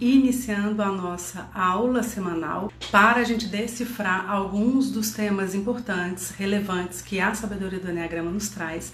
iniciando 0.00 0.82
a 0.82 0.90
nossa 0.90 1.50
aula 1.52 2.02
semanal 2.02 2.72
para 2.90 3.20
a 3.20 3.24
gente 3.24 3.46
decifrar 3.46 4.30
alguns 4.30 4.90
dos 4.90 5.10
temas 5.10 5.54
importantes, 5.54 6.30
relevantes 6.30 7.02
que 7.02 7.20
a 7.20 7.34
sabedoria 7.34 7.78
do 7.78 7.90
Enneagrama 7.90 8.30
nos 8.30 8.48
traz 8.48 8.92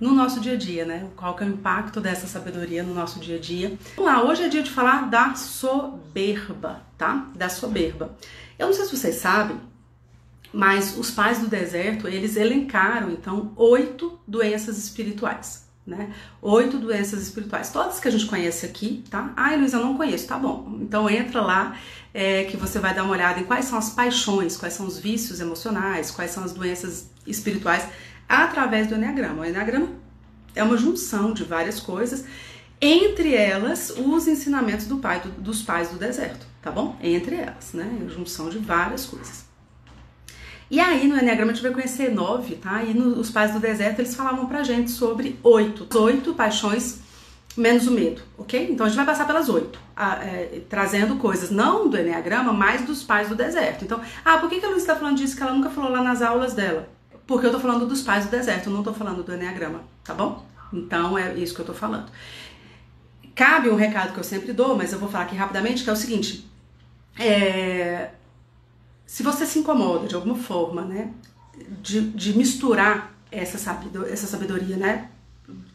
no 0.00 0.12
nosso 0.12 0.40
dia 0.40 0.54
a 0.54 0.56
dia, 0.56 0.84
né? 0.84 1.08
Qual 1.16 1.34
que 1.36 1.44
é 1.44 1.46
o 1.46 1.50
impacto 1.50 2.00
dessa 2.00 2.26
sabedoria 2.26 2.82
no 2.82 2.92
nosso 2.92 3.20
dia 3.20 3.36
a 3.36 3.40
dia. 3.40 3.78
Vamos 3.96 4.12
lá, 4.12 4.22
hoje 4.24 4.42
é 4.42 4.48
dia 4.48 4.62
de 4.62 4.70
falar 4.70 5.08
da 5.08 5.34
soberba, 5.34 6.82
tá? 6.98 7.30
Da 7.34 7.48
soberba. 7.48 8.16
Eu 8.58 8.66
não 8.66 8.74
sei 8.74 8.84
se 8.84 8.96
vocês 8.96 9.14
sabem, 9.16 9.58
mas 10.52 10.98
os 10.98 11.10
pais 11.10 11.38
do 11.38 11.46
deserto, 11.46 12.08
eles 12.08 12.36
elencaram, 12.36 13.10
então, 13.10 13.52
oito 13.56 14.20
doenças 14.26 14.76
espirituais 14.76 15.61
né? 15.86 16.12
Oito 16.40 16.78
doenças 16.78 17.22
espirituais, 17.22 17.70
todas 17.70 17.98
que 17.98 18.08
a 18.08 18.10
gente 18.10 18.26
conhece 18.26 18.64
aqui, 18.64 19.04
tá? 19.10 19.32
Ai, 19.36 19.56
Luísa, 19.56 19.78
não 19.78 19.96
conheço, 19.96 20.26
tá 20.26 20.38
bom. 20.38 20.78
Então 20.80 21.10
entra 21.10 21.40
lá 21.40 21.76
é, 22.14 22.44
que 22.44 22.56
você 22.56 22.78
vai 22.78 22.94
dar 22.94 23.02
uma 23.04 23.12
olhada 23.12 23.40
em 23.40 23.44
quais 23.44 23.64
são 23.64 23.78
as 23.78 23.90
paixões, 23.90 24.56
quais 24.56 24.74
são 24.74 24.86
os 24.86 24.98
vícios 24.98 25.40
emocionais, 25.40 26.10
quais 26.10 26.30
são 26.30 26.44
as 26.44 26.52
doenças 26.52 27.10
espirituais 27.26 27.86
através 28.28 28.86
do 28.86 28.94
Enneagrama. 28.94 29.42
O 29.42 29.44
Enneagrama 29.44 29.88
é 30.54 30.62
uma 30.62 30.76
junção 30.76 31.32
de 31.32 31.44
várias 31.44 31.80
coisas, 31.80 32.24
entre 32.80 33.34
elas 33.34 33.90
os 33.90 34.26
ensinamentos 34.26 34.86
do 34.86 34.98
pai, 34.98 35.20
do, 35.20 35.30
dos 35.30 35.62
pais 35.62 35.88
do 35.88 35.96
deserto, 35.96 36.46
tá 36.60 36.70
bom? 36.70 36.96
Entre 37.02 37.36
elas, 37.36 37.72
né? 37.72 38.04
É 38.04 38.08
junção 38.08 38.48
de 38.48 38.58
várias 38.58 39.06
coisas. 39.06 39.51
E 40.72 40.80
aí 40.80 41.06
no 41.06 41.18
Enneagrama 41.18 41.52
a 41.52 41.54
gente 41.54 41.62
vai 41.62 41.72
conhecer 41.72 42.10
nove, 42.10 42.54
tá? 42.54 42.82
E 42.82 42.94
nos 42.94 43.30
Pais 43.30 43.52
do 43.52 43.60
Deserto 43.60 43.98
eles 43.98 44.14
falavam 44.14 44.46
pra 44.46 44.62
gente 44.62 44.90
sobre 44.90 45.38
oito. 45.42 45.86
Oito 45.98 46.32
paixões 46.32 47.00
menos 47.54 47.86
o 47.86 47.90
medo, 47.90 48.22
ok? 48.38 48.70
Então 48.70 48.86
a 48.86 48.88
gente 48.88 48.96
vai 48.96 49.04
passar 49.04 49.26
pelas 49.26 49.50
oito, 49.50 49.78
é, 49.94 50.62
trazendo 50.70 51.16
coisas 51.16 51.50
não 51.50 51.90
do 51.90 51.98
Enneagrama, 51.98 52.54
mas 52.54 52.86
dos 52.86 53.02
Pais 53.02 53.28
do 53.28 53.34
Deserto. 53.34 53.84
Então, 53.84 54.00
ah, 54.24 54.38
por 54.38 54.48
que, 54.48 54.60
que 54.60 54.64
a 54.64 54.70
Luísa 54.70 54.84
está 54.84 54.96
falando 54.96 55.18
disso 55.18 55.36
que 55.36 55.42
ela 55.42 55.52
nunca 55.52 55.68
falou 55.68 55.90
lá 55.90 56.02
nas 56.02 56.22
aulas 56.22 56.54
dela? 56.54 56.88
Porque 57.26 57.46
eu 57.46 57.52
tô 57.52 57.60
falando 57.60 57.84
dos 57.84 58.00
Pais 58.00 58.24
do 58.24 58.30
Deserto, 58.30 58.70
eu 58.70 58.72
não 58.72 58.82
tô 58.82 58.94
falando 58.94 59.22
do 59.22 59.34
Enneagrama, 59.34 59.82
tá 60.02 60.14
bom? 60.14 60.42
Então 60.72 61.18
é 61.18 61.34
isso 61.34 61.54
que 61.54 61.60
eu 61.60 61.66
tô 61.66 61.74
falando. 61.74 62.10
Cabe 63.34 63.68
um 63.68 63.76
recado 63.76 64.14
que 64.14 64.20
eu 64.20 64.24
sempre 64.24 64.54
dou, 64.54 64.74
mas 64.74 64.90
eu 64.90 64.98
vou 64.98 65.10
falar 65.10 65.24
aqui 65.24 65.36
rapidamente, 65.36 65.84
que 65.84 65.90
é 65.90 65.92
o 65.92 65.96
seguinte. 65.96 66.50
É, 67.18 68.08
se 69.12 69.22
você 69.22 69.44
se 69.44 69.58
incomoda 69.58 70.08
de 70.08 70.14
alguma 70.14 70.36
forma, 70.36 70.80
né, 70.80 71.12
de, 71.82 72.00
de 72.12 72.32
misturar 72.32 73.14
essa 73.30 73.58
sabedoria, 73.58 74.10
essa 74.10 74.26
sabedoria, 74.26 74.74
né, 74.74 75.10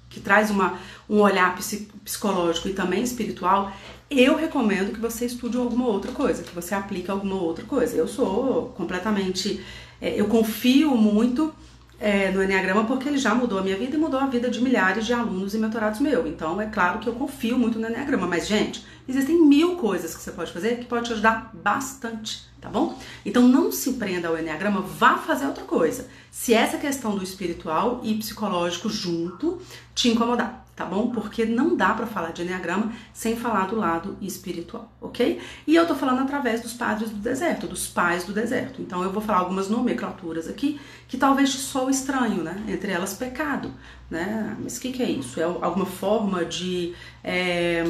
que 0.09 0.19
traz 0.19 0.49
uma, 0.49 0.79
um 1.07 1.19
olhar 1.19 1.55
psicológico 2.03 2.67
e 2.67 2.73
também 2.73 3.03
espiritual, 3.03 3.71
eu 4.09 4.35
recomendo 4.35 4.91
que 4.91 4.99
você 4.99 5.27
estude 5.27 5.55
alguma 5.55 5.85
outra 5.85 6.11
coisa, 6.11 6.41
que 6.41 6.55
você 6.55 6.73
aplique 6.73 7.11
alguma 7.11 7.35
outra 7.35 7.63
coisa. 7.63 7.95
Eu 7.95 8.07
sou 8.07 8.69
completamente, 8.75 9.63
é, 10.01 10.19
eu 10.19 10.25
confio 10.25 10.97
muito 10.97 11.53
é, 11.99 12.31
no 12.31 12.43
Enneagrama 12.43 12.85
porque 12.85 13.09
ele 13.09 13.17
já 13.17 13.33
mudou 13.33 13.59
a 13.59 13.61
minha 13.61 13.77
vida 13.77 13.95
e 13.95 13.99
mudou 13.99 14.19
a 14.19 14.27
vida 14.27 14.49
de 14.49 14.61
milhares 14.61 15.05
de 15.05 15.13
alunos 15.13 15.53
e 15.53 15.57
mentorados 15.57 15.99
meu. 15.99 16.27
Então 16.27 16.61
é 16.61 16.67
claro 16.67 16.99
que 16.99 17.07
eu 17.07 17.13
confio 17.13 17.57
muito 17.57 17.79
no 17.79 17.87
Enneagrama, 17.87 18.27
mas 18.27 18.47
gente, 18.47 18.85
existem 19.07 19.41
mil 19.45 19.75
coisas 19.75 20.15
que 20.15 20.21
você 20.21 20.31
pode 20.31 20.51
fazer 20.51 20.77
que 20.77 20.85
pode 20.85 21.05
te 21.05 21.13
ajudar 21.13 21.51
bastante 21.53 22.47
tá 22.59 22.69
bom? 22.69 22.97
Então 23.25 23.47
não 23.47 23.71
se 23.71 23.93
prenda 23.93 24.27
ao 24.27 24.37
Enneagrama, 24.37 24.81
vá 24.81 25.17
fazer 25.17 25.45
outra 25.45 25.63
coisa. 25.63 26.07
Se 26.31 26.53
essa 26.53 26.77
questão 26.77 27.15
do 27.15 27.23
espiritual 27.23 28.01
e 28.03 28.15
psicológico 28.15 28.89
junto 28.89 29.61
te 29.93 30.09
incomodar, 30.09 30.66
tá 30.77 30.85
bom? 30.85 31.09
Porque 31.09 31.43
não 31.43 31.75
dá 31.75 31.93
para 31.93 32.05
falar 32.05 32.31
de 32.31 32.43
Enneagrama 32.43 32.93
sem 33.11 33.35
falar 33.35 33.67
do 33.67 33.75
lado 33.75 34.15
espiritual, 34.21 34.89
ok? 35.01 35.41
E 35.65 35.75
eu 35.75 35.87
tô 35.87 35.95
falando 35.95 36.21
através 36.21 36.61
dos 36.61 36.71
padres 36.71 37.09
do 37.09 37.17
deserto, 37.17 37.65
dos 37.65 37.87
pais 37.87 38.23
do 38.23 38.31
deserto. 38.31 38.79
Então 38.79 39.01
eu 39.03 39.11
vou 39.11 39.21
falar 39.21 39.39
algumas 39.39 39.67
nomenclaturas 39.67 40.47
aqui 40.47 40.79
que 41.07 41.17
talvez 41.17 41.51
te 41.51 41.57
soe 41.57 41.91
estranho, 41.91 42.43
né? 42.43 42.63
Entre 42.67 42.91
elas 42.91 43.15
pecado, 43.15 43.73
né? 44.09 44.55
Mas 44.61 44.77
o 44.77 44.81
que, 44.81 44.91
que 44.91 45.01
é 45.01 45.09
isso? 45.09 45.41
É 45.41 45.43
alguma 45.43 45.87
forma 45.87 46.45
de. 46.45 46.93
É 47.23 47.83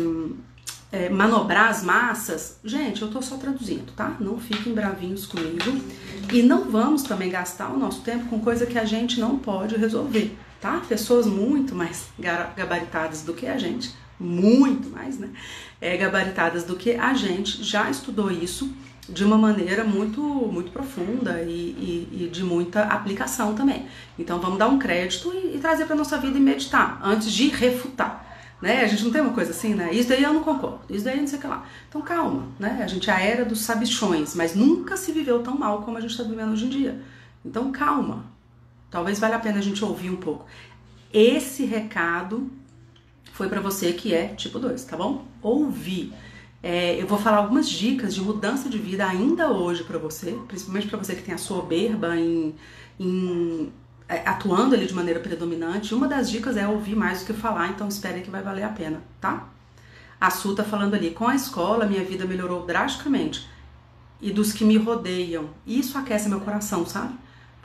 é, 0.92 1.10
manobrar 1.10 1.70
as 1.70 1.84
massas, 1.84 2.60
gente, 2.64 3.02
eu 3.02 3.10
tô 3.10 3.22
só 3.22 3.36
traduzindo, 3.36 3.92
tá? 3.94 4.16
Não 4.20 4.40
fiquem 4.40 4.74
bravinhos 4.74 5.26
comigo. 5.26 5.82
E 6.32 6.42
não 6.42 6.70
vamos 6.70 7.04
também 7.04 7.30
gastar 7.30 7.70
o 7.72 7.78
nosso 7.78 8.02
tempo 8.02 8.28
com 8.28 8.40
coisa 8.40 8.66
que 8.66 8.78
a 8.78 8.86
gente 8.86 9.20
não 9.20 9.38
pode 9.38 9.76
resolver, 9.76 10.38
tá? 10.62 10.82
Pessoas 10.88 11.26
muito 11.26 11.76
mais 11.76 12.10
gabaritadas 12.56 13.22
do 13.22 13.34
que 13.34 13.48
a 13.48 13.58
gente, 13.58 13.94
muito 14.20 14.90
mais, 14.90 15.18
né? 15.18 15.30
É, 15.80 15.96
gabaritadas 15.96 16.64
do 16.64 16.76
que 16.76 16.92
a 16.92 17.14
gente 17.14 17.64
já 17.64 17.90
estudou 17.90 18.32
isso 18.32 18.72
de 19.08 19.24
uma 19.24 19.38
maneira 19.38 19.86
muito 19.86 20.22
muito 20.22 20.70
profunda 20.72 21.42
e, 21.42 21.50
e, 21.50 22.24
e 22.24 22.30
de 22.30 22.44
muita 22.44 22.84
aplicação 22.84 23.54
também. 23.54 23.88
Então 24.18 24.40
vamos 24.40 24.58
dar 24.58 24.68
um 24.68 24.80
crédito 24.80 25.32
e, 25.34 25.56
e 25.56 25.60
trazer 25.60 25.86
para 25.86 25.96
nossa 25.96 26.18
vida 26.18 26.38
e 26.38 26.42
meditar 26.42 27.00
antes 27.04 27.32
de 27.32 27.48
refutar 27.48 28.28
né? 28.62 28.84
A 28.84 28.88
gente 28.88 29.04
não 29.04 29.12
tem 29.12 29.22
uma 29.22 29.34
coisa 29.34 29.52
assim, 29.52 29.76
né? 29.76 29.94
Isso 29.94 30.10
daí 30.10 30.24
eu 30.24 30.34
não 30.34 30.44
concordo, 30.44 30.82
isso 30.90 31.06
daí 31.06 31.20
não 31.20 31.28
sei 31.28 31.38
o 31.38 31.42
que 31.42 31.48
lá. 31.48 31.66
Então 31.88 32.02
calma, 32.02 32.48
né? 32.60 32.82
A 32.84 32.88
gente 32.88 33.10
é 33.10 33.14
a 33.14 33.20
era 33.20 33.46
dos 33.46 33.62
sabichões, 33.62 34.36
mas 34.36 34.56
nunca 34.56 34.98
se 34.98 35.12
viveu 35.12 35.42
tão 35.44 35.58
mal 35.58 35.82
como 35.84 35.98
a 35.98 36.02
gente 36.02 36.12
está 36.12 36.24
vivendo 36.24 36.52
hoje 36.54 36.66
em 36.66 36.70
dia. 36.70 37.02
Então 37.46 37.72
calma, 37.72 38.26
talvez 38.90 39.20
valha 39.20 39.36
a 39.36 39.40
pena 39.40 39.60
a 39.60 39.62
gente 39.62 39.84
ouvir 39.84 40.10
um 40.10 40.18
pouco. 40.18 40.46
Esse 41.14 41.66
recado 41.66 42.52
foi 43.34 43.48
para 43.50 43.62
você 43.62 43.94
que 43.94 44.14
é 44.14 44.28
tipo 44.30 44.60
2, 44.60 44.84
tá 44.86 44.98
bom? 44.98 45.26
Ouvir. 45.42 46.14
É, 46.62 47.00
eu 47.00 47.08
vou 47.08 47.20
falar 47.20 47.38
algumas 47.38 47.70
dicas 47.70 48.14
de 48.14 48.22
mudança 48.22 48.68
de 48.68 48.78
vida 48.78 49.06
ainda 49.08 49.52
hoje 49.52 49.84
para 49.84 49.98
você, 49.98 50.38
principalmente 50.48 50.88
para 50.88 50.98
você 50.98 51.16
que 51.16 51.22
tem 51.22 51.34
a 51.34 51.38
soberba 51.38 52.18
em, 52.18 52.56
em 53.00 53.72
é, 54.10 54.28
atuando 54.28 54.74
ali 54.74 54.86
de 54.86 54.94
maneira 54.94 55.20
predominante, 55.20 55.94
uma 55.94 56.08
das 56.08 56.30
dicas 56.30 56.58
é 56.58 56.68
ouvir 56.68 56.96
mais 56.96 57.20
do 57.20 57.28
que 57.28 57.34
falar, 57.34 57.70
então 57.70 57.88
espere 57.88 58.22
que 58.22 58.30
vai 58.30 58.42
valer 58.42 58.64
a 58.64 58.70
pena, 58.70 59.02
tá? 59.22 59.50
A 60.20 60.32
Su 60.32 60.56
tá 60.56 60.64
falando 60.64 60.96
ali, 60.96 61.12
com 61.12 61.28
a 61.28 61.36
escola 61.36 61.86
minha 61.86 62.04
vida 62.04 62.26
melhorou 62.26 62.66
drasticamente 62.66 63.48
e 64.20 64.32
dos 64.32 64.52
que 64.52 64.66
me 64.66 64.78
rodeiam. 64.78 65.50
Isso 65.66 65.98
aquece 65.98 66.28
meu 66.28 66.40
coração, 66.40 66.86
sabe? 66.86 67.14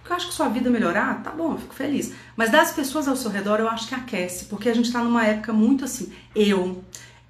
Porque 0.03 0.13
eu 0.13 0.17
acho 0.17 0.29
que 0.29 0.35
sua 0.35 0.49
vida 0.49 0.69
melhorar, 0.69 1.23
tá 1.23 1.31
bom, 1.31 1.53
eu 1.53 1.59
fico 1.59 1.75
feliz. 1.75 2.13
Mas 2.37 2.51
das 2.51 2.73
pessoas 2.73 3.09
ao 3.09 3.17
seu 3.17 3.31
redor 3.31 3.61
eu 3.61 3.69
acho 3.69 3.89
que 3.89 3.95
aquece, 3.95 4.47
porque 4.47 4.69
a 4.69 4.75
gente 4.75 4.93
tá 4.93 5.03
numa 5.03 5.25
época 5.25 5.53
muito 5.53 5.85
assim, 5.85 6.13
eu, 6.35 6.85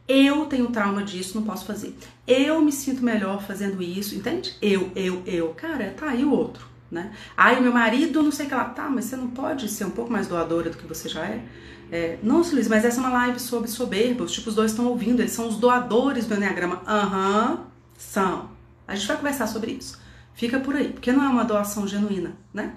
eu 0.08 0.46
tenho 0.46 0.68
trauma 0.68 1.02
disso, 1.02 1.36
não 1.36 1.46
posso 1.46 1.66
fazer. 1.66 1.96
Eu 2.26 2.60
me 2.62 2.72
sinto 2.72 3.04
melhor 3.04 3.42
fazendo 3.42 3.82
isso, 3.82 4.14
entende? 4.14 4.54
Eu, 4.60 4.90
eu, 4.96 5.22
eu. 5.26 5.50
Cara, 5.50 5.94
tá 5.96 6.08
aí 6.08 6.24
o 6.24 6.30
outro 6.30 6.72
né? 6.92 7.10
Ai, 7.34 7.58
meu 7.58 7.72
marido, 7.72 8.22
não 8.22 8.30
sei 8.30 8.44
o 8.44 8.48
que 8.50 8.54
lá. 8.54 8.66
Tá, 8.66 8.88
mas 8.90 9.06
você 9.06 9.16
não 9.16 9.28
pode 9.28 9.66
ser 9.68 9.86
um 9.86 9.90
pouco 9.90 10.12
mais 10.12 10.28
doadora 10.28 10.68
do 10.68 10.76
que 10.76 10.86
você 10.86 11.08
já 11.08 11.24
é? 11.24 11.42
é 11.90 12.18
não, 12.22 12.42
Luiz, 12.42 12.68
mas 12.68 12.84
essa 12.84 12.98
é 12.98 13.00
uma 13.00 13.12
live 13.12 13.40
sobre 13.40 13.68
soberba. 13.68 14.24
Os 14.24 14.32
tipos 14.32 14.54
dois 14.54 14.70
estão 14.70 14.86
ouvindo, 14.86 15.20
eles 15.20 15.32
são 15.32 15.48
os 15.48 15.56
doadores 15.56 16.26
do 16.26 16.34
Enneagrama. 16.34 16.82
Aham, 16.86 17.50
uhum, 17.52 17.58
são. 17.96 18.50
A 18.86 18.94
gente 18.94 19.08
vai 19.08 19.16
conversar 19.16 19.46
sobre 19.46 19.72
isso. 19.72 20.01
Fica 20.34 20.58
por 20.60 20.74
aí, 20.74 20.92
porque 20.92 21.12
não 21.12 21.24
é 21.24 21.28
uma 21.28 21.44
doação 21.44 21.86
genuína, 21.86 22.36
né? 22.52 22.76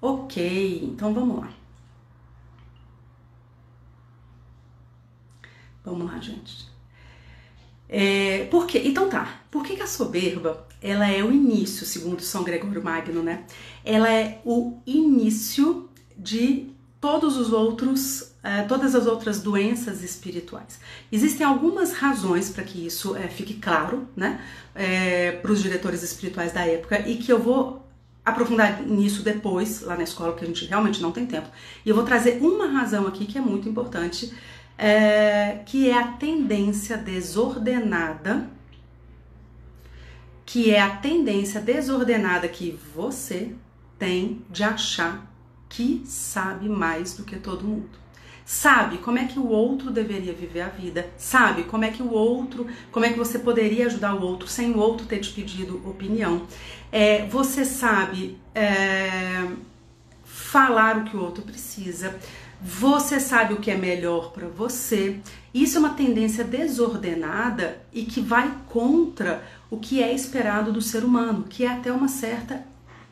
Ok, 0.00 0.84
então 0.84 1.12
vamos 1.12 1.40
lá. 1.40 1.50
Vamos 5.84 6.06
lá, 6.10 6.18
gente. 6.18 6.68
É, 7.88 8.46
por 8.46 8.66
quê? 8.66 8.82
Então 8.84 9.08
tá. 9.08 9.42
Por 9.50 9.64
que, 9.64 9.76
que 9.76 9.82
a 9.82 9.86
soberba 9.86 10.66
ela 10.82 11.08
é 11.08 11.22
o 11.22 11.32
início, 11.32 11.86
segundo 11.86 12.20
São 12.22 12.44
Gregório 12.44 12.82
Magno, 12.82 13.22
né? 13.22 13.44
Ela 13.84 14.10
é 14.10 14.40
o 14.44 14.80
início 14.86 15.88
de 16.16 16.70
todos 17.00 17.36
os 17.36 17.52
outros, 17.52 18.34
é, 18.46 18.62
todas 18.62 18.94
as 18.94 19.06
outras 19.06 19.40
doenças 19.42 20.04
espirituais. 20.04 20.78
Existem 21.10 21.44
algumas 21.44 21.92
razões 21.92 22.48
para 22.48 22.62
que 22.62 22.86
isso 22.86 23.16
é, 23.16 23.26
fique 23.26 23.54
claro, 23.54 24.06
né? 24.14 24.40
É, 24.72 25.32
para 25.32 25.50
os 25.50 25.60
diretores 25.60 26.04
espirituais 26.04 26.52
da 26.52 26.64
época 26.64 27.00
e 27.08 27.16
que 27.16 27.32
eu 27.32 27.42
vou 27.42 27.84
aprofundar 28.24 28.82
nisso 28.82 29.24
depois 29.24 29.80
lá 29.80 29.96
na 29.96 30.04
escola, 30.04 30.32
que 30.36 30.44
a 30.44 30.46
gente 30.46 30.64
realmente 30.64 31.02
não 31.02 31.10
tem 31.10 31.26
tempo. 31.26 31.48
E 31.84 31.88
eu 31.88 31.94
vou 31.96 32.04
trazer 32.04 32.38
uma 32.40 32.68
razão 32.68 33.06
aqui 33.08 33.26
que 33.26 33.36
é 33.36 33.40
muito 33.40 33.68
importante 33.68 34.32
que 35.64 35.88
é 35.88 35.98
a 35.98 36.08
tendência 36.08 36.98
desordenada, 36.98 38.50
que 40.44 40.70
é 40.70 40.80
a 40.80 40.90
tendência 40.90 41.62
desordenada 41.62 42.46
que 42.46 42.78
você 42.94 43.54
tem 43.98 44.42
de 44.50 44.62
achar 44.62 45.26
que 45.68 46.02
sabe 46.04 46.68
mais 46.68 47.14
do 47.14 47.24
que 47.24 47.36
todo 47.36 47.64
mundo. 47.64 48.05
Sabe 48.48 48.98
como 48.98 49.18
é 49.18 49.24
que 49.24 49.40
o 49.40 49.48
outro 49.48 49.90
deveria 49.90 50.32
viver 50.32 50.60
a 50.60 50.68
vida, 50.68 51.10
sabe 51.18 51.64
como 51.64 51.84
é 51.84 51.90
que 51.90 52.00
o 52.00 52.12
outro, 52.12 52.64
como 52.92 53.04
é 53.04 53.12
que 53.12 53.18
você 53.18 53.40
poderia 53.40 53.86
ajudar 53.86 54.14
o 54.14 54.22
outro 54.22 54.46
sem 54.46 54.70
o 54.70 54.78
outro 54.78 55.04
ter 55.04 55.18
te 55.18 55.32
pedido 55.32 55.82
opinião. 55.84 56.46
É, 56.92 57.26
você 57.26 57.64
sabe 57.64 58.38
é, 58.54 59.48
falar 60.24 60.98
o 60.98 61.04
que 61.04 61.16
o 61.16 61.20
outro 61.20 61.42
precisa, 61.42 62.16
você 62.62 63.18
sabe 63.18 63.54
o 63.54 63.56
que 63.56 63.68
é 63.68 63.76
melhor 63.76 64.30
para 64.30 64.46
você. 64.46 65.18
Isso 65.52 65.78
é 65.78 65.80
uma 65.80 65.94
tendência 65.94 66.44
desordenada 66.44 67.82
e 67.92 68.04
que 68.04 68.20
vai 68.20 68.54
contra 68.68 69.42
o 69.68 69.76
que 69.76 70.00
é 70.00 70.14
esperado 70.14 70.72
do 70.72 70.80
ser 70.80 71.02
humano, 71.02 71.46
que 71.50 71.64
é 71.64 71.68
até 71.68 71.90
uma 71.90 72.06
certa 72.06 72.64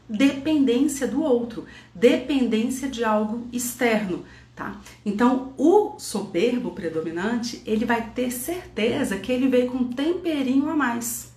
dependência 0.09 1.09
do 1.09 1.23
outro, 1.23 1.65
dependência 1.95 2.89
de 2.89 3.03
algo 3.03 3.49
externo, 3.53 4.25
tá? 4.55 4.81
Então, 5.05 5.53
o 5.57 5.99
soberbo 5.99 6.71
predominante, 6.71 7.63
ele 7.67 7.85
vai 7.85 8.11
ter 8.11 8.31
certeza 8.31 9.17
que 9.19 9.33
ele 9.33 9.49
veio 9.49 9.71
com 9.71 9.79
um 9.79 9.93
temperinho 9.93 10.69
a 10.69 10.77
mais, 10.77 11.33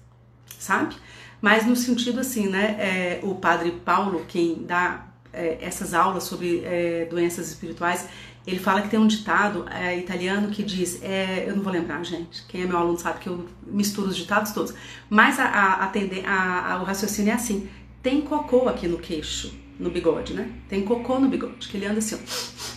sabe? 0.59 0.95
Mas 1.41 1.65
no 1.65 1.75
sentido 1.75 2.19
assim, 2.19 2.47
né? 2.47 2.75
É, 2.79 3.19
o 3.23 3.35
padre 3.35 3.71
Paulo, 3.71 4.25
quem 4.27 4.63
dá 4.63 5.07
é, 5.33 5.57
essas 5.61 5.93
aulas 5.93 6.23
sobre 6.23 6.61
é, 6.63 7.05
doenças 7.05 7.47
espirituais, 7.49 8.07
ele 8.45 8.59
fala 8.59 8.81
que 8.81 8.89
tem 8.89 8.99
um 8.99 9.07
ditado 9.07 9.65
é, 9.69 9.97
italiano 9.97 10.49
que 10.49 10.63
diz, 10.63 11.03
é, 11.03 11.45
eu 11.47 11.55
não 11.55 11.61
vou 11.61 11.71
lembrar, 11.71 12.01
gente, 12.03 12.43
quem 12.47 12.61
é 12.61 12.65
meu 12.65 12.77
aluno 12.77 12.97
sabe 12.97 13.19
que 13.19 13.27
eu 13.27 13.45
misturo 13.65 14.07
os 14.07 14.15
ditados 14.15 14.51
todos, 14.51 14.73
mas 15.09 15.37
a, 15.37 15.45
a, 15.45 15.83
a, 15.83 16.73
a 16.73 16.81
o 16.81 16.85
raciocínio 16.85 17.31
é 17.31 17.35
assim, 17.35 17.69
tem 18.01 18.21
cocô 18.21 18.69
aqui 18.69 18.87
no 18.87 18.97
queixo, 18.97 19.53
no 19.77 19.89
bigode, 19.89 20.33
né? 20.33 20.49
Tem 20.69 20.83
cocô 20.83 21.19
no 21.19 21.27
bigode, 21.27 21.67
que 21.67 21.75
ele 21.75 21.85
anda 21.85 21.99
assim, 21.99 22.15
ó. 22.15 22.76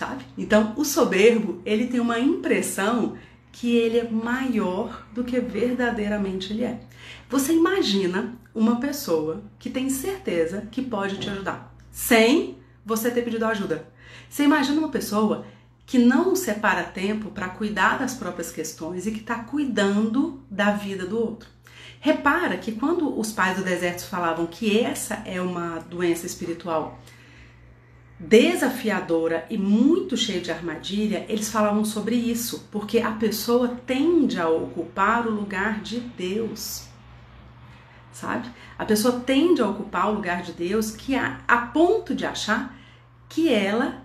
Sabe? 0.00 0.24
Então, 0.38 0.72
o 0.78 0.82
soberbo, 0.82 1.60
ele 1.62 1.86
tem 1.86 2.00
uma 2.00 2.18
impressão 2.18 3.18
que 3.52 3.76
ele 3.76 3.98
é 3.98 4.08
maior 4.08 5.06
do 5.12 5.22
que 5.22 5.38
verdadeiramente 5.38 6.54
ele 6.54 6.64
é. 6.64 6.80
Você 7.28 7.52
imagina 7.52 8.34
uma 8.54 8.80
pessoa 8.80 9.42
que 9.58 9.68
tem 9.68 9.90
certeza 9.90 10.66
que 10.70 10.80
pode 10.80 11.18
te 11.18 11.28
ajudar, 11.28 11.76
sem 11.90 12.56
você 12.82 13.10
ter 13.10 13.20
pedido 13.20 13.44
ajuda. 13.44 13.86
Você 14.26 14.44
imagina 14.44 14.78
uma 14.78 14.88
pessoa 14.88 15.44
que 15.84 15.98
não 15.98 16.34
separa 16.34 16.84
tempo 16.84 17.30
para 17.30 17.50
cuidar 17.50 17.98
das 17.98 18.14
próprias 18.14 18.50
questões 18.50 19.06
e 19.06 19.10
que 19.10 19.20
está 19.20 19.44
cuidando 19.44 20.42
da 20.50 20.70
vida 20.70 21.04
do 21.04 21.18
outro. 21.18 21.46
Repara 22.00 22.56
que 22.56 22.72
quando 22.72 23.20
os 23.20 23.32
pais 23.32 23.58
do 23.58 23.64
deserto 23.64 24.06
falavam 24.06 24.46
que 24.46 24.80
essa 24.80 25.16
é 25.26 25.42
uma 25.42 25.78
doença 25.78 26.24
espiritual 26.24 26.98
desafiadora 28.20 29.46
e 29.48 29.56
muito 29.56 30.14
cheia 30.14 30.42
de 30.42 30.52
armadilha, 30.52 31.24
eles 31.26 31.48
falavam 31.48 31.86
sobre 31.86 32.14
isso, 32.14 32.68
porque 32.70 32.98
a 32.98 33.12
pessoa 33.12 33.68
tende 33.86 34.38
a 34.38 34.46
ocupar 34.46 35.26
o 35.26 35.30
lugar 35.30 35.80
de 35.80 36.00
Deus. 36.00 36.86
Sabe? 38.12 38.50
A 38.78 38.84
pessoa 38.84 39.20
tende 39.20 39.62
a 39.62 39.68
ocupar 39.68 40.10
o 40.10 40.14
lugar 40.14 40.42
de 40.42 40.52
Deus 40.52 40.90
que 40.90 41.14
a, 41.14 41.40
a 41.48 41.58
ponto 41.58 42.14
de 42.14 42.26
achar 42.26 42.76
que 43.26 43.50
ela 43.50 44.02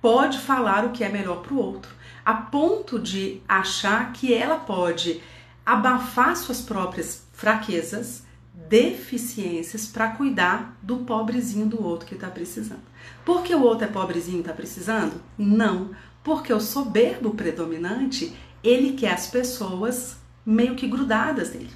pode 0.00 0.38
falar 0.38 0.84
o 0.84 0.90
que 0.90 1.04
é 1.04 1.08
melhor 1.08 1.42
para 1.42 1.54
o 1.54 1.58
outro, 1.58 1.94
a 2.24 2.34
ponto 2.34 2.98
de 2.98 3.40
achar 3.48 4.12
que 4.12 4.34
ela 4.34 4.58
pode 4.58 5.22
abafar 5.64 6.34
suas 6.36 6.60
próprias 6.60 7.24
fraquezas, 7.32 8.24
deficiências 8.52 9.86
para 9.86 10.08
cuidar 10.08 10.76
do 10.82 10.98
pobrezinho 10.98 11.66
do 11.66 11.80
outro 11.84 12.08
que 12.08 12.14
está 12.14 12.28
precisando. 12.28 12.91
Porque 13.24 13.54
o 13.54 13.62
outro 13.62 13.84
é 13.84 13.88
pobrezinho 13.88 14.38
e 14.38 14.40
está 14.40 14.52
precisando? 14.52 15.20
Não, 15.38 15.90
porque 16.22 16.52
o 16.52 16.60
soberbo 16.60 17.30
predominante 17.34 18.34
ele 18.62 18.92
quer 18.92 19.12
as 19.12 19.26
pessoas 19.26 20.16
meio 20.44 20.74
que 20.74 20.86
grudadas 20.86 21.50
dele. 21.50 21.70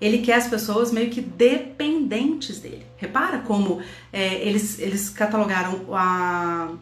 Ele 0.00 0.18
quer 0.18 0.34
as 0.34 0.48
pessoas 0.48 0.90
meio 0.92 1.10
que 1.10 1.20
dependentes 1.20 2.58
dele. 2.58 2.86
Repara 2.96 3.40
como 3.40 3.82
é, 4.12 4.36
eles, 4.46 4.78
eles 4.78 5.10
catalogaram 5.10 5.94
a 5.94 6.72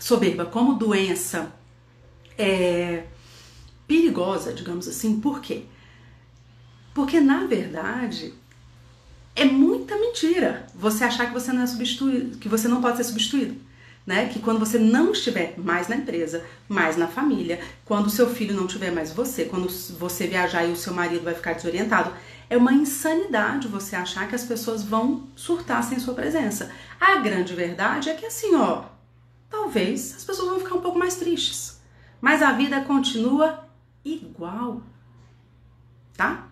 soberba 0.00 0.44
como 0.44 0.74
doença 0.74 1.52
é, 2.36 3.04
perigosa, 3.86 4.52
digamos 4.52 4.88
assim. 4.88 5.20
Por 5.20 5.40
quê? 5.40 5.64
Porque 6.92 7.20
na 7.20 7.46
verdade 7.46 8.34
é 9.36 9.44
muita 9.44 9.96
mentira 9.98 10.66
você 10.74 11.04
achar 11.04 11.26
que 11.26 11.32
você 11.32 11.52
não 11.52 11.62
é 11.62 11.66
substituído, 11.66 12.38
que 12.38 12.48
você 12.48 12.68
não 12.68 12.80
pode 12.80 12.98
ser 12.98 13.04
substituído. 13.04 13.56
Né? 14.06 14.28
Que 14.28 14.38
quando 14.38 14.58
você 14.58 14.78
não 14.78 15.12
estiver 15.12 15.54
mais 15.56 15.88
na 15.88 15.96
empresa, 15.96 16.44
mais 16.68 16.94
na 16.94 17.08
família, 17.08 17.58
quando 17.86 18.06
o 18.06 18.10
seu 18.10 18.28
filho 18.28 18.54
não 18.54 18.66
tiver 18.66 18.90
mais 18.90 19.10
você, 19.10 19.46
quando 19.46 19.66
você 19.98 20.26
viajar 20.26 20.62
e 20.64 20.72
o 20.72 20.76
seu 20.76 20.92
marido 20.92 21.24
vai 21.24 21.32
ficar 21.32 21.54
desorientado, 21.54 22.12
é 22.50 22.56
uma 22.56 22.74
insanidade 22.74 23.66
você 23.66 23.96
achar 23.96 24.28
que 24.28 24.34
as 24.34 24.44
pessoas 24.44 24.82
vão 24.82 25.26
surtar 25.34 25.82
sem 25.82 25.98
sua 25.98 26.12
presença. 26.12 26.70
A 27.00 27.16
grande 27.16 27.54
verdade 27.54 28.10
é 28.10 28.14
que 28.14 28.26
assim, 28.26 28.54
ó, 28.54 28.84
talvez 29.48 30.14
as 30.14 30.24
pessoas 30.24 30.50
vão 30.50 30.60
ficar 30.60 30.74
um 30.74 30.82
pouco 30.82 30.98
mais 30.98 31.16
tristes, 31.16 31.80
mas 32.20 32.42
a 32.42 32.52
vida 32.52 32.82
continua 32.82 33.64
igual, 34.04 34.82
tá? 36.14 36.48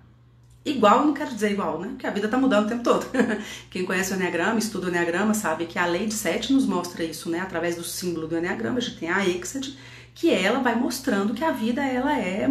Igual, 0.64 1.04
não 1.04 1.12
quero 1.12 1.34
dizer 1.34 1.50
igual, 1.50 1.80
né? 1.80 1.88
Porque 1.88 2.06
a 2.06 2.10
vida 2.10 2.28
tá 2.28 2.38
mudando 2.38 2.66
o 2.66 2.68
tempo 2.68 2.84
todo. 2.84 3.06
Quem 3.68 3.84
conhece 3.84 4.12
o 4.12 4.16
Enneagrama, 4.16 4.58
estuda 4.60 4.86
o 4.86 4.90
Enneagrama, 4.90 5.34
sabe 5.34 5.66
que 5.66 5.78
a 5.78 5.86
lei 5.86 6.06
de 6.06 6.14
sete 6.14 6.52
nos 6.52 6.64
mostra 6.66 7.02
isso, 7.02 7.28
né? 7.28 7.40
Através 7.40 7.74
do 7.74 7.82
símbolo 7.82 8.28
do 8.28 8.38
Enneagrama, 8.38 8.78
a 8.78 8.80
gente 8.80 8.98
tem 8.98 9.10
a 9.10 9.26
Exad, 9.26 9.76
que 10.14 10.30
ela 10.30 10.60
vai 10.60 10.76
mostrando 10.76 11.34
que 11.34 11.44
a 11.44 11.50
vida 11.50 11.82
ela 11.84 12.16
é 12.16 12.46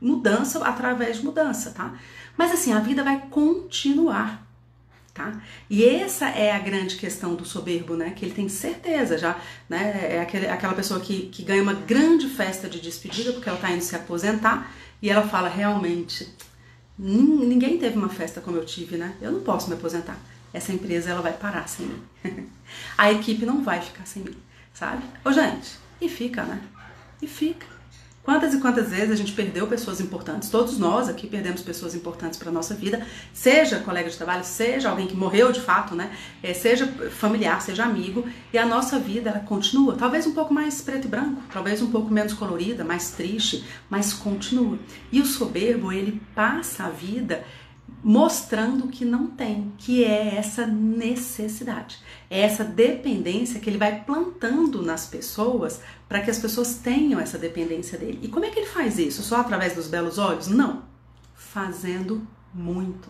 mudança 0.00 0.64
através 0.66 1.18
de 1.18 1.24
mudança, 1.24 1.70
tá? 1.70 1.94
Mas 2.36 2.50
assim, 2.50 2.72
a 2.72 2.80
vida 2.80 3.04
vai 3.04 3.20
continuar, 3.30 4.46
tá? 5.12 5.38
E 5.68 5.84
essa 5.84 6.28
é 6.28 6.50
a 6.50 6.58
grande 6.58 6.96
questão 6.96 7.34
do 7.34 7.44
soberbo, 7.44 7.94
né? 7.94 8.10
Que 8.16 8.24
ele 8.24 8.34
tem 8.34 8.48
certeza 8.48 9.18
já, 9.18 9.38
né? 9.68 10.14
É 10.16 10.20
aquele, 10.22 10.46
aquela 10.46 10.72
pessoa 10.72 10.98
que, 10.98 11.26
que 11.26 11.42
ganha 11.42 11.62
uma 11.62 11.74
grande 11.74 12.26
festa 12.26 12.70
de 12.70 12.80
despedida 12.80 13.32
porque 13.32 13.50
ela 13.50 13.58
tá 13.58 13.70
indo 13.70 13.82
se 13.82 13.94
aposentar 13.94 14.72
e 15.02 15.10
ela 15.10 15.28
fala 15.28 15.48
realmente 15.48 16.32
Ninguém 16.98 17.78
teve 17.78 17.98
uma 17.98 18.08
festa 18.08 18.40
como 18.40 18.56
eu 18.56 18.64
tive, 18.64 18.96
né? 18.96 19.16
Eu 19.20 19.32
não 19.32 19.40
posso 19.40 19.68
me 19.68 19.74
aposentar. 19.74 20.16
Essa 20.52 20.72
empresa 20.72 21.10
ela 21.10 21.20
vai 21.20 21.32
parar 21.32 21.68
sem 21.68 21.86
mim. 21.86 22.02
a 22.96 23.10
equipe 23.10 23.44
não 23.44 23.62
vai 23.62 23.80
ficar 23.80 24.06
sem 24.06 24.22
mim, 24.22 24.36
sabe? 24.72 25.02
Ô, 25.24 25.32
gente, 25.32 25.76
e 26.00 26.08
fica, 26.08 26.44
né? 26.44 26.62
E 27.20 27.26
fica. 27.26 27.66
Quantas 28.24 28.54
e 28.54 28.58
quantas 28.58 28.88
vezes 28.88 29.10
a 29.10 29.16
gente 29.16 29.32
perdeu 29.32 29.66
pessoas 29.66 30.00
importantes? 30.00 30.48
Todos 30.48 30.78
nós 30.78 31.10
aqui 31.10 31.26
perdemos 31.26 31.60
pessoas 31.60 31.94
importantes 31.94 32.38
para 32.38 32.50
nossa 32.50 32.74
vida, 32.74 33.06
seja 33.34 33.80
colega 33.80 34.08
de 34.08 34.16
trabalho, 34.16 34.42
seja 34.42 34.88
alguém 34.88 35.06
que 35.06 35.14
morreu 35.14 35.52
de 35.52 35.60
fato, 35.60 35.94
né? 35.94 36.10
É, 36.42 36.54
seja 36.54 36.86
familiar, 37.10 37.60
seja 37.60 37.84
amigo, 37.84 38.26
e 38.50 38.56
a 38.56 38.64
nossa 38.64 38.98
vida 38.98 39.28
ela 39.28 39.40
continua, 39.40 39.94
talvez 39.94 40.26
um 40.26 40.32
pouco 40.32 40.54
mais 40.54 40.80
preto 40.80 41.04
e 41.04 41.08
branco, 41.08 41.42
talvez 41.52 41.82
um 41.82 41.90
pouco 41.90 42.10
menos 42.10 42.32
colorida, 42.32 42.82
mais 42.82 43.10
triste, 43.10 43.62
mas 43.90 44.14
continua. 44.14 44.78
E 45.12 45.20
o 45.20 45.26
soberbo 45.26 45.92
ele 45.92 46.18
passa 46.34 46.84
a 46.84 46.88
vida 46.88 47.44
mostrando 48.02 48.88
que 48.88 49.04
não 49.04 49.28
tem, 49.28 49.72
que 49.78 50.04
é 50.04 50.36
essa 50.36 50.66
necessidade, 50.66 51.98
é 52.28 52.40
essa 52.40 52.62
dependência 52.62 53.60
que 53.60 53.70
ele 53.70 53.78
vai 53.78 54.04
plantando 54.04 54.82
nas 54.82 55.06
pessoas 55.06 55.80
para 56.08 56.20
que 56.20 56.30
as 56.30 56.38
pessoas 56.38 56.76
tenham 56.76 57.18
essa 57.18 57.38
dependência 57.38 57.98
dele. 57.98 58.20
E 58.22 58.28
como 58.28 58.44
é 58.44 58.50
que 58.50 58.58
ele 58.58 58.66
faz 58.66 58.98
isso? 58.98 59.22
Só 59.22 59.40
através 59.40 59.74
dos 59.74 59.88
belos 59.88 60.18
olhos? 60.18 60.48
Não, 60.48 60.82
fazendo 61.34 62.26
muito, 62.52 63.08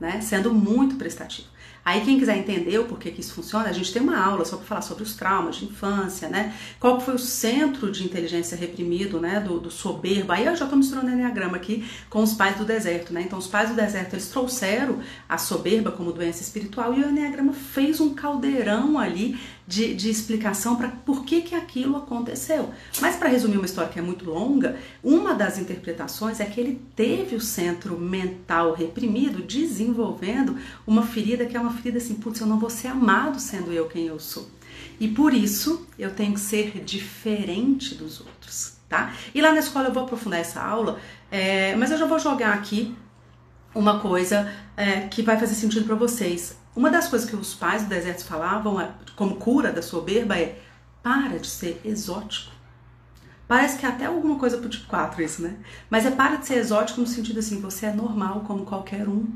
né? 0.00 0.20
Sendo 0.20 0.52
muito 0.52 0.96
prestativo. 0.96 1.51
Aí 1.84 2.00
quem 2.02 2.18
quiser 2.18 2.36
entender 2.36 2.78
o 2.78 2.84
porquê 2.84 3.10
que 3.10 3.20
isso 3.20 3.34
funciona, 3.34 3.68
a 3.68 3.72
gente 3.72 3.92
tem 3.92 4.00
uma 4.00 4.16
aula 4.16 4.44
só 4.44 4.56
para 4.56 4.66
falar 4.66 4.82
sobre 4.82 5.02
os 5.02 5.14
traumas 5.14 5.56
de 5.56 5.64
infância, 5.64 6.28
né? 6.28 6.54
Qual 6.78 7.00
foi 7.00 7.14
o 7.14 7.18
centro 7.18 7.90
de 7.90 8.04
inteligência 8.04 8.56
reprimido, 8.56 9.20
né? 9.20 9.40
Do, 9.40 9.58
do 9.58 9.70
soberbo. 9.70 10.30
Aí 10.32 10.46
eu 10.46 10.54
já 10.54 10.64
estou 10.64 10.78
misturando 10.78 11.10
Enneagrama 11.10 11.56
aqui 11.56 11.84
com 12.08 12.22
os 12.22 12.34
pais 12.34 12.56
do 12.56 12.64
deserto, 12.64 13.12
né? 13.12 13.22
Então 13.22 13.38
os 13.38 13.48
pais 13.48 13.70
do 13.70 13.74
deserto, 13.74 14.14
eles 14.14 14.28
trouxeram 14.28 15.00
a 15.28 15.36
soberba 15.38 15.90
como 15.90 16.12
doença 16.12 16.42
espiritual 16.42 16.94
e 16.94 17.02
o 17.02 17.08
Enneagrama 17.08 17.52
fez 17.52 18.00
um 18.00 18.14
caldeirão 18.14 18.98
ali 18.98 19.38
de, 19.66 19.94
de 19.94 20.10
explicação 20.10 20.76
para 20.76 20.88
por 20.88 21.24
que, 21.24 21.42
que 21.42 21.54
aquilo 21.54 21.96
aconteceu. 21.96 22.70
Mas 23.00 23.16
para 23.16 23.28
resumir 23.28 23.56
uma 23.56 23.66
história 23.66 23.90
que 23.90 23.98
é 23.98 24.02
muito 24.02 24.24
longa, 24.24 24.76
uma 25.02 25.34
das 25.34 25.58
interpretações 25.58 26.40
é 26.40 26.44
que 26.44 26.60
ele 26.60 26.80
teve 26.96 27.36
o 27.36 27.40
centro 27.40 27.98
mental 27.98 28.74
reprimido 28.74 29.42
desenvolvendo 29.42 30.56
uma 30.86 31.02
ferida 31.02 31.46
que 31.46 31.56
é 31.56 31.60
uma 31.60 31.72
ferida 31.72 31.98
assim, 31.98 32.14
putz, 32.14 32.40
eu 32.40 32.46
não 32.46 32.58
vou 32.58 32.70
ser 32.70 32.88
amado 32.88 33.40
sendo 33.40 33.72
eu 33.72 33.88
quem 33.88 34.06
eu 34.06 34.18
sou. 34.18 34.48
E 34.98 35.08
por 35.08 35.32
isso 35.32 35.86
eu 35.98 36.10
tenho 36.10 36.34
que 36.34 36.40
ser 36.40 36.82
diferente 36.84 37.94
dos 37.94 38.20
outros, 38.20 38.74
tá? 38.88 39.12
E 39.34 39.40
lá 39.40 39.52
na 39.52 39.60
escola 39.60 39.88
eu 39.88 39.92
vou 39.92 40.02
aprofundar 40.02 40.40
essa 40.40 40.60
aula, 40.60 40.98
é, 41.30 41.74
mas 41.76 41.90
eu 41.90 41.98
já 41.98 42.06
vou 42.06 42.18
jogar 42.18 42.54
aqui 42.54 42.94
uma 43.74 44.00
coisa 44.00 44.52
é, 44.76 45.02
que 45.02 45.22
vai 45.22 45.38
fazer 45.38 45.54
sentido 45.54 45.86
para 45.86 45.94
vocês. 45.94 46.56
Uma 46.74 46.90
das 46.90 47.08
coisas 47.08 47.28
que 47.28 47.36
os 47.36 47.54
pais 47.54 47.82
do 47.82 47.88
deserto 47.88 48.24
falavam 48.24 48.80
é, 48.80 48.90
como 49.14 49.36
cura 49.36 49.70
da 49.70 49.82
soberba 49.82 50.36
é 50.38 50.58
para 51.02 51.38
de 51.38 51.46
ser 51.46 51.80
exótico. 51.84 52.52
Parece 53.46 53.76
que 53.78 53.84
é 53.84 53.88
até 53.88 54.06
alguma 54.06 54.38
coisa 54.38 54.56
pro 54.56 54.68
tipo 54.70 54.86
4 54.86 55.22
isso, 55.22 55.42
né? 55.42 55.56
Mas 55.90 56.06
é 56.06 56.10
para 56.10 56.36
de 56.36 56.46
ser 56.46 56.54
exótico 56.54 57.00
no 57.00 57.06
sentido 57.06 57.40
assim, 57.40 57.60
você 57.60 57.86
é 57.86 57.92
normal 57.92 58.40
como 58.46 58.64
qualquer 58.64 59.06
um. 59.08 59.26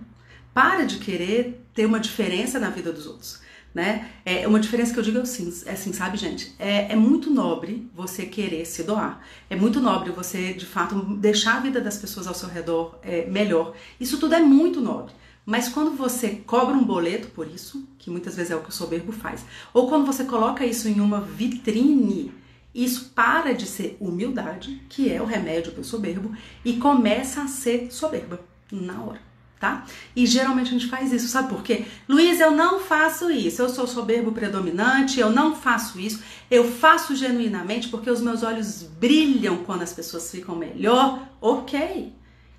Para 0.55 0.85
de 0.87 0.99
querer 0.99 1.67
ter 1.75 1.85
uma 1.85 2.01
diferença 2.01 2.59
na 2.59 2.71
vida 2.71 2.91
dos 2.91 3.07
outros. 3.07 3.41
né? 3.75 4.09
É 4.25 4.49
uma 4.49 4.59
diferença 4.59 4.95
que 4.95 4.99
eu 4.99 5.03
digo 5.05 5.19
assim, 5.19 5.53
é 5.67 5.73
assim 5.73 5.93
sabe, 5.93 6.17
gente? 6.17 6.55
É, 6.59 6.93
é 6.93 6.97
muito 6.97 7.31
nobre 7.31 7.91
você 7.95 8.25
querer 8.25 8.65
se 8.65 8.83
doar. 8.83 9.21
É 9.51 9.57
muito 9.57 9.81
nobre 9.81 10.11
você, 10.11 10.55
de 10.55 10.65
fato, 10.65 10.95
deixar 11.17 11.59
a 11.59 11.61
vida 11.61 11.79
das 11.79 11.99
pessoas 11.99 12.27
ao 12.27 12.33
seu 12.33 12.49
redor 12.49 12.99
é, 13.03 13.27
melhor. 13.27 13.75
Isso 14.01 14.19
tudo 14.19 14.35
é 14.35 14.41
muito 14.41 14.81
nobre. 14.81 15.13
Mas 15.47 15.69
quando 15.69 15.97
você 15.97 16.43
cobra 16.45 16.75
um 16.75 16.83
boleto 16.83 17.29
por 17.29 17.47
isso, 17.47 17.89
que 17.99 18.11
muitas 18.11 18.35
vezes 18.35 18.51
é 18.51 18.57
o 18.57 18.63
que 18.63 18.71
o 18.71 18.73
soberbo 18.73 19.13
faz, 19.13 19.45
ou 19.73 19.89
quando 19.89 20.05
você 20.05 20.25
coloca 20.25 20.67
isso 20.67 20.89
em 20.89 21.01
uma 21.01 21.21
vitrine, 21.21 22.35
isso 22.75 23.13
para 23.15 23.55
de 23.55 23.65
ser 23.65 23.97
humildade, 24.01 24.83
que 24.89 25.11
é 25.11 25.23
o 25.23 25.25
remédio 25.25 25.71
para 25.71 25.83
o 25.83 25.85
soberbo, 25.85 26.33
e 26.65 26.75
começa 26.79 27.43
a 27.43 27.47
ser 27.47 27.93
soberba 27.93 28.41
na 28.73 29.01
hora 29.01 29.27
tá? 29.59 29.87
E 30.15 30.27
geralmente 30.27 30.69
a 30.69 30.73
gente 30.73 30.87
faz 30.87 31.13
isso, 31.13 31.29
sabe 31.29 31.49
por 31.49 31.63
quê? 31.63 31.87
Luiz, 32.09 32.41
eu 32.41 32.51
não 32.51 32.81
faço 32.81 33.31
isso, 33.31 33.63
eu 33.63 33.69
sou 33.69 33.87
soberbo 33.87 34.33
predominante, 34.33 35.19
eu 35.19 35.31
não 35.31 35.55
faço 35.55 35.99
isso, 35.99 36.23
eu 36.51 36.71
faço 36.71 37.17
genuinamente 37.17 37.89
porque 37.89 38.11
os 38.11 38.21
meus 38.21 38.43
olhos 38.43 38.83
brilham 38.83 39.59
quando 39.65 39.83
as 39.83 39.93
pessoas 39.93 40.31
ficam 40.31 40.55
melhor, 40.55 41.27
ok. 41.41 42.13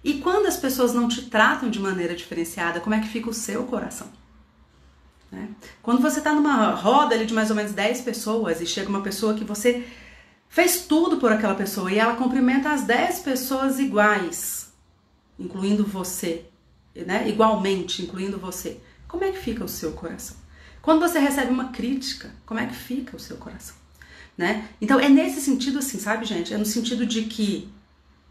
E 0.04 0.16
quando 0.16 0.46
as 0.46 0.58
pessoas 0.58 0.94
não 0.94 1.08
te 1.08 1.24
tratam 1.24 1.70
de 1.70 1.80
maneira 1.80 2.16
diferenciada, 2.16 2.80
como 2.80 2.96
é 2.96 3.00
que 3.00 3.08
fica 3.08 3.30
o 3.30 3.34
seu 3.34 3.64
coração? 3.64 4.08
Né? 5.32 5.50
Quando 5.82 6.02
você 6.02 6.20
está 6.20 6.34
numa 6.34 6.72
roda 6.72 7.16
ali 7.16 7.26
de 7.26 7.34
mais 7.34 7.50
ou 7.50 7.56
menos 7.56 7.74
10 7.74 8.02
pessoas 8.02 8.62
e 8.62 8.66
chega 8.66 8.90
uma 8.90 9.02
pessoa 9.02 9.34
que 9.34 9.44
você 9.44 9.86
fez 10.48 10.86
tudo 10.86 11.18
por 11.18 11.32
aquela 11.32 11.56
pessoa 11.56 11.92
e 11.92 12.00
ela 12.00 12.16
cumprimenta 12.16 12.72
as 12.72 12.84
10 12.84 13.20
pessoas 13.20 13.80
iguais, 13.80 14.72
incluindo 15.38 15.86
você, 15.86 16.46
né, 16.96 17.28
igualmente, 17.28 18.02
incluindo 18.02 18.38
você, 18.38 18.80
como 19.08 19.24
é 19.24 19.32
que 19.32 19.40
fica 19.40 19.64
o 19.64 19.70
seu 19.70 19.92
coração? 19.92 20.38
Quando 20.82 21.02
você 21.02 21.20
recebe 21.20 21.52
uma 21.52 21.70
crítica, 21.70 22.32
como 22.46 22.60
é 22.60 22.66
que 22.66 22.76
fica 22.76 23.16
o 23.16 23.20
seu 23.20 23.38
coração? 23.38 23.76
Né? 24.38 24.70
Então 24.80 25.00
é 25.00 25.10
nesse 25.10 25.42
sentido 25.42 25.80
assim, 25.80 26.00
sabe, 26.00 26.26
gente? 26.26 26.54
É 26.54 26.58
no 26.58 26.66
sentido 26.66 27.06
de 27.06 27.24
que 27.24 27.70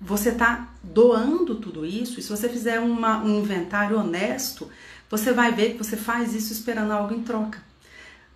você 0.01 0.31
está 0.31 0.69
doando 0.83 1.55
tudo 1.55 1.87
isso, 1.87 2.21
e 2.21 2.23
se 2.23 2.29
você 2.29 2.49
fizer 2.49 2.79
uma, 2.81 3.23
um 3.23 3.41
inventário 3.41 3.99
honesto, 3.99 4.69
você 5.11 5.33
vai 5.33 5.53
ver 5.53 5.73
que 5.73 5.79
você 5.79 5.97
faz 5.97 6.35
isso 6.35 6.53
esperando 6.53 6.93
algo 6.93 7.15
em 7.15 7.23
troca. 7.23 7.65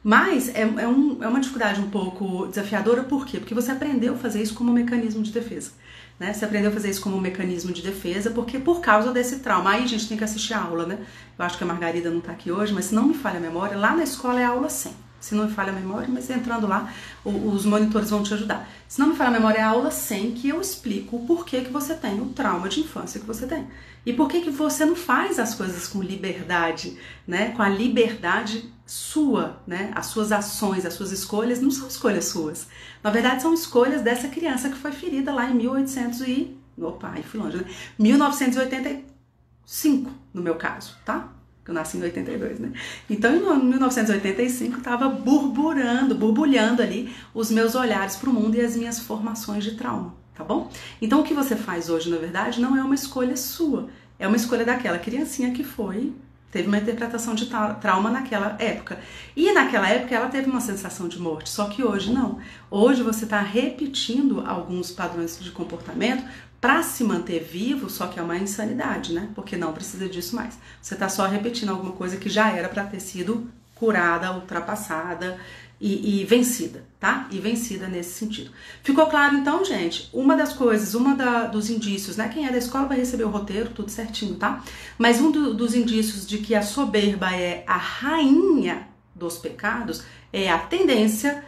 Mas 0.02 0.48
é, 0.48 0.62
é, 0.62 0.88
um, 0.88 1.22
é 1.22 1.28
uma 1.28 1.40
dificuldade 1.40 1.80
um 1.80 1.90
pouco 1.90 2.46
desafiadora, 2.46 3.02
por 3.02 3.26
quê? 3.26 3.38
Porque 3.38 3.54
você 3.54 3.70
aprendeu 3.70 4.14
a 4.14 4.16
fazer 4.16 4.42
isso 4.42 4.54
como 4.54 4.70
um 4.70 4.74
mecanismo 4.74 5.22
de 5.22 5.30
defesa. 5.30 5.72
Né? 6.18 6.32
Você 6.32 6.44
aprendeu 6.44 6.70
a 6.70 6.72
fazer 6.72 6.90
isso 6.90 7.02
como 7.02 7.16
um 7.16 7.20
mecanismo 7.20 7.72
de 7.72 7.82
defesa, 7.82 8.30
porque 8.30 8.58
por 8.58 8.80
causa 8.80 9.12
desse 9.12 9.40
trauma. 9.40 9.70
Aí 9.70 9.84
a 9.84 9.86
gente 9.86 10.08
tem 10.08 10.16
que 10.16 10.24
assistir 10.24 10.54
a 10.54 10.62
aula, 10.62 10.86
né? 10.86 10.98
Eu 11.38 11.44
acho 11.44 11.58
que 11.58 11.64
a 11.64 11.66
Margarida 11.66 12.10
não 12.10 12.18
está 12.18 12.32
aqui 12.32 12.50
hoje, 12.50 12.72
mas 12.72 12.86
se 12.86 12.94
não 12.94 13.06
me 13.06 13.14
falha 13.14 13.38
a 13.38 13.40
memória, 13.40 13.76
lá 13.76 13.94
na 13.94 14.02
escola 14.02 14.40
é 14.40 14.44
aula 14.44 14.68
100. 14.68 15.09
Se 15.20 15.34
não 15.34 15.46
me 15.46 15.52
falha 15.52 15.70
a 15.70 15.74
memória, 15.74 16.08
mas 16.08 16.30
entrando 16.30 16.66
lá, 16.66 16.90
os 17.24 17.66
monitores 17.66 18.10
vão 18.10 18.22
te 18.22 18.32
ajudar. 18.32 18.68
Se 18.88 18.98
não 18.98 19.08
me 19.08 19.16
falha 19.16 19.30
a 19.30 19.32
memória, 19.32 19.58
é 19.58 19.62
a 19.62 19.68
aula 19.68 19.90
100 19.90 20.32
que 20.32 20.48
eu 20.48 20.58
explico 20.60 21.16
o 21.16 21.26
porquê 21.26 21.60
que 21.60 21.70
você 21.70 21.94
tem 21.94 22.20
o 22.20 22.30
trauma 22.30 22.68
de 22.68 22.80
infância 22.80 23.20
que 23.20 23.26
você 23.26 23.46
tem. 23.46 23.68
E 24.04 24.12
por 24.14 24.28
que 24.28 24.40
que 24.40 24.50
você 24.50 24.84
não 24.84 24.96
faz 24.96 25.38
as 25.38 25.54
coisas 25.54 25.86
com 25.86 26.02
liberdade, 26.02 26.98
né? 27.26 27.52
Com 27.52 27.62
a 27.62 27.68
liberdade 27.68 28.72
sua, 28.86 29.60
né? 29.66 29.92
As 29.94 30.06
suas 30.06 30.32
ações, 30.32 30.86
as 30.86 30.94
suas 30.94 31.12
escolhas 31.12 31.60
não 31.60 31.70
são 31.70 31.86
escolhas 31.86 32.24
suas. 32.24 32.66
Na 33.02 33.10
verdade, 33.10 33.42
são 33.42 33.52
escolhas 33.52 34.00
dessa 34.00 34.28
criança 34.28 34.70
que 34.70 34.78
foi 34.78 34.92
ferida 34.92 35.30
lá 35.32 35.50
em 35.50 35.54
1800 35.54 36.20
e... 36.22 36.56
Opa, 36.78 37.10
aí 37.10 37.22
fui 37.22 37.38
longe, 37.38 37.58
né? 37.58 37.64
1985, 37.98 40.10
no 40.32 40.40
meu 40.40 40.54
caso, 40.54 40.96
tá? 41.04 41.28
Eu 41.70 41.74
nasci 41.74 41.98
em 41.98 42.02
82, 42.02 42.58
né? 42.58 42.72
Então, 43.08 43.32
em 43.32 43.64
1985, 43.64 44.78
estava 44.78 45.08
burburando, 45.08 46.14
borbulhando 46.14 46.82
ali 46.82 47.14
os 47.32 47.50
meus 47.50 47.74
olhares 47.74 48.16
para 48.16 48.28
o 48.28 48.32
mundo 48.32 48.56
e 48.56 48.60
as 48.60 48.76
minhas 48.76 48.98
formações 48.98 49.64
de 49.64 49.76
trauma 49.76 50.20
tá 50.34 50.44
bom? 50.44 50.70
Então 51.02 51.20
o 51.20 51.22
que 51.22 51.34
você 51.34 51.54
faz 51.54 51.90
hoje, 51.90 52.08
na 52.08 52.16
verdade, 52.16 52.62
não 52.62 52.74
é 52.74 52.82
uma 52.82 52.94
escolha 52.94 53.36
sua, 53.36 53.90
é 54.18 54.26
uma 54.26 54.38
escolha 54.38 54.64
daquela 54.64 54.98
criancinha 54.98 55.52
que 55.52 55.62
foi 55.62 56.14
teve 56.50 56.68
uma 56.68 56.78
interpretação 56.78 57.34
de 57.34 57.46
trauma 57.80 58.10
naquela 58.10 58.56
época. 58.58 58.98
E 59.36 59.52
naquela 59.52 59.88
época 59.88 60.14
ela 60.14 60.28
teve 60.28 60.50
uma 60.50 60.60
sensação 60.60 61.08
de 61.08 61.18
morte, 61.18 61.48
só 61.48 61.66
que 61.66 61.82
hoje 61.82 62.12
não. 62.12 62.38
Hoje 62.70 63.02
você 63.02 63.24
está 63.24 63.40
repetindo 63.40 64.42
alguns 64.46 64.90
padrões 64.90 65.38
de 65.38 65.50
comportamento 65.50 66.24
para 66.60 66.82
se 66.82 67.02
manter 67.02 67.42
vivo, 67.42 67.88
só 67.88 68.06
que 68.06 68.20
é 68.20 68.22
uma 68.22 68.36
insanidade, 68.36 69.14
né? 69.14 69.30
Porque 69.34 69.56
não 69.56 69.72
precisa 69.72 70.08
disso 70.08 70.36
mais. 70.36 70.58
Você 70.82 70.94
está 70.94 71.08
só 71.08 71.26
repetindo 71.26 71.70
alguma 71.70 71.92
coisa 71.92 72.16
que 72.18 72.28
já 72.28 72.50
era 72.50 72.68
para 72.68 72.84
ter 72.84 73.00
sido 73.00 73.50
curada, 73.74 74.32
ultrapassada, 74.32 75.38
e, 75.80 76.20
e, 76.20 76.24
vencida, 76.24 76.84
tá? 76.98 77.26
E 77.30 77.38
vencida 77.38 77.88
nesse 77.88 78.12
sentido. 78.12 78.50
Ficou 78.82 79.06
claro 79.06 79.36
então, 79.36 79.64
gente? 79.64 80.10
Uma 80.12 80.36
das 80.36 80.52
coisas, 80.52 80.94
uma 80.94 81.14
da, 81.14 81.46
dos 81.46 81.70
indícios, 81.70 82.16
né? 82.16 82.28
Quem 82.28 82.46
é 82.46 82.52
da 82.52 82.58
escola 82.58 82.86
vai 82.86 82.98
receber 82.98 83.24
o 83.24 83.30
roteiro, 83.30 83.70
tudo 83.70 83.90
certinho, 83.90 84.36
tá? 84.36 84.62
Mas 84.98 85.20
um 85.20 85.30
do, 85.30 85.54
dos 85.54 85.74
indícios 85.74 86.26
de 86.26 86.38
que 86.38 86.54
a 86.54 86.62
soberba 86.62 87.34
é 87.34 87.64
a 87.66 87.78
rainha 87.78 88.88
dos 89.14 89.38
pecados 89.38 90.02
é 90.32 90.50
a 90.50 90.58
tendência 90.58 91.42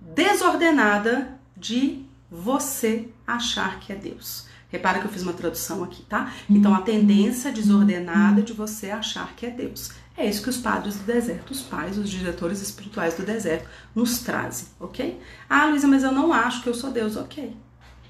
desordenada 0.00 1.38
de 1.56 2.04
você 2.30 3.08
achar 3.26 3.78
que 3.78 3.92
é 3.92 3.96
Deus. 3.96 4.46
Repara 4.68 4.98
que 4.98 5.06
eu 5.06 5.10
fiz 5.10 5.22
uma 5.22 5.32
tradução 5.32 5.84
aqui, 5.84 6.02
tá? 6.02 6.32
Então, 6.50 6.74
a 6.74 6.82
tendência 6.82 7.52
desordenada 7.52 8.42
de 8.42 8.52
você 8.52 8.90
achar 8.90 9.34
que 9.36 9.46
é 9.46 9.50
Deus. 9.50 9.92
É 10.16 10.24
isso 10.24 10.42
que 10.42 10.48
os 10.48 10.56
padres 10.56 10.96
do 10.96 11.04
deserto, 11.04 11.50
os 11.50 11.60
pais, 11.60 11.98
os 11.98 12.08
diretores 12.08 12.62
espirituais 12.62 13.14
do 13.14 13.22
deserto, 13.22 13.68
nos 13.94 14.20
trazem, 14.20 14.68
ok? 14.80 15.20
Ah, 15.48 15.66
Luísa, 15.66 15.86
mas 15.86 16.02
eu 16.02 16.12
não 16.12 16.32
acho 16.32 16.62
que 16.62 16.68
eu 16.68 16.74
sou 16.74 16.90
Deus, 16.90 17.16
ok? 17.16 17.54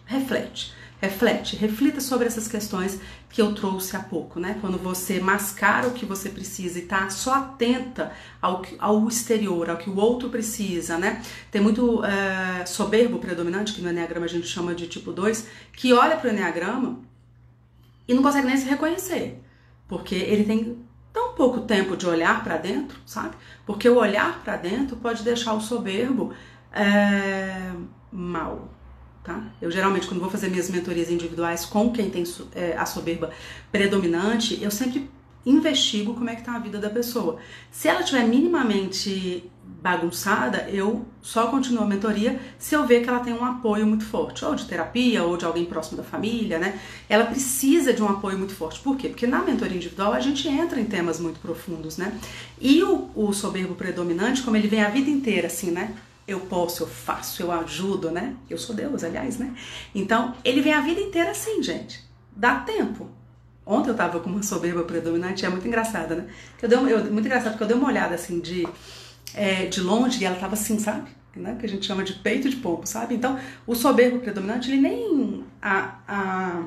Reflete, 0.04 0.72
reflete, 1.00 1.56
reflita 1.56 2.00
sobre 2.00 2.28
essas 2.28 2.46
questões 2.46 3.00
que 3.28 3.42
eu 3.42 3.52
trouxe 3.54 3.96
há 3.96 4.00
pouco, 4.00 4.38
né? 4.38 4.56
Quando 4.60 4.78
você 4.78 5.18
mascara 5.18 5.88
o 5.88 5.92
que 5.92 6.06
você 6.06 6.28
precisa 6.28 6.78
e 6.78 6.82
tá 6.82 7.10
só 7.10 7.34
atenta 7.34 8.12
ao, 8.40 8.62
ao 8.78 9.08
exterior, 9.08 9.68
ao 9.68 9.76
que 9.76 9.90
o 9.90 9.96
outro 9.96 10.30
precisa, 10.30 10.96
né? 10.96 11.20
Tem 11.50 11.60
muito 11.60 12.04
é, 12.04 12.64
soberbo 12.66 13.18
predominante, 13.18 13.72
que 13.72 13.82
no 13.82 13.90
Enneagrama 13.90 14.26
a 14.26 14.28
gente 14.28 14.46
chama 14.46 14.76
de 14.76 14.86
tipo 14.86 15.12
2, 15.12 15.48
que 15.72 15.92
olha 15.92 16.16
para 16.16 16.30
o 16.30 16.32
Enneagrama 16.32 17.00
e 18.06 18.14
não 18.14 18.22
consegue 18.22 18.46
nem 18.46 18.56
se 18.56 18.68
reconhecer, 18.68 19.42
porque 19.88 20.14
ele 20.14 20.44
tem 20.44 20.85
tão 21.16 21.32
pouco 21.32 21.62
tempo 21.62 21.96
de 21.96 22.06
olhar 22.06 22.44
para 22.44 22.58
dentro, 22.58 22.98
sabe? 23.06 23.34
Porque 23.64 23.88
o 23.88 23.96
olhar 23.96 24.42
para 24.44 24.54
dentro 24.58 24.98
pode 24.98 25.22
deixar 25.22 25.54
o 25.54 25.62
soberbo 25.62 26.34
é, 26.70 27.72
mal, 28.12 28.68
tá? 29.24 29.42
Eu 29.58 29.70
geralmente, 29.70 30.06
quando 30.06 30.20
vou 30.20 30.28
fazer 30.28 30.50
minhas 30.50 30.68
mentorias 30.68 31.10
individuais 31.10 31.64
com 31.64 31.90
quem 31.90 32.10
tem 32.10 32.22
é, 32.54 32.76
a 32.76 32.84
soberba 32.84 33.30
predominante, 33.72 34.62
eu 34.62 34.70
sempre 34.70 35.10
investigo 35.46 36.12
como 36.12 36.28
é 36.28 36.36
que 36.36 36.44
tá 36.44 36.54
a 36.54 36.58
vida 36.58 36.78
da 36.78 36.90
pessoa. 36.90 37.38
Se 37.70 37.88
ela 37.88 38.02
tiver 38.02 38.26
minimamente 38.28 39.50
bagunçada, 39.82 40.68
eu 40.70 41.04
só 41.20 41.48
continuo 41.48 41.84
a 41.84 41.86
mentoria 41.86 42.40
se 42.58 42.74
eu 42.74 42.86
ver 42.86 43.02
que 43.02 43.08
ela 43.08 43.20
tem 43.20 43.32
um 43.32 43.44
apoio 43.44 43.86
muito 43.86 44.04
forte, 44.04 44.44
ou 44.44 44.54
de 44.54 44.64
terapia, 44.64 45.22
ou 45.22 45.36
de 45.36 45.44
alguém 45.44 45.64
próximo 45.64 45.96
da 45.96 46.02
família, 46.02 46.58
né? 46.58 46.80
Ela 47.08 47.26
precisa 47.26 47.92
de 47.92 48.02
um 48.02 48.08
apoio 48.08 48.38
muito 48.38 48.54
forte. 48.54 48.80
Por 48.80 48.96
quê? 48.96 49.08
Porque 49.08 49.26
na 49.26 49.42
mentoria 49.42 49.76
individual 49.76 50.12
a 50.12 50.20
gente 50.20 50.48
entra 50.48 50.80
em 50.80 50.86
temas 50.86 51.20
muito 51.20 51.38
profundos, 51.40 51.96
né? 51.96 52.18
E 52.60 52.82
o, 52.82 53.10
o 53.14 53.32
soberbo 53.32 53.74
predominante, 53.74 54.42
como 54.42 54.56
ele 54.56 54.68
vem 54.68 54.82
a 54.82 54.88
vida 54.88 55.10
inteira 55.10 55.46
assim, 55.46 55.70
né? 55.70 55.94
Eu 56.26 56.40
posso, 56.40 56.82
eu 56.82 56.88
faço, 56.88 57.42
eu 57.42 57.52
ajudo, 57.52 58.10
né? 58.10 58.34
Eu 58.50 58.58
sou 58.58 58.74
Deus, 58.74 59.04
aliás, 59.04 59.38
né? 59.38 59.54
Então, 59.94 60.34
ele 60.44 60.60
vem 60.60 60.72
a 60.72 60.80
vida 60.80 61.00
inteira 61.00 61.30
assim, 61.30 61.62
gente. 61.62 62.02
Dá 62.34 62.56
tempo. 62.56 63.08
Ontem 63.64 63.90
eu 63.90 63.94
tava 63.96 64.20
com 64.20 64.30
uma 64.30 64.42
soberba 64.42 64.84
predominante, 64.84 65.44
é 65.44 65.48
muito 65.48 65.66
engraçada, 65.66 66.14
né? 66.14 66.26
Eu 66.62 66.68
dei, 66.68 66.78
eu, 66.78 67.04
muito 67.12 67.26
engraçado 67.26 67.52
porque 67.52 67.64
eu 67.64 67.68
dei 67.68 67.76
uma 67.76 67.88
olhada 67.88 68.14
assim 68.14 68.38
de, 68.38 68.66
é, 69.34 69.66
de 69.66 69.80
longe 69.80 70.20
e 70.20 70.24
ela 70.24 70.36
tava 70.36 70.54
assim, 70.54 70.78
sabe? 70.78 71.10
Né? 71.34 71.56
Que 71.60 71.66
a 71.66 71.68
gente 71.68 71.84
chama 71.84 72.02
de 72.02 72.14
peito 72.14 72.48
de 72.48 72.56
pombo, 72.56 72.86
sabe? 72.86 73.14
Então, 73.14 73.38
o 73.66 73.74
soberbo 73.74 74.20
predominante, 74.20 74.70
ele 74.70 74.80
nem 74.80 75.44
a, 75.60 75.98
a, 76.08 76.64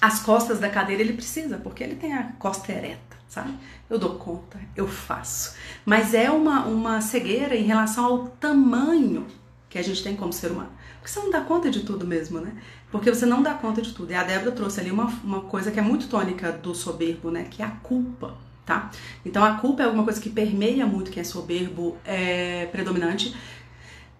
as 0.00 0.20
costas 0.20 0.58
da 0.58 0.70
cadeira 0.70 1.02
ele 1.02 1.12
precisa, 1.12 1.58
porque 1.58 1.84
ele 1.84 1.94
tem 1.94 2.14
a 2.14 2.32
costa 2.38 2.72
ereta, 2.72 3.16
sabe? 3.28 3.52
Eu 3.90 3.98
dou 3.98 4.14
conta, 4.14 4.58
eu 4.74 4.88
faço. 4.88 5.54
Mas 5.84 6.14
é 6.14 6.30
uma, 6.30 6.64
uma 6.64 7.00
cegueira 7.02 7.54
em 7.54 7.64
relação 7.64 8.04
ao 8.04 8.28
tamanho 8.28 9.26
que 9.68 9.78
a 9.78 9.82
gente 9.82 10.02
tem 10.02 10.16
como 10.16 10.32
ser 10.32 10.50
humano. 10.50 10.70
Porque 10.98 11.12
você 11.12 11.20
não 11.20 11.30
dá 11.30 11.40
conta 11.42 11.70
de 11.70 11.80
tudo 11.80 12.06
mesmo, 12.06 12.40
né? 12.40 12.54
Porque 12.90 13.12
você 13.12 13.26
não 13.26 13.42
dá 13.42 13.54
conta 13.54 13.82
de 13.82 13.92
tudo. 13.92 14.12
E 14.12 14.14
a 14.14 14.22
Débora 14.22 14.52
trouxe 14.52 14.80
ali 14.80 14.90
uma, 14.90 15.06
uma 15.22 15.42
coisa 15.42 15.70
que 15.70 15.78
é 15.78 15.82
muito 15.82 16.08
tônica 16.08 16.50
do 16.52 16.74
soberbo, 16.74 17.30
né? 17.30 17.44
Que 17.50 17.62
é 17.62 17.66
a 17.66 17.70
culpa, 17.70 18.34
tá? 18.68 18.90
Então 19.24 19.42
a 19.42 19.54
culpa 19.54 19.82
é 19.82 19.86
alguma 19.86 20.04
coisa 20.04 20.20
que 20.20 20.28
permeia 20.28 20.86
muito 20.86 21.10
quem 21.10 21.22
é 21.22 21.24
soberbo 21.24 21.96
é, 22.04 22.66
predominante. 22.66 23.34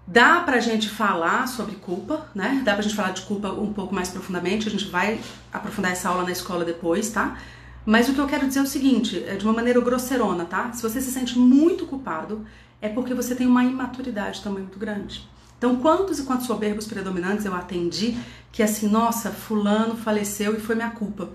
Dá 0.07 0.41
pra 0.41 0.59
gente 0.59 0.89
falar 0.89 1.47
sobre 1.47 1.77
culpa, 1.77 2.27
né? 2.35 2.63
Dá 2.65 2.73
pra 2.73 2.83
gente 2.83 2.95
falar 2.95 3.11
de 3.11 3.21
culpa 3.23 3.51
um 3.53 3.75
pouco 3.75 3.95
mais 3.95 4.09
profundamente. 4.09 4.67
A 4.67 4.71
gente 4.71 4.87
vai 4.87 5.21
aprofundar 5.53 5.93
essa 5.93 6.09
aula 6.09 6.23
na 6.25 6.33
escola 6.33 6.65
depois, 6.65 7.11
tá? 7.11 7.37
Mas 7.85 8.09
o 8.09 8.15
que 8.15 8.19
eu 8.19 8.27
quero 8.27 8.47
dizer 8.47 8.61
é 8.61 8.63
o 8.63 8.67
seguinte, 8.67 9.23
é 9.27 9.37
de 9.37 9.45
uma 9.45 9.53
maneira 9.53 9.81
grosseirona, 9.81 10.47
tá? 10.47 10.73
Se 10.73 10.83
você 10.83 10.99
se 11.01 11.11
sente 11.11 11.39
muito 11.39 11.85
culpado, 11.85 12.47
é 12.81 12.89
porque 12.89 13.13
você 13.13 13.35
tem 13.35 13.47
uma 13.47 13.65
imaturidade 13.65 14.43
também 14.43 14.63
muito 14.63 14.79
grande. 14.79 15.29
Então, 15.59 15.77
quantos 15.77 16.19
e 16.19 16.23
quantos 16.23 16.47
soberbos 16.47 16.87
predominantes 16.87 17.45
eu 17.45 17.55
atendi 17.55 18.17
que 18.51 18.63
assim, 18.63 18.89
nossa, 18.89 19.31
fulano 19.31 19.95
faleceu 19.97 20.57
e 20.57 20.61
foi 20.61 20.75
minha 20.75 20.91
culpa. 20.91 21.29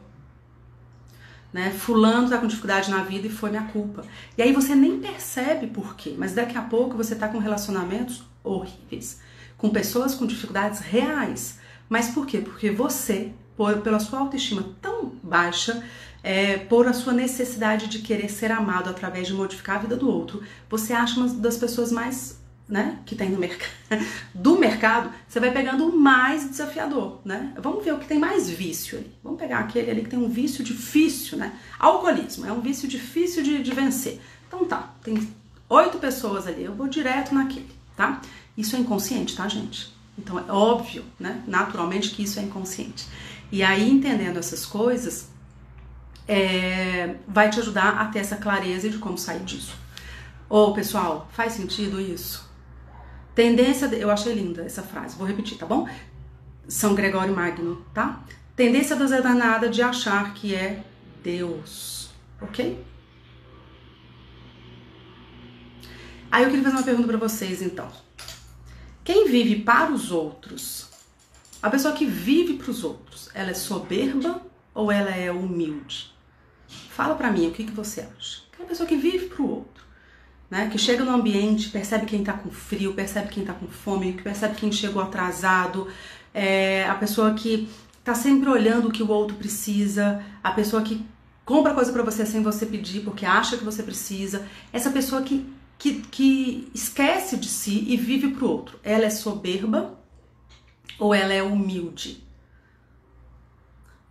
Né? 1.54 1.70
Fulano 1.70 2.28
tá 2.28 2.40
com 2.40 2.48
dificuldade 2.48 2.90
na 2.90 3.04
vida 3.04 3.28
e 3.28 3.30
foi 3.30 3.52
minha 3.52 3.66
culpa. 3.66 4.04
E 4.36 4.42
aí 4.42 4.52
você 4.52 4.74
nem 4.74 5.00
percebe 5.00 5.68
por 5.68 5.96
quê, 5.96 6.16
mas 6.18 6.34
daqui 6.34 6.58
a 6.58 6.64
pouco 6.64 6.98
você 6.98 7.16
tá 7.16 7.28
com 7.28 7.38
relacionamentos 7.38 8.24
horríveis, 8.44 9.22
com 9.56 9.70
pessoas 9.70 10.16
com 10.16 10.26
dificuldades 10.26 10.80
reais. 10.80 11.60
Mas 11.88 12.10
por 12.10 12.26
quê? 12.26 12.40
Porque 12.40 12.72
você, 12.72 13.32
por, 13.56 13.78
pela 13.82 14.00
sua 14.00 14.20
autoestima 14.20 14.66
tão 14.82 15.14
baixa, 15.22 15.84
é, 16.24 16.58
por 16.58 16.88
a 16.88 16.94
sua 16.94 17.14
necessidade 17.14 17.88
de 17.88 18.00
querer 18.00 18.30
ser 18.30 18.52
amado 18.52 18.90
através 18.90 19.28
de 19.28 19.34
modificar 19.34 19.76
a 19.76 19.80
vida 19.80 19.96
do 19.96 20.10
outro, 20.10 20.42
você 20.68 20.92
acha 20.94 21.20
uma 21.20 21.28
das 21.28 21.58
pessoas 21.58 21.92
mais 21.92 22.42
né, 22.68 23.00
que 23.06 23.16
tem 23.16 23.30
no 23.30 23.38
mercado, 23.38 23.72
do 24.34 24.58
mercado, 24.58 25.12
você 25.28 25.40
vai 25.40 25.52
pegando 25.52 25.88
o 25.88 25.98
mais 25.98 26.50
desafiador, 26.50 27.20
né? 27.26 27.54
Vamos 27.62 27.84
ver 27.84 27.94
o 27.94 28.00
que 28.00 28.08
tem 28.08 28.18
mais 28.18 28.50
vício 28.50 28.98
ali. 28.98 29.12
Vamos 29.24 29.40
pegar 29.40 29.60
aquele 29.60 29.92
ali 29.92 30.02
que 30.02 30.10
tem 30.10 30.20
um 30.20 30.30
vício 30.30 30.64
difícil, 30.64 31.38
né? 31.38 31.54
Alcoolismo 31.78 32.46
é 32.46 32.52
um 32.52 32.62
vício 32.62 32.88
difícil 32.88 33.44
de, 33.44 33.62
de 33.62 33.72
vencer. 33.74 34.22
Então 34.48 34.66
tá, 34.66 34.94
tem 35.04 35.28
oito 35.70 35.98
pessoas 35.98 36.48
ali, 36.48 36.64
eu 36.64 36.74
vou 36.74 36.88
direto 36.88 37.34
naquele, 37.36 37.70
tá? 37.96 38.22
Isso 38.58 38.76
é 38.76 38.80
inconsciente, 38.80 39.36
tá, 39.36 39.48
gente? 39.48 39.94
Então 40.18 40.38
é 40.40 40.52
óbvio, 40.52 41.04
né? 41.20 41.44
Naturalmente 41.48 42.12
que 42.12 42.24
isso 42.24 42.40
é 42.40 42.44
inconsciente. 42.44 43.08
E 43.52 43.62
aí, 43.62 43.90
entendendo 43.90 44.38
essas 44.38 44.66
coisas, 44.66 45.30
é, 46.28 47.16
vai 47.28 47.50
te 47.50 47.60
ajudar 47.60 48.00
a 48.00 48.06
ter 48.06 48.20
essa 48.20 48.36
clareza 48.36 48.90
de 48.90 48.98
como 48.98 49.18
sair 49.18 49.44
disso. 49.44 49.76
Ô, 50.50 50.66
oh, 50.66 50.74
pessoal, 50.74 51.30
faz 51.32 51.54
sentido 51.54 52.00
isso? 52.00 52.43
Tendência, 53.36 53.88
de, 53.88 54.00
eu 54.00 54.12
achei 54.12 54.34
linda 54.34 54.64
essa 54.64 54.84
frase, 54.84 55.18
vou 55.18 55.26
repetir, 55.26 55.58
tá 55.58 55.66
bom? 55.66 55.88
São 56.68 56.94
Gregório 56.94 57.36
Magno, 57.36 57.84
tá? 57.94 58.24
Tendência 58.56 58.96
da 58.96 59.06
danada 59.20 59.68
de 59.68 59.82
achar 59.82 60.34
que 60.34 60.54
é 60.54 60.84
Deus, 61.24 62.12
ok? 62.40 62.86
Aí 66.32 66.44
eu 66.44 66.50
queria 66.50 66.64
fazer 66.64 66.78
uma 66.78 66.84
pergunta 66.84 67.08
para 67.08 67.18
vocês 67.18 67.62
então. 67.62 67.88
Quem 69.04 69.28
vive 69.28 69.62
para 69.64 69.92
os 69.92 70.12
outros, 70.12 70.90
a 71.62 71.70
pessoa 71.70 71.94
que 71.94 72.06
vive 72.06 72.54
para 72.54 72.70
os 72.70 72.84
outros, 72.84 73.30
ela 73.34 73.50
é 73.50 73.54
soberba 73.54 74.42
ou 74.74 74.92
ela 74.92 75.10
é 75.10 75.32
humilde? 75.32 76.14
Fala 76.90 77.16
para 77.16 77.32
mim 77.32 77.48
o 77.48 77.52
que, 77.52 77.64
que 77.64 77.72
você 77.72 78.02
acha. 78.02 78.44
Aquela 78.52 78.70
pessoa 78.70 78.88
que 78.88 78.96
vive 78.96 79.28
para 79.28 79.42
o 79.42 79.50
outro, 79.50 79.73
né? 80.50 80.70
Que 80.70 80.78
chega 80.78 81.04
no 81.04 81.12
ambiente, 81.12 81.70
percebe 81.70 82.06
quem 82.06 82.20
está 82.20 82.34
com 82.34 82.50
frio, 82.50 82.94
percebe 82.94 83.30
quem 83.30 83.44
está 83.44 83.54
com 83.54 83.68
fome, 83.68 84.14
percebe 84.14 84.56
quem 84.56 84.72
chegou 84.72 85.02
atrasado, 85.02 85.88
é 86.34 86.86
a 86.88 86.96
pessoa 86.96 87.34
que 87.34 87.70
está 88.00 88.14
sempre 88.14 88.50
olhando 88.50 88.90
o 88.90 88.92
que 88.92 89.04
o 89.04 89.10
outro 89.10 89.38
precisa, 89.38 90.24
a 90.44 90.52
pessoa 90.52 90.82
que 90.82 91.06
compra 91.46 91.74
coisa 91.74 91.92
para 91.92 92.04
você 92.04 92.26
sem 92.26 92.42
você 92.42 92.66
pedir 92.66 93.02
porque 93.02 93.26
acha 93.26 93.58
que 93.58 93.64
você 93.64 93.84
precisa, 93.84 94.48
essa 94.72 94.90
pessoa 94.90 95.22
que, 95.22 95.46
que, 95.78 96.02
que 96.12 96.70
esquece 96.74 97.38
de 97.38 97.48
si 97.48 97.86
e 97.88 97.98
vive 97.98 98.32
para 98.32 98.46
o 98.46 98.50
outro. 98.50 98.80
Ela 98.84 99.06
é 99.06 99.10
soberba 99.10 99.98
ou 101.00 101.14
ela 101.14 101.34
é 101.34 101.44
humilde? 101.44 102.23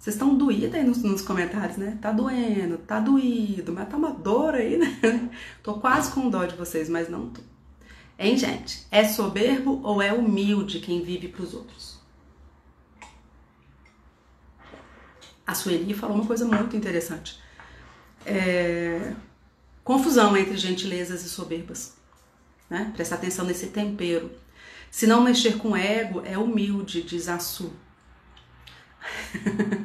Vocês 0.02 0.16
estão 0.16 0.36
doídos 0.36 0.74
aí 0.74 0.82
nos, 0.82 1.00
nos, 1.00 1.22
comentários, 1.22 1.76
né? 1.76 1.96
Tá 2.02 2.10
doendo, 2.10 2.76
tá 2.78 2.98
doído, 2.98 3.72
mas 3.72 3.88
tá 3.88 3.96
uma 3.96 4.10
dor 4.10 4.52
aí, 4.52 4.76
né? 4.76 4.98
tô 5.62 5.74
quase 5.74 6.10
com 6.10 6.28
dó 6.28 6.44
de 6.44 6.56
vocês, 6.56 6.88
mas 6.88 7.08
não 7.08 7.30
tô. 7.30 7.40
Hein, 8.18 8.36
gente? 8.36 8.84
É 8.90 9.06
soberbo 9.06 9.80
ou 9.84 10.02
é 10.02 10.12
humilde 10.12 10.80
quem 10.80 11.04
vive 11.04 11.28
para 11.28 11.44
os 11.44 11.54
outros? 11.54 12.00
A 15.46 15.54
Sueli 15.54 15.94
falou 15.94 16.16
uma 16.16 16.26
coisa 16.26 16.44
muito 16.44 16.76
interessante. 16.76 17.40
É... 18.26 19.14
Confusão 19.84 20.36
entre 20.36 20.56
gentilezas 20.56 21.24
e 21.24 21.28
soberbas. 21.28 21.96
Né? 22.68 22.90
Presta 22.96 23.14
atenção 23.14 23.44
nesse 23.44 23.68
tempero. 23.68 24.32
Se 24.90 25.06
não 25.06 25.22
mexer 25.22 25.58
com 25.58 25.76
ego, 25.76 26.22
é 26.24 26.36
humilde, 26.36 27.04
diz 27.04 27.28
a 27.28 27.38
Su. 27.38 27.72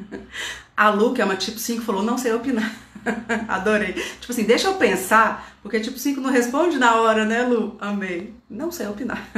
a 0.78 0.90
Lu, 0.90 1.12
que 1.12 1.20
é 1.20 1.24
uma 1.24 1.34
tipo 1.34 1.58
5, 1.58 1.82
falou: 1.82 2.04
não 2.04 2.16
sei 2.16 2.32
opinar. 2.32 2.72
Adorei. 3.48 3.94
Tipo 3.94 4.30
assim, 4.30 4.44
deixa 4.44 4.68
eu 4.68 4.74
pensar, 4.74 5.56
porque 5.60 5.80
tipo 5.80 5.98
5 5.98 6.20
não 6.20 6.30
responde 6.30 6.78
na 6.78 6.94
hora, 6.94 7.24
né, 7.24 7.42
Lu? 7.42 7.76
Amei. 7.80 8.32
Não 8.48 8.70
sei 8.70 8.86
opinar. 8.86 9.28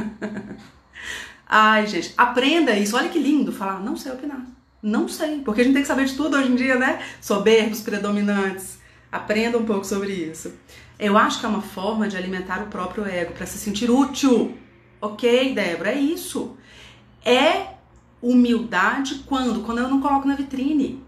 Ai, 1.48 1.86
gente, 1.86 2.12
aprenda 2.14 2.72
isso. 2.72 2.94
Olha 2.94 3.08
que 3.08 3.18
lindo 3.18 3.52
falar, 3.52 3.80
não 3.80 3.96
sei 3.96 4.12
opinar. 4.12 4.44
Não 4.82 5.08
sei, 5.08 5.40
porque 5.40 5.62
a 5.62 5.64
gente 5.64 5.72
tem 5.72 5.82
que 5.82 5.88
saber 5.88 6.04
de 6.04 6.14
tudo 6.14 6.36
hoje 6.36 6.52
em 6.52 6.56
dia, 6.56 6.76
né? 6.76 7.02
Soberbos, 7.22 7.80
predominantes. 7.80 8.78
Aprenda 9.10 9.56
um 9.56 9.64
pouco 9.64 9.84
sobre 9.84 10.12
isso. 10.12 10.52
Eu 10.98 11.16
acho 11.16 11.40
que 11.40 11.46
é 11.46 11.48
uma 11.48 11.62
forma 11.62 12.06
de 12.06 12.18
alimentar 12.18 12.62
o 12.62 12.66
próprio 12.66 13.06
ego 13.06 13.32
para 13.32 13.46
se 13.46 13.56
sentir 13.56 13.90
útil. 13.90 14.58
Ok, 15.00 15.54
Débora, 15.54 15.92
é 15.92 15.98
isso. 15.98 16.54
É 17.24 17.68
humildade 18.20 19.24
quando? 19.26 19.62
Quando 19.62 19.78
eu 19.78 19.88
não 19.88 20.00
coloco 20.00 20.28
na 20.28 20.34
vitrine, 20.34 21.02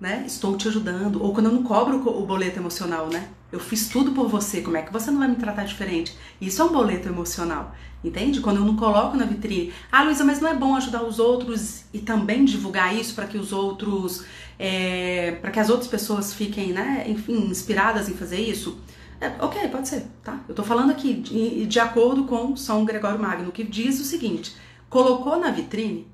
né? 0.00 0.24
Estou 0.26 0.56
te 0.56 0.68
ajudando. 0.68 1.22
Ou 1.22 1.32
quando 1.32 1.46
eu 1.46 1.52
não 1.52 1.62
cobro 1.62 1.96
o 1.96 2.26
boleto 2.26 2.58
emocional, 2.58 3.08
né? 3.08 3.28
Eu 3.50 3.60
fiz 3.60 3.88
tudo 3.88 4.12
por 4.12 4.28
você, 4.28 4.60
como 4.60 4.76
é 4.76 4.82
que 4.82 4.92
você 4.92 5.10
não 5.10 5.20
vai 5.20 5.28
me 5.28 5.36
tratar 5.36 5.64
diferente? 5.64 6.16
Isso 6.40 6.60
é 6.60 6.64
um 6.64 6.72
boleto 6.72 7.08
emocional, 7.08 7.74
entende? 8.02 8.40
Quando 8.40 8.56
eu 8.56 8.64
não 8.64 8.76
coloco 8.76 9.16
na 9.16 9.24
vitrine. 9.24 9.72
Ah, 9.90 10.02
Luísa, 10.02 10.24
mas 10.24 10.40
não 10.40 10.50
é 10.50 10.54
bom 10.54 10.74
ajudar 10.74 11.04
os 11.04 11.18
outros 11.18 11.84
e 11.92 12.00
também 12.00 12.44
divulgar 12.44 12.94
isso 12.94 13.14
para 13.14 13.26
que 13.26 13.38
os 13.38 13.52
outros, 13.52 14.24
é, 14.58 15.38
para 15.40 15.52
que 15.52 15.60
as 15.60 15.70
outras 15.70 15.88
pessoas 15.88 16.34
fiquem, 16.34 16.72
né, 16.72 17.04
enfim, 17.08 17.46
inspiradas 17.46 18.08
em 18.08 18.14
fazer 18.14 18.40
isso? 18.40 18.80
É, 19.20 19.32
ok, 19.40 19.68
pode 19.68 19.88
ser, 19.88 20.06
tá? 20.22 20.40
Eu 20.48 20.54
tô 20.54 20.62
falando 20.62 20.90
aqui 20.90 21.14
de, 21.14 21.66
de 21.66 21.80
acordo 21.80 22.24
com 22.24 22.54
São 22.56 22.84
Gregório 22.84 23.18
Magno, 23.18 23.52
que 23.52 23.64
diz 23.64 23.98
o 24.00 24.04
seguinte: 24.04 24.54
colocou 24.90 25.38
na 25.38 25.50
vitrine, 25.50 26.06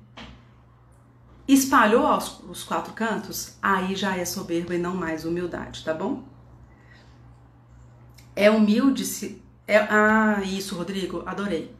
espalhou 1.47 2.05
aos 2.05 2.39
os 2.41 2.63
quatro 2.63 2.93
cantos, 2.93 3.57
aí 3.61 3.95
já 3.95 4.15
é 4.17 4.25
soberba 4.25 4.75
e 4.75 4.77
não 4.77 4.95
mais 4.95 5.25
humildade, 5.25 5.83
tá 5.83 5.93
bom? 5.93 6.23
É 8.35 8.49
humilde 8.49 9.05
se. 9.05 9.41
É, 9.67 9.77
ah, 9.77 10.41
isso, 10.43 10.75
Rodrigo, 10.75 11.23
adorei. 11.25 11.75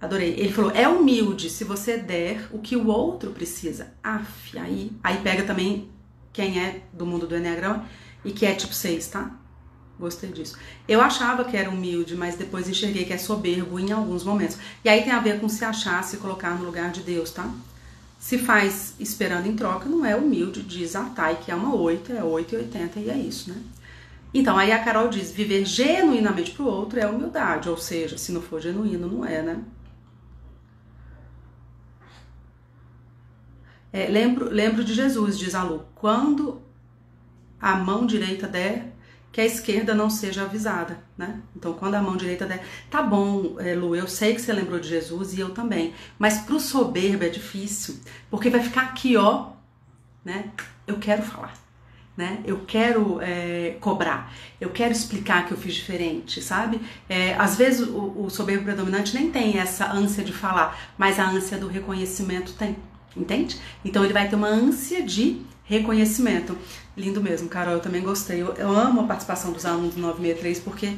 Adorei. 0.00 0.34
Ele 0.38 0.52
falou: 0.52 0.70
é 0.72 0.88
humilde 0.88 1.48
se 1.48 1.64
você 1.64 1.96
der 1.96 2.48
o 2.52 2.58
que 2.58 2.76
o 2.76 2.88
outro 2.88 3.30
precisa. 3.30 3.92
Aff, 4.02 4.58
aí, 4.58 4.92
aí 5.02 5.18
pega 5.22 5.44
também 5.44 5.88
quem 6.32 6.58
é 6.58 6.82
do 6.92 7.06
mundo 7.06 7.26
do 7.26 7.36
Enneagrama 7.36 7.86
e 8.24 8.32
que 8.32 8.44
é 8.44 8.54
tipo 8.54 8.74
6, 8.74 9.08
tá? 9.08 9.30
Gostei 9.98 10.32
disso. 10.32 10.56
Eu 10.88 11.00
achava 11.00 11.44
que 11.44 11.56
era 11.56 11.70
humilde, 11.70 12.16
mas 12.16 12.34
depois 12.34 12.68
enxerguei 12.68 13.04
que 13.04 13.12
é 13.12 13.18
soberbo 13.18 13.78
em 13.78 13.92
alguns 13.92 14.24
momentos. 14.24 14.58
E 14.84 14.88
aí 14.88 15.02
tem 15.02 15.12
a 15.12 15.20
ver 15.20 15.40
com 15.40 15.48
se 15.48 15.64
achar, 15.64 16.02
se 16.02 16.16
colocar 16.16 16.58
no 16.58 16.64
lugar 16.64 16.90
de 16.90 17.02
Deus, 17.02 17.30
tá? 17.30 17.48
Se 18.22 18.38
faz 18.38 18.94
esperando 19.00 19.46
em 19.46 19.56
troca, 19.56 19.88
não 19.88 20.06
é 20.06 20.14
humilde, 20.14 20.62
diz 20.62 20.94
a 20.94 21.06
Thay, 21.06 21.38
que 21.38 21.50
é 21.50 21.54
uma 21.56 21.74
8, 21.74 22.12
é 22.12 22.22
8 22.22 22.54
e 22.54 22.58
80 22.58 23.00
e 23.00 23.10
é 23.10 23.16
isso, 23.16 23.50
né? 23.50 23.60
Então, 24.32 24.56
aí 24.56 24.70
a 24.70 24.78
Carol 24.78 25.08
diz: 25.08 25.32
viver 25.32 25.64
genuinamente 25.64 26.52
pro 26.52 26.64
outro 26.64 27.00
é 27.00 27.06
humildade, 27.06 27.68
ou 27.68 27.76
seja, 27.76 28.16
se 28.16 28.30
não 28.30 28.40
for 28.40 28.60
genuíno, 28.60 29.08
não 29.08 29.24
é, 29.24 29.42
né? 29.42 29.64
É, 33.92 34.06
lembro, 34.06 34.48
lembro 34.48 34.84
de 34.84 34.94
Jesus, 34.94 35.36
diz 35.36 35.56
a 35.56 35.64
Lu, 35.64 35.84
quando 35.96 36.62
a 37.60 37.74
mão 37.74 38.06
direita 38.06 38.46
der 38.46 38.91
que 39.32 39.40
a 39.40 39.46
esquerda 39.46 39.94
não 39.94 40.10
seja 40.10 40.42
avisada, 40.42 41.02
né? 41.16 41.40
Então, 41.56 41.72
quando 41.72 41.94
a 41.94 42.02
mão 42.02 42.16
direita 42.16 42.44
der, 42.44 42.62
tá 42.90 43.02
bom, 43.02 43.56
é, 43.58 43.74
Lu, 43.74 43.96
eu 43.96 44.06
sei 44.06 44.34
que 44.34 44.42
você 44.42 44.52
lembrou 44.52 44.78
de 44.78 44.88
Jesus 44.88 45.32
e 45.32 45.40
eu 45.40 45.50
também, 45.50 45.94
mas 46.18 46.42
pro 46.42 46.60
soberbo 46.60 47.24
é 47.24 47.30
difícil, 47.30 47.98
porque 48.30 48.50
vai 48.50 48.62
ficar 48.62 48.82
aqui, 48.82 49.16
ó, 49.16 49.52
né? 50.22 50.50
Eu 50.86 50.98
quero 50.98 51.22
falar, 51.22 51.54
né? 52.14 52.40
Eu 52.44 52.66
quero 52.66 53.20
é, 53.22 53.78
cobrar, 53.80 54.30
eu 54.60 54.68
quero 54.68 54.92
explicar 54.92 55.46
que 55.46 55.52
eu 55.52 55.56
fiz 55.56 55.74
diferente, 55.74 56.42
sabe? 56.42 56.78
É, 57.08 57.34
às 57.36 57.56
vezes 57.56 57.88
o, 57.88 58.24
o 58.24 58.28
soberbo 58.28 58.64
predominante 58.64 59.14
nem 59.14 59.30
tem 59.30 59.58
essa 59.58 59.90
ânsia 59.90 60.22
de 60.22 60.32
falar, 60.34 60.78
mas 60.98 61.18
a 61.18 61.26
ânsia 61.26 61.56
do 61.56 61.68
reconhecimento 61.68 62.52
tem, 62.52 62.76
entende? 63.16 63.58
Então 63.82 64.04
ele 64.04 64.12
vai 64.12 64.28
ter 64.28 64.36
uma 64.36 64.48
ânsia 64.48 65.02
de 65.02 65.40
reconhecimento. 65.64 66.56
Lindo 66.96 67.22
mesmo, 67.22 67.48
Carol, 67.48 67.74
eu 67.74 67.80
também 67.80 68.02
gostei. 68.02 68.42
Eu, 68.42 68.54
eu 68.54 68.70
amo 68.70 69.02
a 69.02 69.04
participação 69.04 69.52
dos 69.52 69.64
alunos 69.64 69.94
do 69.94 70.00
963 70.00 70.60
porque 70.60 70.96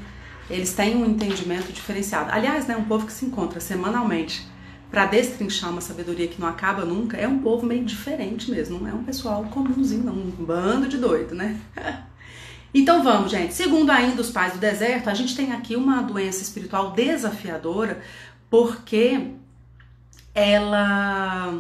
eles 0.50 0.72
têm 0.72 0.96
um 0.96 1.06
entendimento 1.06 1.72
diferenciado. 1.72 2.30
Aliás, 2.30 2.66
né, 2.66 2.76
um 2.76 2.84
povo 2.84 3.06
que 3.06 3.12
se 3.12 3.24
encontra 3.24 3.60
semanalmente 3.60 4.46
para 4.90 5.06
destrinchar 5.06 5.70
uma 5.70 5.80
sabedoria 5.80 6.28
que 6.28 6.40
não 6.40 6.46
acaba 6.46 6.84
nunca, 6.84 7.16
é 7.16 7.26
um 7.26 7.40
povo 7.40 7.66
meio 7.66 7.84
diferente 7.84 8.50
mesmo, 8.50 8.78
não 8.78 8.88
é 8.88 8.94
um 8.94 9.02
pessoal 9.02 9.42
comumzinho, 9.44 10.04
não, 10.04 10.12
um 10.12 10.30
bando 10.30 10.86
de 10.86 10.98
doido, 10.98 11.34
né? 11.34 11.58
então 12.72 13.02
vamos, 13.02 13.30
gente. 13.30 13.54
Segundo 13.54 13.90
ainda 13.90 14.20
os 14.20 14.30
pais 14.30 14.52
do 14.52 14.58
deserto, 14.58 15.10
a 15.10 15.14
gente 15.14 15.34
tem 15.34 15.52
aqui 15.52 15.74
uma 15.74 16.00
doença 16.02 16.42
espiritual 16.42 16.92
desafiadora, 16.92 18.00
porque 18.48 19.32
ela 20.34 21.52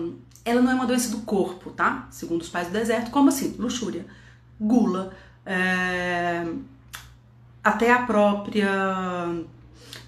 ela 0.44 0.60
não 0.60 0.70
é 0.70 0.74
uma 0.74 0.86
doença 0.86 1.10
do 1.10 1.22
corpo, 1.22 1.70
tá? 1.70 2.06
Segundo 2.10 2.42
os 2.42 2.48
pais 2.48 2.68
do 2.68 2.72
deserto, 2.72 3.10
como 3.10 3.28
assim? 3.28 3.54
Luxúria, 3.58 4.06
gula, 4.60 5.12
é, 5.46 6.46
até 7.62 7.92
a 7.92 8.02
própria 8.02 8.70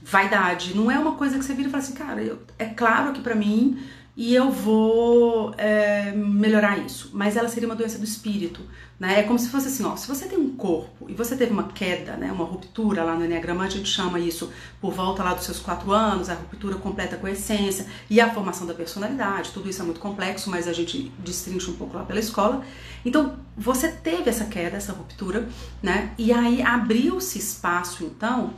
vaidade. 0.02 0.76
Não 0.76 0.90
é 0.90 0.98
uma 0.98 1.12
coisa 1.12 1.38
que 1.38 1.44
você 1.44 1.54
vira 1.54 1.68
e 1.68 1.70
fala 1.70 1.82
assim, 1.82 1.94
cara, 1.94 2.22
eu, 2.22 2.38
é 2.58 2.66
claro 2.66 3.12
que 3.12 3.20
para 3.20 3.34
mim 3.34 3.82
e 4.16 4.34
eu 4.34 4.50
vou 4.50 5.54
é, 5.58 6.10
melhorar 6.12 6.78
isso. 6.78 7.10
Mas 7.12 7.36
ela 7.36 7.48
seria 7.48 7.68
uma 7.68 7.76
doença 7.76 7.98
do 7.98 8.04
espírito, 8.04 8.62
né? 8.98 9.20
É 9.20 9.22
como 9.24 9.38
se 9.38 9.50
fosse 9.50 9.68
assim, 9.68 9.84
ó, 9.84 9.94
se 9.94 10.08
você 10.08 10.24
tem 10.24 10.38
um 10.38 10.56
corpo 10.56 11.04
e 11.06 11.12
você 11.12 11.36
teve 11.36 11.52
uma 11.52 11.64
queda, 11.64 12.16
né, 12.16 12.32
uma 12.32 12.46
ruptura 12.46 13.04
lá 13.04 13.14
no 13.14 13.26
Enneagrama, 13.26 13.64
a 13.64 13.68
gente 13.68 13.90
chama 13.90 14.18
isso 14.18 14.50
por 14.80 14.94
volta 14.94 15.22
lá 15.22 15.34
dos 15.34 15.44
seus 15.44 15.58
quatro 15.58 15.92
anos, 15.92 16.30
a 16.30 16.34
ruptura 16.34 16.76
completa 16.76 17.18
com 17.18 17.26
a 17.26 17.30
essência 17.30 17.86
e 18.08 18.18
a 18.18 18.32
formação 18.32 18.66
da 18.66 18.72
personalidade, 18.72 19.50
tudo 19.52 19.68
isso 19.68 19.82
é 19.82 19.84
muito 19.84 20.00
complexo, 20.00 20.48
mas 20.48 20.66
a 20.66 20.72
gente 20.72 21.12
destrincha 21.18 21.70
um 21.70 21.74
pouco 21.74 21.94
lá 21.94 22.04
pela 22.04 22.18
escola. 22.18 22.64
Então, 23.04 23.36
você 23.54 23.88
teve 23.88 24.30
essa 24.30 24.46
queda, 24.46 24.78
essa 24.78 24.94
ruptura, 24.94 25.46
né? 25.82 26.14
E 26.16 26.32
aí 26.32 26.62
abriu-se 26.62 27.38
espaço, 27.38 28.02
então, 28.02 28.54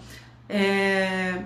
é, 0.48 1.42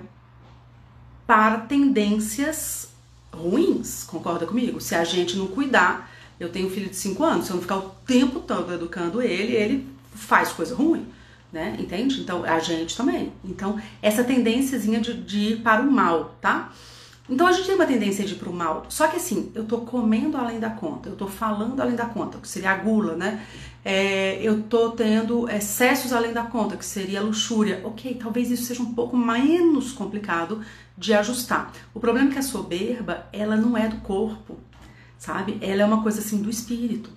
para 1.25 1.61
tendências 1.61 2.92
ruins, 3.33 4.03
concorda 4.03 4.45
comigo? 4.45 4.79
Se 4.79 4.95
a 4.95 5.03
gente 5.03 5.35
não 5.35 5.47
cuidar, 5.47 6.11
eu 6.39 6.49
tenho 6.49 6.67
um 6.67 6.69
filho 6.69 6.89
de 6.89 6.95
5 6.95 7.23
anos, 7.23 7.45
se 7.45 7.51
eu 7.51 7.55
não 7.55 7.61
ficar 7.61 7.77
o 7.77 7.89
tempo 8.05 8.39
todo 8.39 8.73
educando 8.73 9.21
ele, 9.21 9.53
ele 9.53 9.87
faz 10.15 10.51
coisa 10.51 10.75
ruim, 10.75 11.07
né? 11.51 11.75
Entende? 11.79 12.21
Então, 12.21 12.43
a 12.43 12.59
gente 12.59 12.95
também. 12.95 13.31
Então, 13.43 13.79
essa 14.01 14.23
tendênciazinha 14.23 14.99
de, 14.99 15.13
de 15.13 15.39
ir 15.39 15.61
para 15.61 15.81
o 15.81 15.91
mal, 15.91 16.35
tá? 16.41 16.71
Então 17.29 17.47
a 17.47 17.53
gente 17.53 17.65
tem 17.65 17.75
uma 17.75 17.85
tendência 17.85 18.25
de 18.25 18.33
ir 18.33 18.37
pro 18.37 18.51
mal. 18.51 18.85
Só 18.89 19.07
que 19.07 19.15
assim, 19.15 19.51
eu 19.55 19.63
tô 19.63 19.79
comendo 19.79 20.37
além 20.37 20.59
da 20.59 20.69
conta, 20.69 21.09
eu 21.09 21.15
tô 21.15 21.27
falando 21.27 21.79
além 21.81 21.95
da 21.95 22.05
conta, 22.05 22.37
que 22.37 22.47
seria 22.47 22.71
a 22.71 22.75
gula, 22.75 23.15
né? 23.15 23.45
É, 23.85 24.41
eu 24.41 24.63
tô 24.63 24.91
tendo 24.91 25.49
excessos 25.49 26.13
além 26.13 26.31
da 26.31 26.43
conta, 26.43 26.77
que 26.77 26.85
seria 26.85 27.21
luxúria. 27.21 27.81
Ok, 27.83 28.17
talvez 28.21 28.49
isso 28.49 28.63
seja 28.63 28.81
um 28.81 28.93
pouco 28.93 29.17
menos 29.17 29.91
complicado 29.91 30.61
de 30.97 31.13
ajustar. 31.13 31.73
O 31.93 31.99
problema 31.99 32.29
é 32.29 32.33
que 32.33 32.39
a 32.39 32.43
soberba, 32.43 33.27
ela 33.33 33.55
não 33.55 33.77
é 33.77 33.87
do 33.87 33.97
corpo, 33.97 34.57
sabe? 35.17 35.57
Ela 35.61 35.81
é 35.81 35.85
uma 35.85 36.01
coisa 36.01 36.19
assim 36.19 36.41
do 36.41 36.49
espírito. 36.49 37.09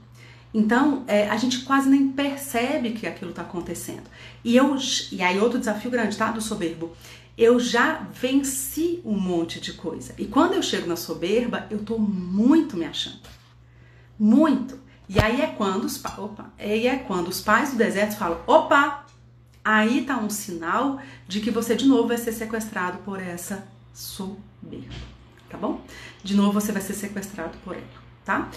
Então, 0.53 1.05
é, 1.07 1.29
a 1.29 1.37
gente 1.37 1.61
quase 1.61 1.89
nem 1.89 2.09
percebe 2.09 2.93
que 2.93 3.07
aquilo 3.07 3.31
está 3.31 3.43
acontecendo. 3.43 4.05
E, 4.43 4.57
eu, 4.57 4.77
e 5.13 5.23
aí, 5.23 5.39
outro 5.39 5.59
desafio 5.59 5.91
grande, 5.91 6.17
tá? 6.17 6.31
Do 6.31 6.41
soberbo 6.41 6.93
eu 7.37 7.61
já 7.61 8.09
venci 8.13 9.01
um 9.05 9.19
monte 9.19 9.61
de 9.61 9.75
coisa. 9.75 10.15
E 10.17 10.25
quando 10.25 10.55
eu 10.55 10.63
chego 10.63 10.89
na 10.89 10.97
soberba, 10.97 11.67
eu 11.71 11.81
tô 11.81 11.99
muito 11.99 12.77
me 12.77 12.87
achando. 12.87 13.29
Muito. 14.19 14.79
E 15.09 15.21
aí 15.21 15.41
é 15.41 15.47
quando 15.47 15.85
os, 15.85 16.05
opa, 16.05 16.47
aí 16.59 16.87
é 16.87 16.97
quando 16.97 17.29
os 17.29 17.41
pais 17.41 17.71
do 17.71 17.77
deserto 17.77 18.17
falam: 18.17 18.41
opa, 18.47 19.05
aí 19.65 20.03
tá 20.03 20.19
um 20.19 20.31
sinal 20.31 21.01
de 21.27 21.41
que 21.41 21.51
você 21.51 21.75
de 21.75 21.87
novo 21.87 22.09
vai 22.09 22.19
ser 22.19 22.33
sequestrado 22.33 22.99
por 22.99 23.21
essa 23.21 23.67
soberba. 23.95 24.95
Tá 25.49 25.57
bom? 25.57 25.81
De 26.23 26.35
novo 26.35 26.53
você 26.53 26.73
vai 26.73 26.83
ser 26.83 26.95
sequestrado 26.95 27.57
por 27.65 27.75
ela, 27.75 27.85
tá? 28.25 28.51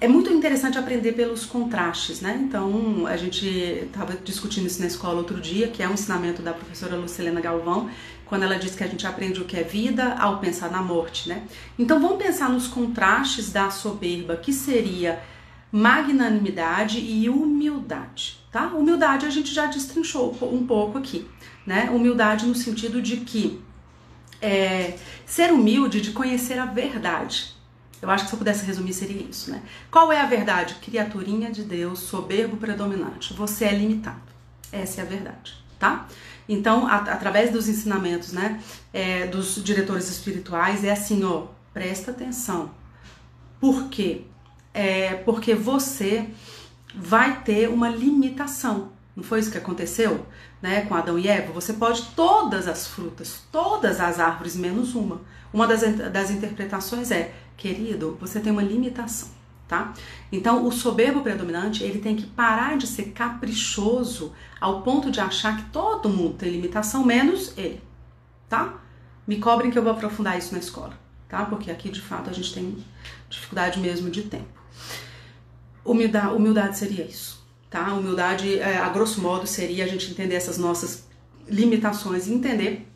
é 0.00 0.06
muito 0.06 0.32
interessante 0.32 0.78
aprender 0.78 1.12
pelos 1.12 1.44
contrastes, 1.44 2.20
né? 2.20 2.38
Então, 2.40 3.06
a 3.06 3.16
gente 3.16 3.46
estava 3.46 4.14
discutindo 4.22 4.66
isso 4.66 4.80
na 4.80 4.86
escola 4.86 5.18
outro 5.18 5.40
dia, 5.40 5.68
que 5.68 5.82
é 5.82 5.88
um 5.88 5.94
ensinamento 5.94 6.40
da 6.40 6.52
professora 6.52 6.94
Lucilena 6.96 7.40
Galvão, 7.40 7.90
quando 8.24 8.44
ela 8.44 8.56
diz 8.56 8.76
que 8.76 8.84
a 8.84 8.86
gente 8.86 9.06
aprende 9.06 9.40
o 9.40 9.44
que 9.44 9.56
é 9.56 9.62
vida 9.62 10.14
ao 10.14 10.38
pensar 10.38 10.70
na 10.70 10.82
morte, 10.82 11.28
né? 11.28 11.42
Então, 11.76 12.00
vamos 12.00 12.22
pensar 12.22 12.48
nos 12.48 12.68
contrastes 12.68 13.50
da 13.50 13.70
soberba, 13.70 14.36
que 14.36 14.52
seria 14.52 15.20
magnanimidade 15.70 16.98
e 16.98 17.28
humildade, 17.28 18.38
tá? 18.50 18.68
Humildade 18.68 19.26
a 19.26 19.30
gente 19.30 19.52
já 19.52 19.66
destrinchou 19.66 20.36
um 20.42 20.66
pouco 20.66 20.98
aqui, 20.98 21.28
né? 21.66 21.90
Humildade 21.90 22.46
no 22.46 22.54
sentido 22.54 23.02
de 23.02 23.18
que 23.18 23.60
é, 24.40 24.96
ser 25.26 25.52
humilde 25.52 26.00
de 26.00 26.12
conhecer 26.12 26.58
a 26.58 26.64
verdade, 26.64 27.54
eu 28.00 28.08
acho 28.10 28.24
que 28.24 28.30
se 28.30 28.34
eu 28.34 28.38
pudesse 28.38 28.64
resumir 28.64 28.92
seria 28.92 29.22
isso, 29.22 29.50
né? 29.50 29.62
Qual 29.90 30.12
é 30.12 30.20
a 30.20 30.26
verdade? 30.26 30.76
Criaturinha 30.76 31.50
de 31.50 31.64
Deus, 31.64 31.98
soberbo 32.00 32.56
predominante. 32.56 33.34
Você 33.34 33.64
é 33.64 33.72
limitado. 33.72 34.28
Essa 34.70 35.00
é 35.00 35.04
a 35.04 35.06
verdade, 35.06 35.54
tá? 35.78 36.06
Então, 36.48 36.86
através 36.86 37.50
dos 37.50 37.68
ensinamentos, 37.68 38.32
né, 38.32 38.62
é, 38.92 39.26
dos 39.26 39.62
diretores 39.62 40.08
espirituais, 40.08 40.82
é 40.82 40.92
assim, 40.92 41.22
ó, 41.24 41.48
presta 41.74 42.10
atenção. 42.10 42.70
Por 43.60 43.88
quê? 43.88 44.24
É 44.80 45.14
porque 45.24 45.56
você 45.56 46.30
vai 46.94 47.42
ter 47.42 47.68
uma 47.68 47.88
limitação. 47.88 48.92
Não 49.16 49.24
foi 49.24 49.40
isso 49.40 49.50
que 49.50 49.58
aconteceu, 49.58 50.24
né, 50.62 50.82
com 50.82 50.94
Adão 50.94 51.18
e 51.18 51.26
Eva? 51.26 51.52
Você 51.52 51.72
pode 51.72 52.02
todas 52.14 52.68
as 52.68 52.86
frutas, 52.86 53.42
todas 53.50 53.98
as 53.98 54.20
árvores 54.20 54.54
menos 54.54 54.94
uma. 54.94 55.20
Uma 55.52 55.66
das, 55.66 55.80
das 56.12 56.30
interpretações 56.30 57.10
é 57.10 57.34
querido, 57.56 58.16
você 58.20 58.38
tem 58.38 58.52
uma 58.52 58.62
limitação, 58.62 59.30
tá? 59.66 59.92
Então, 60.30 60.64
o 60.64 60.70
soberbo 60.70 61.22
predominante, 61.22 61.82
ele 61.82 61.98
tem 61.98 62.14
que 62.14 62.26
parar 62.26 62.78
de 62.78 62.86
ser 62.86 63.10
caprichoso 63.10 64.32
ao 64.60 64.82
ponto 64.82 65.10
de 65.10 65.18
achar 65.18 65.56
que 65.56 65.70
todo 65.70 66.08
mundo 66.08 66.34
tem 66.34 66.52
limitação, 66.52 67.04
menos 67.04 67.52
ele, 67.58 67.82
tá? 68.48 68.74
Me 69.26 69.38
cobrem 69.38 69.72
que 69.72 69.78
eu 69.78 69.82
vou 69.82 69.90
aprofundar 69.90 70.38
isso 70.38 70.52
na 70.52 70.60
escola, 70.60 70.96
tá? 71.28 71.44
Porque 71.46 71.68
aqui, 71.68 71.90
de 71.90 72.00
fato, 72.00 72.30
a 72.30 72.32
gente 72.32 72.54
tem 72.54 72.78
dificuldade 73.28 73.80
mesmo 73.80 74.08
de 74.08 74.22
tempo. 74.22 74.57
Humildade, 75.88 76.34
humildade 76.34 76.76
seria 76.76 77.04
isso, 77.04 77.42
tá? 77.70 77.94
Humildade, 77.94 78.58
é, 78.58 78.76
a 78.76 78.90
grosso 78.90 79.22
modo, 79.22 79.46
seria 79.46 79.84
a 79.84 79.88
gente 79.88 80.10
entender 80.10 80.34
essas 80.34 80.58
nossas 80.58 81.08
limitações 81.48 82.26
e 82.26 82.32
entender 82.34 82.86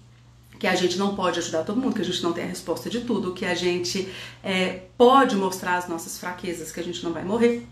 que 0.58 0.66
a 0.66 0.74
gente 0.74 0.98
não 0.98 1.16
pode 1.16 1.38
ajudar 1.38 1.64
todo 1.64 1.80
mundo, 1.80 1.94
que 1.94 2.02
a 2.02 2.04
gente 2.04 2.22
não 2.22 2.34
tem 2.34 2.44
a 2.44 2.48
resposta 2.48 2.90
de 2.90 3.00
tudo, 3.00 3.32
que 3.32 3.46
a 3.46 3.54
gente 3.54 4.12
é, 4.44 4.82
pode 4.96 5.34
mostrar 5.36 5.76
as 5.76 5.88
nossas 5.88 6.18
fraquezas, 6.18 6.70
que 6.70 6.78
a 6.78 6.84
gente 6.84 7.02
não 7.02 7.12
vai 7.12 7.24
morrer. 7.24 7.66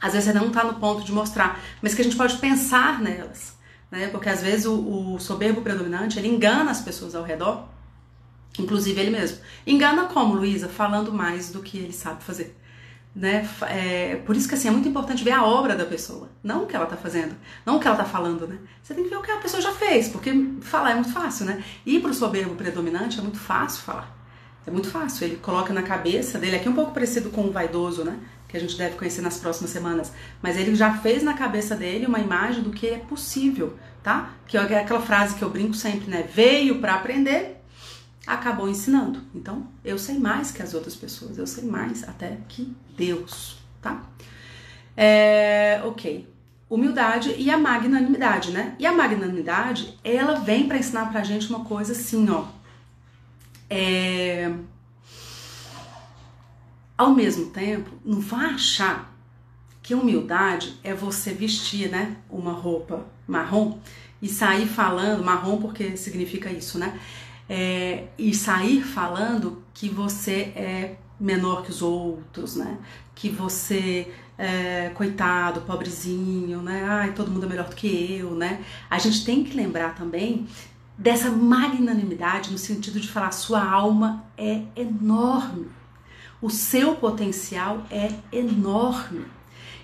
Às 0.00 0.12
vezes 0.12 0.32
não 0.32 0.46
está 0.46 0.62
no 0.62 0.74
ponto 0.74 1.04
de 1.04 1.10
mostrar, 1.10 1.60
mas 1.82 1.92
que 1.92 2.00
a 2.00 2.04
gente 2.04 2.16
pode 2.16 2.38
pensar 2.38 3.02
nelas, 3.02 3.54
né? 3.90 4.06
Porque 4.08 4.28
às 4.28 4.40
vezes 4.42 4.64
o, 4.64 5.14
o 5.14 5.18
soberbo 5.18 5.60
predominante 5.60 6.18
ele 6.18 6.28
engana 6.28 6.70
as 6.70 6.80
pessoas 6.80 7.16
ao 7.16 7.24
redor, 7.24 7.68
inclusive 8.58 9.00
ele 9.00 9.10
mesmo. 9.10 9.38
Engana 9.66 10.04
como, 10.04 10.36
Luísa? 10.36 10.68
Falando 10.68 11.12
mais 11.12 11.50
do 11.50 11.60
que 11.60 11.78
ele 11.78 11.92
sabe 11.92 12.22
fazer 12.22 12.55
né? 13.16 13.48
É, 13.62 14.16
por 14.26 14.36
isso 14.36 14.46
que 14.46 14.54
assim, 14.54 14.68
é 14.68 14.70
muito 14.70 14.86
importante 14.86 15.24
ver 15.24 15.30
a 15.30 15.42
obra 15.42 15.74
da 15.74 15.86
pessoa, 15.86 16.28
não 16.44 16.64
o 16.64 16.66
que 16.66 16.76
ela 16.76 16.84
está 16.84 16.98
fazendo, 16.98 17.34
não 17.64 17.76
o 17.76 17.80
que 17.80 17.88
ela 17.88 17.96
está 17.96 18.06
falando, 18.06 18.46
né? 18.46 18.58
Você 18.82 18.92
tem 18.92 19.04
que 19.04 19.08
ver 19.08 19.16
o 19.16 19.22
que 19.22 19.30
a 19.30 19.38
pessoa 19.38 19.62
já 19.62 19.72
fez, 19.72 20.08
porque 20.08 20.30
falar 20.60 20.90
é 20.90 20.94
muito 20.94 21.10
fácil, 21.10 21.46
né? 21.46 21.64
E 21.86 21.98
para 21.98 22.10
o 22.10 22.14
soberbo 22.14 22.54
predominante 22.54 23.18
é 23.18 23.22
muito 23.22 23.38
fácil 23.38 23.82
falar. 23.82 24.14
É 24.66 24.70
muito 24.70 24.90
fácil, 24.90 25.24
ele 25.24 25.36
coloca 25.36 25.72
na 25.72 25.82
cabeça 25.82 26.38
dele, 26.38 26.56
aqui 26.56 26.68
um 26.68 26.74
pouco 26.74 26.92
parecido 26.92 27.30
com 27.30 27.42
o 27.42 27.50
vaidoso, 27.50 28.04
né? 28.04 28.18
Que 28.46 28.56
a 28.58 28.60
gente 28.60 28.76
deve 28.76 28.96
conhecer 28.96 29.22
nas 29.22 29.38
próximas 29.38 29.70
semanas. 29.70 30.12
Mas 30.42 30.58
ele 30.58 30.74
já 30.74 30.92
fez 30.98 31.22
na 31.22 31.32
cabeça 31.32 31.74
dele 31.74 32.04
uma 32.04 32.18
imagem 32.18 32.62
do 32.62 32.70
que 32.70 32.86
é 32.88 32.98
possível, 32.98 33.78
tá? 34.02 34.30
Que 34.46 34.58
é 34.58 34.80
aquela 34.80 35.00
frase 35.00 35.36
que 35.36 35.42
eu 35.42 35.48
brinco 35.48 35.74
sempre, 35.74 36.10
né? 36.10 36.28
Veio 36.34 36.80
para 36.80 36.94
aprender, 36.94 37.55
acabou 38.26 38.68
ensinando. 38.68 39.20
Então, 39.34 39.68
eu 39.84 39.98
sei 39.98 40.18
mais 40.18 40.50
que 40.50 40.62
as 40.62 40.74
outras 40.74 40.96
pessoas, 40.96 41.38
eu 41.38 41.46
sei 41.46 41.64
mais 41.64 42.06
até 42.08 42.38
que 42.48 42.74
Deus, 42.96 43.58
tá? 43.80 44.02
É, 44.96 45.80
ok. 45.84 46.28
Humildade 46.68 47.34
e 47.38 47.48
a 47.48 47.56
magnanimidade, 47.56 48.50
né? 48.50 48.74
E 48.78 48.86
a 48.86 48.92
magnanimidade, 48.92 49.96
ela 50.02 50.40
vem 50.40 50.66
para 50.66 50.78
ensinar 50.78 51.12
pra 51.12 51.22
gente 51.22 51.48
uma 51.48 51.64
coisa 51.64 51.92
assim, 51.92 52.28
ó. 52.28 52.46
É... 53.70 54.52
Ao 56.98 57.14
mesmo 57.14 57.50
tempo, 57.50 57.90
não 58.04 58.20
vá 58.20 58.46
achar 58.46 59.14
que 59.82 59.94
humildade 59.94 60.74
é 60.82 60.92
você 60.92 61.32
vestir, 61.32 61.88
né, 61.88 62.16
uma 62.28 62.52
roupa 62.52 63.06
marrom 63.28 63.78
e 64.20 64.28
sair 64.28 64.66
falando 64.66 65.22
marrom 65.22 65.58
porque 65.58 65.96
significa 65.96 66.50
isso, 66.50 66.78
né? 66.78 66.98
É, 67.48 68.08
e 68.18 68.34
sair 68.34 68.82
falando 68.82 69.62
que 69.72 69.88
você 69.88 70.52
é 70.56 70.96
menor 71.18 71.62
que 71.62 71.70
os 71.70 71.82
outros, 71.82 72.56
né? 72.56 72.78
Que 73.14 73.28
você 73.28 74.12
é 74.38 74.90
coitado, 74.94 75.62
pobrezinho, 75.62 76.60
né? 76.60 76.84
Ai, 76.86 77.12
todo 77.12 77.30
mundo 77.30 77.46
é 77.46 77.48
melhor 77.48 77.68
do 77.68 77.76
que 77.76 78.16
eu, 78.18 78.34
né? 78.34 78.64
A 78.90 78.98
gente 78.98 79.24
tem 79.24 79.42
que 79.42 79.56
lembrar 79.56 79.94
também 79.94 80.46
dessa 80.98 81.30
magnanimidade 81.30 82.50
no 82.50 82.58
sentido 82.58 82.98
de 83.00 83.08
falar 83.08 83.32
sua 83.32 83.62
alma 83.64 84.24
é 84.36 84.62
enorme. 84.74 85.68
O 86.40 86.50
seu 86.50 86.96
potencial 86.96 87.86
é 87.90 88.10
enorme. 88.30 89.24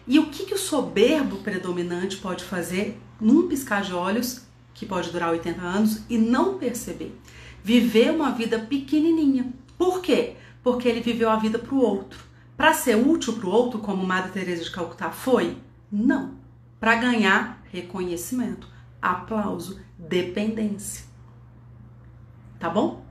E 0.06 0.18
o 0.18 0.26
que, 0.26 0.46
que 0.46 0.54
o 0.54 0.58
soberbo 0.58 1.36
predominante 1.38 2.16
pode 2.16 2.44
fazer 2.44 3.00
num 3.20 3.48
piscar 3.48 3.82
de 3.82 3.94
olhos, 3.94 4.42
que 4.74 4.84
pode 4.84 5.10
durar 5.10 5.30
80 5.30 5.60
anos, 5.60 6.02
e 6.10 6.18
não 6.18 6.58
perceber? 6.58 7.16
Viver 7.62 8.10
uma 8.10 8.32
vida 8.32 8.58
pequenininha. 8.58 9.52
Por 9.78 10.00
quê? 10.00 10.36
Porque 10.62 10.88
ele 10.88 11.00
viveu 11.00 11.30
a 11.30 11.36
vida 11.36 11.58
para 11.58 11.74
o 11.74 11.80
outro. 11.80 12.20
Para 12.56 12.74
ser 12.74 12.96
útil 12.96 13.34
para 13.34 13.46
o 13.46 13.50
outro, 13.50 13.78
como 13.80 14.06
Madre 14.06 14.32
Teresa 14.32 14.64
de 14.64 14.70
Calcutá 14.70 15.10
foi? 15.10 15.56
Não. 15.90 16.34
Para 16.78 16.96
ganhar 16.96 17.62
reconhecimento, 17.72 18.68
aplauso, 19.00 19.80
dependência. 19.98 21.04
Tá 22.58 22.68
bom? 22.68 23.04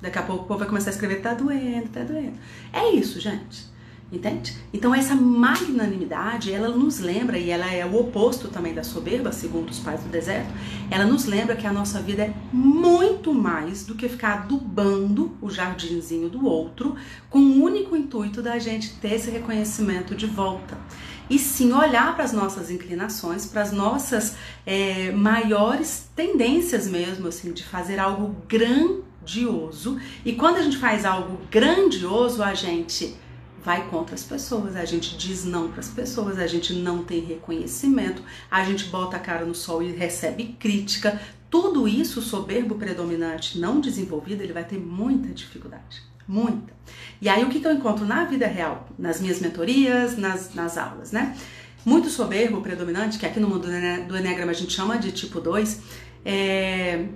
Daqui 0.00 0.18
a 0.18 0.22
pouco 0.22 0.44
o 0.44 0.46
povo 0.46 0.58
vai 0.60 0.68
começar 0.68 0.90
a 0.90 0.92
escrever 0.92 1.22
tá 1.22 1.34
doendo, 1.34 1.88
tá 1.88 2.02
doendo. 2.02 2.36
É 2.72 2.90
isso, 2.90 3.20
gente. 3.20 3.71
Entende? 4.12 4.54
Então 4.74 4.94
essa 4.94 5.14
magnanimidade, 5.14 6.52
ela 6.52 6.68
nos 6.68 7.00
lembra, 7.00 7.38
e 7.38 7.48
ela 7.48 7.72
é 7.72 7.86
o 7.86 7.98
oposto 7.98 8.48
também 8.48 8.74
da 8.74 8.84
soberba, 8.84 9.32
segundo 9.32 9.70
os 9.70 9.78
pais 9.78 10.02
do 10.02 10.10
deserto, 10.10 10.52
ela 10.90 11.06
nos 11.06 11.24
lembra 11.24 11.56
que 11.56 11.66
a 11.66 11.72
nossa 11.72 11.98
vida 12.02 12.24
é 12.24 12.34
muito 12.52 13.32
mais 13.32 13.86
do 13.86 13.94
que 13.94 14.06
ficar 14.10 14.34
adubando 14.34 15.34
o 15.40 15.48
jardinzinho 15.48 16.28
do 16.28 16.44
outro 16.44 16.94
com 17.30 17.38
o 17.38 17.62
único 17.62 17.96
intuito 17.96 18.42
da 18.42 18.58
gente 18.58 18.92
ter 18.96 19.14
esse 19.14 19.30
reconhecimento 19.30 20.14
de 20.14 20.26
volta. 20.26 20.76
E 21.30 21.38
sim 21.38 21.72
olhar 21.72 22.14
para 22.14 22.24
as 22.24 22.34
nossas 22.34 22.70
inclinações, 22.70 23.46
para 23.46 23.62
as 23.62 23.72
nossas 23.72 24.36
é, 24.66 25.10
maiores 25.12 26.10
tendências 26.14 26.86
mesmo, 26.86 27.28
assim, 27.28 27.50
de 27.52 27.64
fazer 27.64 27.98
algo 27.98 28.36
grandioso. 28.46 29.98
E 30.22 30.34
quando 30.34 30.56
a 30.56 30.62
gente 30.62 30.76
faz 30.76 31.06
algo 31.06 31.38
grandioso, 31.50 32.42
a 32.42 32.52
gente 32.52 33.16
vai 33.64 33.88
contra 33.88 34.14
as 34.14 34.24
pessoas, 34.24 34.76
a 34.76 34.84
gente 34.84 35.16
diz 35.16 35.44
não 35.44 35.70
para 35.70 35.80
as 35.80 35.88
pessoas, 35.88 36.38
a 36.38 36.46
gente 36.46 36.72
não 36.72 37.04
tem 37.04 37.20
reconhecimento, 37.20 38.22
a 38.50 38.64
gente 38.64 38.86
bota 38.86 39.16
a 39.16 39.20
cara 39.20 39.44
no 39.44 39.54
sol 39.54 39.82
e 39.82 39.92
recebe 39.92 40.56
crítica. 40.58 41.20
Tudo 41.48 41.86
isso, 41.86 42.20
o 42.20 42.22
soberbo 42.22 42.74
predominante 42.74 43.58
não 43.58 43.80
desenvolvido, 43.80 44.42
ele 44.42 44.52
vai 44.52 44.64
ter 44.64 44.78
muita 44.78 45.28
dificuldade. 45.28 46.02
Muita. 46.26 46.72
E 47.20 47.28
aí, 47.28 47.44
o 47.44 47.48
que, 47.48 47.60
que 47.60 47.66
eu 47.66 47.72
encontro 47.72 48.04
na 48.04 48.24
vida 48.24 48.46
real, 48.46 48.88
nas 48.98 49.20
minhas 49.20 49.40
mentorias, 49.40 50.16
nas, 50.16 50.54
nas 50.54 50.78
aulas, 50.78 51.12
né? 51.12 51.36
Muito 51.84 52.08
soberbo 52.08 52.60
predominante, 52.60 53.18
que 53.18 53.26
aqui 53.26 53.40
no 53.40 53.48
mundo 53.48 53.68
do 54.06 54.16
Enneagrama 54.16 54.52
a 54.52 54.54
gente 54.54 54.72
chama 54.72 54.98
de 54.98 55.12
tipo 55.12 55.40
2, 55.40 55.80
é 56.24 57.06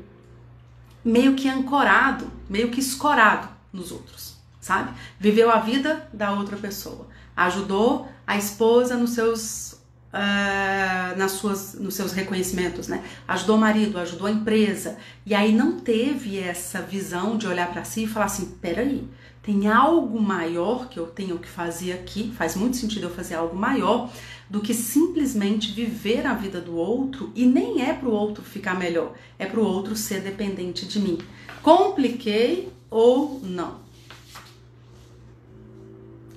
meio 1.05 1.35
que 1.35 1.49
ancorado, 1.49 2.29
meio 2.51 2.69
que 2.69 2.81
escorado 2.81 3.49
nos 3.73 3.93
outros 3.93 4.36
sabe? 4.67 4.91
Viveu 5.21 5.49
a 5.49 5.59
vida 5.59 6.09
da 6.13 6.33
outra 6.33 6.57
pessoa, 6.57 7.07
ajudou 7.37 8.09
a 8.27 8.37
esposa 8.37 8.97
nos 8.97 9.11
seus 9.11 9.75
uh, 10.13 11.17
nas 11.17 11.33
suas, 11.33 11.75
nos 11.75 11.95
seus 11.95 12.13
reconhecimentos, 12.13 12.89
né? 12.89 13.05
Ajudou 13.29 13.57
o 13.57 13.61
marido, 13.61 13.97
ajudou 13.99 14.27
a 14.27 14.31
empresa 14.31 14.97
e 15.25 15.35
aí 15.35 15.53
não 15.53 15.79
teve 15.79 16.39
essa 16.39 16.83
visão 16.83 17.39
de 17.39 17.47
olhar 17.47 17.71
para 17.71 17.85
si 17.85 18.05
e 18.05 18.09
falar 18.09 18.27
assim, 18.27 18.57
peraí, 18.61 19.07
tem 19.41 19.69
algo 19.69 20.21
maior 20.21 20.89
que 20.89 20.99
eu 20.99 21.07
tenho 21.07 21.39
que 21.39 21.49
fazer 21.49 21.93
aqui. 21.93 22.33
Faz 22.37 22.57
muito 22.57 22.77
sentido 22.77 23.05
eu 23.05 23.11
fazer 23.11 23.37
algo 23.37 23.55
maior 23.55 24.11
do 24.51 24.61
que 24.61 24.75
simplesmente 24.75 25.71
viver 25.71 26.27
a 26.27 26.35
vida 26.35 26.61
do 26.61 26.75
outro 26.75 27.31
e 27.37 27.47
nem 27.47 27.83
é 27.83 27.93
para 27.93 28.09
o 28.09 28.13
outro 28.13 28.43
ficar 28.43 28.77
melhor, 28.77 29.13
é 29.39 29.47
para 29.47 29.61
o 29.61 29.65
outro 29.65 29.95
ser 29.95 30.21
dependente 30.21 30.87
de 30.87 30.99
mim. 30.99 31.19
Compliquei 31.63 32.73
ou 32.91 33.41
não? 33.45 33.86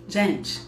Gente, 0.09 0.59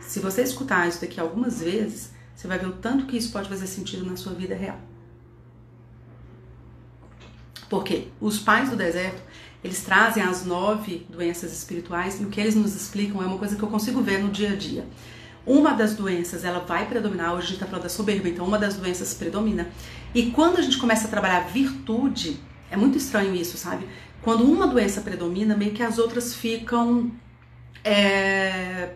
se 0.00 0.18
você 0.18 0.42
escutar 0.42 0.88
isso 0.88 1.02
daqui 1.02 1.20
algumas 1.20 1.60
vezes, 1.60 2.10
você 2.34 2.48
vai 2.48 2.58
ver 2.58 2.68
o 2.68 2.72
tanto 2.72 3.04
que 3.04 3.18
isso 3.18 3.30
pode 3.30 3.46
fazer 3.46 3.66
sentido 3.66 4.06
na 4.06 4.16
sua 4.16 4.32
vida 4.32 4.54
real. 4.54 4.80
Porque 7.68 8.08
os 8.18 8.38
pais 8.38 8.70
do 8.70 8.76
deserto, 8.76 9.22
eles 9.62 9.82
trazem 9.82 10.22
as 10.22 10.46
nove 10.46 11.06
doenças 11.10 11.52
espirituais 11.52 12.18
e 12.18 12.24
o 12.24 12.30
que 12.30 12.40
eles 12.40 12.54
nos 12.54 12.74
explicam 12.74 13.22
é 13.22 13.26
uma 13.26 13.36
coisa 13.36 13.56
que 13.56 13.62
eu 13.62 13.68
consigo 13.68 14.00
ver 14.00 14.22
no 14.22 14.30
dia 14.30 14.52
a 14.52 14.56
dia. 14.56 14.86
Uma 15.44 15.72
das 15.74 15.94
doenças, 15.94 16.42
ela 16.42 16.60
vai 16.60 16.88
predominar, 16.88 17.34
hoje 17.34 17.48
a 17.48 17.50
gente 17.50 17.60
tá 17.60 17.66
falando 17.66 17.82
da 17.82 17.88
soberba, 17.90 18.26
então 18.26 18.46
uma 18.46 18.58
das 18.58 18.74
doenças 18.74 19.12
predomina. 19.12 19.68
E 20.14 20.30
quando 20.30 20.56
a 20.56 20.62
gente 20.62 20.78
começa 20.78 21.08
a 21.08 21.10
trabalhar 21.10 21.40
virtude, 21.48 22.40
é 22.70 22.76
muito 22.76 22.96
estranho 22.96 23.34
isso, 23.34 23.58
sabe? 23.58 23.86
Quando 24.22 24.44
uma 24.44 24.66
doença 24.66 25.02
predomina, 25.02 25.54
meio 25.54 25.72
que 25.72 25.82
as 25.82 25.98
outras 25.98 26.34
ficam 26.34 27.12
é, 27.84 28.90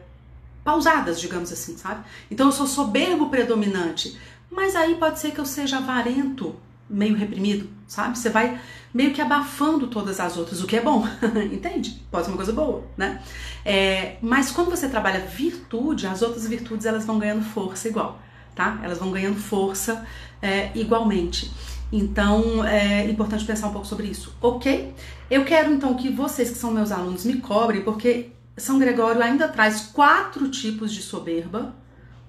pausadas, 0.64 1.20
digamos 1.20 1.52
assim, 1.52 1.76
sabe? 1.76 2.04
Então 2.30 2.46
eu 2.46 2.52
sou 2.52 2.66
soberbo 2.66 3.28
predominante, 3.28 4.18
mas 4.50 4.74
aí 4.74 4.96
pode 4.96 5.18
ser 5.18 5.32
que 5.32 5.38
eu 5.38 5.46
seja 5.46 5.78
avarento, 5.78 6.56
meio 6.88 7.16
reprimido, 7.16 7.68
sabe? 7.86 8.18
Você 8.18 8.30
vai 8.30 8.60
meio 8.92 9.12
que 9.12 9.20
abafando 9.20 9.88
todas 9.88 10.18
as 10.20 10.36
outras, 10.36 10.62
o 10.62 10.66
que 10.66 10.76
é 10.76 10.80
bom, 10.80 11.06
entende? 11.52 12.02
Pode 12.10 12.24
ser 12.24 12.30
uma 12.30 12.36
coisa 12.36 12.52
boa, 12.52 12.84
né? 12.96 13.22
É, 13.64 14.16
mas 14.22 14.50
quando 14.50 14.70
você 14.70 14.88
trabalha 14.88 15.20
virtude, 15.20 16.06
as 16.06 16.22
outras 16.22 16.46
virtudes 16.46 16.86
elas 16.86 17.04
vão 17.04 17.18
ganhando 17.18 17.44
força 17.44 17.88
igual, 17.88 18.20
tá? 18.54 18.80
Elas 18.82 18.98
vão 18.98 19.10
ganhando 19.10 19.36
força 19.36 20.06
é, 20.40 20.70
igualmente. 20.74 21.52
Então 21.92 22.64
é 22.64 23.08
importante 23.08 23.44
pensar 23.44 23.68
um 23.68 23.72
pouco 23.72 23.86
sobre 23.86 24.06
isso, 24.08 24.34
ok? 24.40 24.94
Eu 25.30 25.44
quero 25.44 25.72
então 25.72 25.94
que 25.94 26.10
vocês 26.10 26.50
que 26.50 26.56
são 26.56 26.70
meus 26.70 26.90
alunos 26.90 27.24
me 27.24 27.40
cobrem, 27.40 27.82
porque 27.82 28.30
são 28.56 28.78
Gregório 28.78 29.22
ainda 29.22 29.48
traz 29.48 29.82
quatro 29.92 30.48
tipos 30.48 30.92
de 30.92 31.02
soberba, 31.02 31.74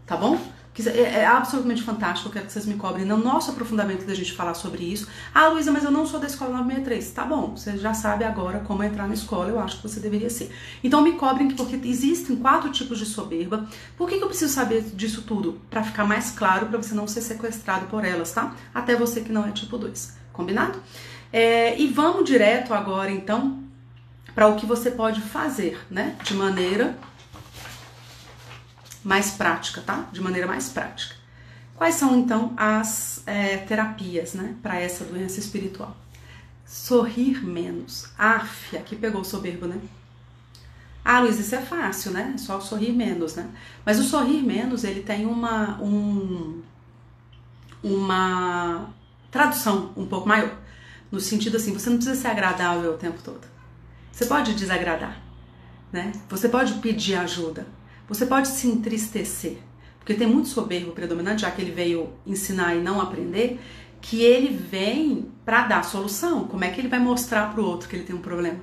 tá 0.05 0.17
bom? 0.17 0.39
Que 0.73 0.87
é, 0.87 1.21
é 1.21 1.25
absolutamente 1.25 1.81
fantástico, 1.81 2.29
eu 2.29 2.33
quero 2.33 2.45
que 2.45 2.51
vocês 2.51 2.65
me 2.65 2.75
cobrem 2.75 3.03
no 3.03 3.17
nosso 3.17 3.49
aprofundamento 3.49 4.05
da 4.05 4.13
gente 4.13 4.33
falar 4.33 4.53
sobre 4.53 4.83
isso. 4.83 5.07
Ah, 5.33 5.47
Luísa, 5.47 5.71
mas 5.71 5.83
eu 5.83 5.89
não 5.89 6.05
sou 6.05 6.19
da 6.19 6.27
escola 6.27 6.51
963. 6.51 7.11
Tá 7.11 7.25
bom, 7.25 7.55
você 7.55 7.77
já 7.77 7.93
sabe 7.93 8.23
agora 8.23 8.59
como 8.59 8.83
entrar 8.83 9.07
na 9.07 9.13
escola, 9.13 9.49
eu 9.49 9.59
acho 9.59 9.77
que 9.77 9.87
você 9.87 9.99
deveria 9.99 10.29
ser. 10.29 10.51
Então 10.83 11.01
me 11.01 11.13
cobrem, 11.13 11.49
porque 11.49 11.79
existem 11.87 12.35
quatro 12.35 12.69
tipos 12.71 12.99
de 12.99 13.05
soberba. 13.05 13.65
Por 13.97 14.07
que, 14.07 14.17
que 14.17 14.23
eu 14.23 14.27
preciso 14.27 14.53
saber 14.53 14.83
disso 14.83 15.23
tudo? 15.23 15.59
Para 15.69 15.83
ficar 15.83 16.05
mais 16.05 16.31
claro, 16.31 16.67
para 16.67 16.77
você 16.77 16.93
não 16.93 17.07
ser 17.07 17.21
sequestrado 17.21 17.87
por 17.87 18.05
elas, 18.05 18.31
tá? 18.31 18.55
Até 18.73 18.95
você 18.95 19.21
que 19.21 19.31
não 19.31 19.47
é 19.47 19.51
tipo 19.51 19.77
2. 19.77 20.15
Combinado? 20.31 20.79
É, 21.33 21.79
e 21.79 21.87
vamos 21.87 22.23
direto 22.23 22.73
agora, 22.73 23.11
então, 23.11 23.66
para 24.37 24.49
o 24.49 24.55
que 24.55 24.67
você 24.67 24.91
pode 24.91 25.19
fazer, 25.19 25.83
né? 25.89 26.15
De 26.23 26.35
maneira 26.35 26.95
mais 29.03 29.31
prática, 29.31 29.81
tá? 29.81 30.07
De 30.11 30.21
maneira 30.21 30.45
mais 30.45 30.69
prática. 30.69 31.15
Quais 31.75 31.95
são 31.95 32.15
então 32.15 32.53
as 32.55 33.23
é, 33.25 33.57
terapias, 33.57 34.35
né, 34.35 34.55
para 34.61 34.79
essa 34.79 35.03
doença 35.05 35.39
espiritual? 35.39 35.97
Sorrir 36.67 37.43
menos. 37.43 38.11
Af, 38.15 38.77
aqui 38.77 38.95
pegou 38.95 39.21
o 39.21 39.25
soberbo, 39.25 39.65
né? 39.65 39.81
Ah, 41.03 41.19
Luiz, 41.21 41.39
isso 41.39 41.55
é 41.55 41.61
fácil, 41.61 42.11
né? 42.11 42.35
Só 42.37 42.59
sorrir 42.59 42.91
menos, 42.91 43.33
né? 43.33 43.49
Mas 43.83 43.97
o 43.97 44.03
sorrir 44.03 44.43
menos, 44.43 44.83
ele 44.83 45.01
tem 45.01 45.25
uma, 45.25 45.81
um, 45.81 46.61
uma 47.81 48.93
tradução 49.31 49.93
um 49.97 50.05
pouco 50.05 50.29
maior. 50.29 50.55
No 51.11 51.19
sentido 51.19 51.57
assim, 51.57 51.73
você 51.73 51.89
não 51.89 51.97
precisa 51.97 52.21
ser 52.21 52.27
agradável 52.27 52.93
o 52.93 52.97
tempo 52.97 53.19
todo. 53.23 53.56
Você 54.17 54.25
pode 54.25 54.55
desagradar, 54.55 55.21
né? 55.93 56.11
Você 56.27 56.49
pode 56.49 56.73
pedir 56.79 57.13
ajuda, 57.13 57.67
você 58.09 58.25
pode 58.25 58.47
se 58.47 58.67
entristecer, 58.67 59.59
porque 59.99 60.15
tem 60.15 60.25
muito 60.25 60.49
soberbo 60.49 60.91
predominante, 60.91 61.43
já 61.43 61.51
que 61.51 61.61
ele 61.61 61.69
veio 61.69 62.09
ensinar 62.25 62.73
e 62.73 62.81
não 62.81 62.99
aprender, 62.99 63.59
que 64.01 64.23
ele 64.23 64.47
vem 64.47 65.31
para 65.45 65.67
dar 65.67 65.83
solução. 65.83 66.47
Como 66.47 66.63
é 66.63 66.71
que 66.71 66.81
ele 66.81 66.87
vai 66.87 66.97
mostrar 66.97 67.53
para 67.53 67.61
o 67.61 67.63
outro 67.63 67.87
que 67.87 67.95
ele 67.95 68.05
tem 68.05 68.15
um 68.15 68.21
problema? 68.21 68.59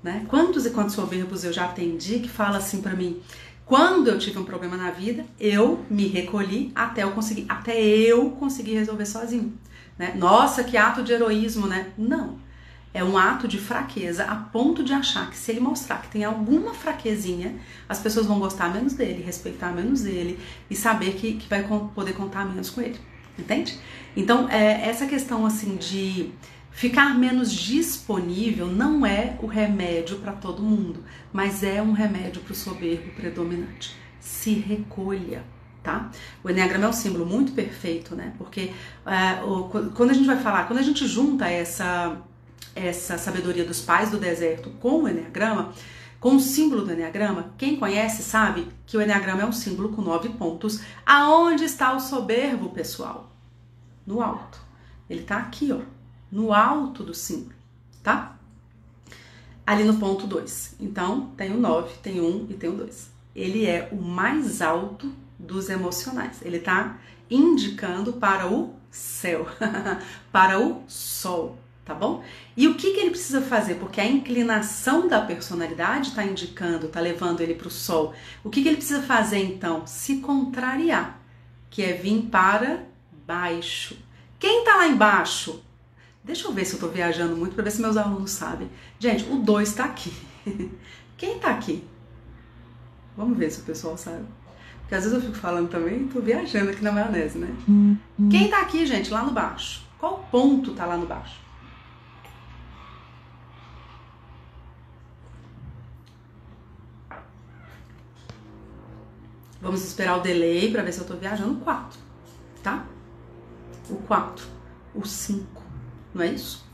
Né? 0.00 0.24
Quantos 0.28 0.66
e 0.66 0.70
quantos 0.70 0.94
soberbos 0.94 1.42
eu 1.42 1.52
já 1.52 1.64
atendi 1.64 2.20
que 2.20 2.28
fala 2.28 2.58
assim 2.58 2.80
para 2.80 2.94
mim: 2.94 3.20
quando 3.66 4.06
eu 4.06 4.20
tive 4.20 4.38
um 4.38 4.44
problema 4.44 4.76
na 4.76 4.92
vida, 4.92 5.26
eu 5.40 5.84
me 5.90 6.06
recolhi 6.06 6.70
até 6.76 7.02
eu 7.02 7.10
conseguir, 7.10 7.46
até 7.48 7.76
eu 7.76 8.30
conseguir 8.30 8.74
resolver 8.74 9.06
sozinho. 9.06 9.52
Né? 9.98 10.14
Nossa, 10.16 10.62
que 10.62 10.76
ato 10.76 11.02
de 11.02 11.12
heroísmo, 11.12 11.66
né? 11.66 11.90
Não 11.98 12.51
é 12.94 13.02
um 13.02 13.16
ato 13.16 13.48
de 13.48 13.58
fraqueza 13.58 14.24
a 14.24 14.36
ponto 14.36 14.84
de 14.84 14.92
achar 14.92 15.30
que 15.30 15.36
se 15.36 15.50
ele 15.50 15.60
mostrar 15.60 16.02
que 16.02 16.08
tem 16.08 16.24
alguma 16.24 16.74
fraquezinha, 16.74 17.56
as 17.88 17.98
pessoas 17.98 18.26
vão 18.26 18.38
gostar 18.38 18.72
menos 18.72 18.92
dele, 18.92 19.22
respeitar 19.22 19.72
menos 19.72 20.04
ele 20.04 20.38
e 20.68 20.76
saber 20.76 21.14
que, 21.14 21.34
que 21.34 21.48
vai 21.48 21.62
poder 21.94 22.12
contar 22.12 22.44
menos 22.44 22.70
com 22.70 22.80
ele. 22.80 22.98
Entende? 23.38 23.78
Então, 24.14 24.48
é, 24.50 24.86
essa 24.88 25.06
questão 25.06 25.46
assim 25.46 25.76
de 25.76 26.30
ficar 26.70 27.18
menos 27.18 27.52
disponível 27.52 28.66
não 28.66 29.06
é 29.06 29.36
o 29.40 29.46
remédio 29.46 30.18
para 30.18 30.32
todo 30.32 30.62
mundo, 30.62 31.02
mas 31.32 31.62
é 31.62 31.80
um 31.80 31.92
remédio 31.92 32.42
para 32.42 32.52
o 32.52 32.54
soberbo 32.54 33.10
predominante. 33.12 33.96
Se 34.20 34.52
recolha, 34.52 35.44
tá? 35.82 36.10
O 36.44 36.50
Enneagrama 36.50 36.84
é 36.84 36.88
um 36.88 36.92
símbolo 36.92 37.24
muito 37.24 37.52
perfeito, 37.52 38.14
né? 38.14 38.34
Porque 38.36 38.72
é, 39.06 39.42
o, 39.42 39.90
quando 39.94 40.10
a 40.10 40.14
gente 40.14 40.26
vai 40.26 40.36
falar, 40.36 40.66
quando 40.66 40.78
a 40.78 40.82
gente 40.82 41.06
junta 41.06 41.48
essa, 41.48 42.20
essa 42.74 43.18
sabedoria 43.18 43.64
dos 43.64 43.80
pais 43.80 44.10
do 44.10 44.18
deserto 44.18 44.70
com 44.80 45.02
o 45.02 45.08
Enneagrama, 45.08 45.72
com 46.18 46.36
o 46.36 46.40
símbolo 46.40 46.84
do 46.84 46.92
Enneagrama, 46.92 47.52
quem 47.58 47.76
conhece 47.76 48.22
sabe 48.22 48.68
que 48.86 48.96
o 48.96 49.02
Enneagrama 49.02 49.42
é 49.42 49.46
um 49.46 49.52
símbolo 49.52 49.90
com 49.90 50.00
nove 50.00 50.28
pontos. 50.28 50.80
Aonde 51.04 51.64
está 51.64 51.92
o 51.94 52.00
soberbo, 52.00 52.70
pessoal? 52.70 53.32
No 54.06 54.22
alto. 54.22 54.60
Ele 55.10 55.22
tá 55.24 55.38
aqui, 55.38 55.72
ó, 55.72 55.80
no 56.30 56.52
alto 56.52 57.02
do 57.02 57.12
símbolo, 57.12 57.54
tá? 58.02 58.36
Ali 59.66 59.84
no 59.84 59.98
ponto 59.98 60.26
2. 60.26 60.76
Então, 60.80 61.32
tem 61.36 61.52
o 61.52 61.58
9, 61.58 61.96
tem 62.02 62.20
1 62.20 62.46
e 62.50 62.54
tem 62.54 62.70
o 62.70 62.76
2. 62.76 63.10
Ele 63.34 63.66
é 63.66 63.88
o 63.92 63.96
mais 63.96 64.62
alto 64.62 65.12
dos 65.38 65.68
emocionais. 65.68 66.40
Ele 66.42 66.58
está 66.58 66.98
indicando 67.28 68.12
para 68.14 68.46
o 68.46 68.74
céu, 68.90 69.46
para 70.30 70.60
o 70.60 70.82
sol, 70.86 71.58
tá 71.84 71.94
bom? 71.94 72.22
E 72.56 72.68
o 72.68 72.74
que, 72.74 72.92
que 72.92 73.00
ele 73.00 73.10
precisa 73.10 73.40
fazer? 73.40 73.74
Porque 73.74 74.00
a 74.00 74.06
inclinação 74.06 75.08
da 75.08 75.20
personalidade 75.20 76.10
está 76.10 76.24
indicando, 76.24 76.86
está 76.86 77.00
levando 77.00 77.40
ele 77.40 77.54
para 77.54 77.68
o 77.68 77.70
sol. 77.70 78.14
O 78.44 78.50
que, 78.50 78.62
que 78.62 78.68
ele 78.68 78.76
precisa 78.76 79.02
fazer 79.02 79.38
então? 79.38 79.86
Se 79.86 80.18
contrariar, 80.18 81.20
que 81.70 81.82
é 81.82 81.92
vir 81.92 82.22
para 82.30 82.84
baixo. 83.26 83.96
Quem 84.38 84.60
está 84.60 84.76
lá 84.76 84.86
embaixo? 84.86 85.62
Deixa 86.24 86.46
eu 86.46 86.52
ver 86.52 86.64
se 86.64 86.72
eu 86.72 86.76
estou 86.76 86.90
viajando 86.90 87.36
muito 87.36 87.54
para 87.54 87.64
ver 87.64 87.70
se 87.70 87.80
meus 87.80 87.96
alunos 87.96 88.30
sabem. 88.30 88.70
Gente, 88.98 89.24
o 89.24 89.38
2 89.38 89.68
está 89.68 89.84
aqui. 89.84 90.12
Quem 91.18 91.36
está 91.36 91.50
aqui? 91.50 91.84
Vamos 93.16 93.36
ver 93.36 93.50
se 93.50 93.60
o 93.60 93.64
pessoal 93.64 93.96
sabe. 93.96 94.24
Porque 94.80 94.94
às 94.94 95.04
vezes 95.04 95.12
eu 95.12 95.22
fico 95.22 95.36
falando 95.36 95.68
também 95.68 96.02
e 96.02 96.08
tô 96.08 96.20
viajando 96.20 96.70
aqui 96.70 96.82
na 96.82 96.92
maionese, 96.92 97.38
né? 97.38 97.48
Hum, 97.68 97.96
hum. 98.18 98.28
Quem 98.28 98.48
tá 98.48 98.60
aqui, 98.60 98.86
gente, 98.86 99.10
lá 99.10 99.22
no 99.22 99.32
baixo? 99.32 99.82
Qual 99.98 100.26
ponto 100.30 100.74
tá 100.74 100.84
lá 100.84 100.96
no 100.96 101.06
baixo? 101.06 101.40
Vamos 109.62 109.84
esperar 109.84 110.18
o 110.18 110.22
delay 110.22 110.72
para 110.72 110.82
ver 110.82 110.92
se 110.92 110.98
eu 110.98 111.06
tô 111.06 111.14
viajando. 111.14 111.60
4, 111.60 111.98
tá? 112.64 112.84
O 113.88 113.94
4, 113.94 114.44
o 114.92 115.06
5, 115.06 115.62
não 116.12 116.22
é 116.22 116.32
isso? 116.32 116.66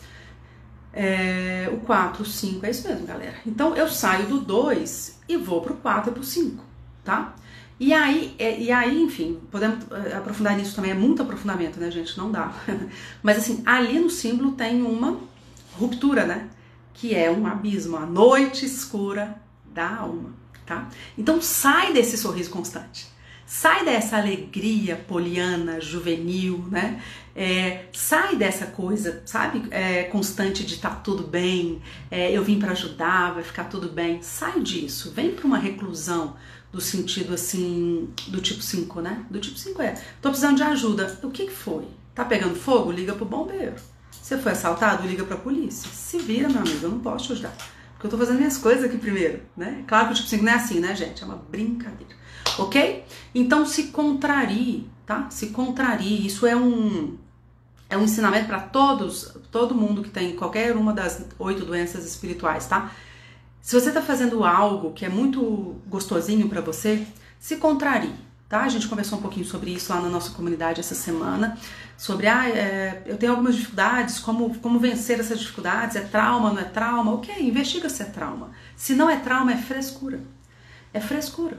É, 0.91 1.71
o 1.71 1.81
4, 1.81 2.23
o 2.23 2.27
5, 2.27 2.65
é 2.65 2.71
isso 2.71 2.89
mesmo, 2.89 3.07
galera. 3.07 3.37
Então 3.47 3.77
eu 3.77 3.87
saio 3.89 4.27
do 4.27 4.41
2 4.41 5.21
e 5.29 5.37
vou 5.37 5.61
pro 5.61 5.75
4 5.75 6.11
e 6.11 6.15
pro 6.15 6.25
5, 6.25 6.65
tá? 7.05 7.35
E 7.79 7.93
aí, 7.93 8.35
é, 8.39 8.59
e 8.59 8.73
aí, 8.73 9.03
enfim, 9.03 9.39
podemos 9.51 9.85
é, 9.93 10.17
aprofundar 10.17 10.57
nisso 10.57 10.75
também, 10.75 10.91
é 10.91 10.95
muito 10.95 11.23
aprofundamento, 11.23 11.79
né, 11.79 11.91
gente? 11.91 12.17
Não 12.17 12.33
dá. 12.33 12.55
Mas 13.23 13.37
assim, 13.37 13.63
ali 13.67 14.01
no 14.01 14.09
símbolo 14.09 14.53
tem 14.53 14.83
uma 14.83 15.21
ruptura, 15.75 16.25
né? 16.25 16.49
Que 16.95 17.15
é 17.15 17.31
um 17.31 17.47
abismo, 17.47 17.99
a 17.99 18.07
noite 18.07 18.65
escura 18.65 19.37
da 19.73 19.97
alma, 19.97 20.31
tá? 20.69 20.89
Então 21.17 21.41
sai 21.41 21.93
desse 21.93 22.17
sorriso 22.19 22.51
constante. 22.51 23.09
Sai 23.47 23.83
dessa 23.83 24.19
alegria 24.19 24.95
poliana, 24.95 25.81
juvenil, 25.81 26.67
né? 26.71 27.03
É, 27.35 27.87
sai 27.95 28.37
dessa 28.37 28.67
coisa, 28.67 29.23
sabe, 29.25 29.67
é, 29.71 30.05
constante 30.05 30.67
de 30.67 30.77
tá 30.77 30.91
tudo 30.91 31.23
bem, 31.23 31.81
é, 32.11 32.31
eu 32.31 32.45
vim 32.45 32.59
para 32.59 32.73
ajudar, 32.73 33.33
vai 33.33 33.43
ficar 33.43 33.65
tudo 33.65 33.89
bem. 33.89 34.21
Sai 34.23 34.61
disso, 34.61 35.13
vem 35.13 35.31
para 35.31 35.47
uma 35.47 35.57
reclusão, 35.57 36.37
do 36.71 36.81
sentido 36.81 37.33
assim, 37.33 38.11
do 38.27 38.41
tipo 38.41 38.61
5, 38.61 39.01
né? 39.01 39.25
Do 39.31 39.41
tipo 39.41 39.59
5 39.59 39.81
é, 39.81 39.95
tô 40.21 40.29
precisando 40.29 40.57
de 40.57 40.63
ajuda. 40.63 41.19
O 41.23 41.31
que, 41.31 41.47
que 41.47 41.53
foi? 41.53 41.85
Tá 42.15 42.25
pegando 42.25 42.55
fogo? 42.55 42.93
Liga 42.93 43.15
pro 43.15 43.25
bombeiro. 43.25 43.77
Você 44.11 44.37
foi 44.37 44.53
assaltado? 44.53 45.07
Liga 45.09 45.25
pra 45.25 45.39
polícia. 45.39 45.91
Se 45.91 46.19
vira, 46.19 46.49
meu 46.49 46.61
amigo, 46.61 46.85
eu 46.85 46.91
não 46.91 47.01
posso 47.01 47.29
te 47.29 47.33
ajudar. 47.33 47.57
Porque 47.99 48.07
eu 48.07 48.11
tô 48.13 48.19
fazendo 48.19 48.39
minhas 48.39 48.57
coisas 48.57 48.85
aqui 48.85 48.97
primeiro, 48.97 49.43
né? 49.57 49.83
Claro 49.85 50.07
que 50.07 50.13
o 50.13 50.17
tipo 50.17 50.29
5 50.29 50.45
não 50.45 50.53
é 50.53 50.55
assim, 50.55 50.79
né, 50.79 50.95
gente? 50.95 51.21
É 51.21 51.27
uma 51.27 51.35
brincadeira. 51.35 52.15
Ok? 52.57 53.05
Então 53.35 53.67
se 53.67 53.89
contrarie, 53.89 54.89
tá? 55.05 55.29
Se 55.31 55.49
contrarie. 55.49 56.25
Isso 56.25 56.47
é 56.47 56.55
um 56.55 57.19
é 57.91 57.97
um 57.97 58.05
ensinamento 58.05 58.47
para 58.47 58.61
todos, 58.61 59.35
todo 59.51 59.75
mundo 59.75 60.03
que 60.03 60.11
tem 60.11 60.37
qualquer 60.37 60.77
uma 60.77 60.93
das 60.93 61.25
oito 61.41 61.65
doenças 61.65 62.05
espirituais, 62.05 62.67
tá? 62.67 62.93
Se 63.61 63.75
você 63.75 63.89
está 63.89 64.01
fazendo 64.01 64.45
algo 64.45 64.93
que 64.93 65.05
é 65.05 65.09
muito 65.09 65.77
gostosinho 65.89 66.49
para 66.49 66.61
você, 66.61 67.05
se 67.41 67.57
contrarie, 67.57 68.15
tá? 68.49 68.63
A 68.63 68.69
gente 68.69 68.89
conversou 68.89 69.19
um 69.19 69.23
pouquinho 69.23 69.45
sobre 69.45 69.71
isso 69.71 69.93
lá 69.93 70.01
na 70.01 70.09
nossa 70.09 70.31
comunidade 70.31 70.81
essa 70.81 70.95
semana, 70.95 71.59
sobre, 71.97 72.27
ah, 72.27 72.49
é, 72.49 73.03
eu 73.07 73.17
tenho 73.17 73.33
algumas 73.33 73.55
dificuldades, 73.55 74.19
como, 74.19 74.59
como 74.59 74.79
vencer 74.79 75.21
essas 75.21 75.39
dificuldades, 75.39 75.97
é 75.97 76.01
trauma, 76.01 76.51
não 76.51 76.61
é 76.61 76.65
trauma? 76.65 77.13
Ok, 77.13 77.35
investiga 77.41 77.89
se 77.89 78.03
é 78.03 78.07
trauma. 78.07 78.51
Se 78.77 78.95
não 78.95 79.11
é 79.11 79.17
trauma, 79.17 79.53
é 79.53 79.57
frescura. 79.57 80.21
É 80.95 81.01
frescura. 81.01 81.59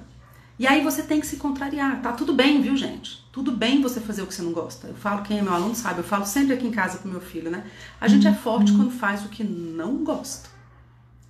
E 0.58 0.68
aí 0.68 0.84
você 0.84 1.04
tem 1.04 1.22
que 1.22 1.28
se 1.28 1.38
contrariar. 1.38 2.02
Tá 2.02 2.12
tudo 2.12 2.34
bem, 2.34 2.62
viu, 2.62 2.76
gente? 2.76 3.26
Tudo 3.32 3.52
bem 3.52 3.82
você 3.82 4.02
fazer 4.02 4.24
o 4.24 4.28
que 4.28 4.34
você 4.34 4.42
não 4.42 4.52
gosta. 4.52 4.88
Eu 4.88 4.96
falo, 4.96 5.22
quem 5.22 5.40
é 5.40 5.42
meu 5.42 5.54
aluno 5.54 5.74
sabe, 5.74 6.00
eu 6.00 6.04
falo 6.04 6.26
sempre 6.26 6.54
aqui 6.54 6.68
em 6.68 6.72
casa 6.72 6.98
pro 6.98 7.10
meu 7.10 7.22
filho, 7.22 7.50
né? 7.50 7.64
A 8.02 8.10
gente 8.10 8.28
é 8.28 8.34
forte 8.34 8.74
quando 8.74 8.92
faz 8.92 9.24
o 9.24 9.30
que 9.30 9.42
não 9.42 10.04
gosta, 10.04 10.50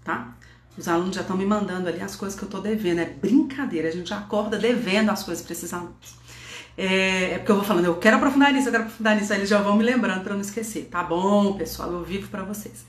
tá? 0.03 0.35
Os 0.79 0.87
alunos 0.87 1.13
já 1.13 1.21
estão 1.21 1.35
me 1.35 1.45
mandando 1.45 1.89
ali 1.89 2.01
as 2.01 2.15
coisas 2.15 2.39
que 2.39 2.45
eu 2.45 2.47
estou 2.47 2.61
devendo. 2.61 2.99
É 2.99 3.05
brincadeira, 3.05 3.89
a 3.89 3.91
gente 3.91 4.13
acorda 4.13 4.57
devendo 4.57 5.09
as 5.09 5.23
coisas 5.23 5.43
para 5.43 5.51
esses 5.51 5.73
alunos. 5.73 6.17
É, 6.77 7.33
é, 7.33 7.37
porque 7.37 7.51
eu 7.51 7.57
vou 7.57 7.65
falando, 7.65 7.83
eu 7.83 7.97
quero 7.97 8.15
aprofundar 8.15 8.53
nisso, 8.53 8.69
eu 8.69 8.71
quero 8.71 8.83
aprofundar 8.85 9.17
nisso, 9.17 9.33
aí 9.33 9.39
eles 9.39 9.49
já 9.49 9.61
vão 9.61 9.75
me 9.75 9.83
lembrando 9.83 10.23
para 10.23 10.33
não 10.33 10.39
esquecer. 10.39 10.85
Tá 10.85 11.03
bom, 11.03 11.51
pessoal, 11.57 11.91
eu 11.91 12.05
vivo 12.05 12.29
para 12.29 12.43
vocês. 12.43 12.85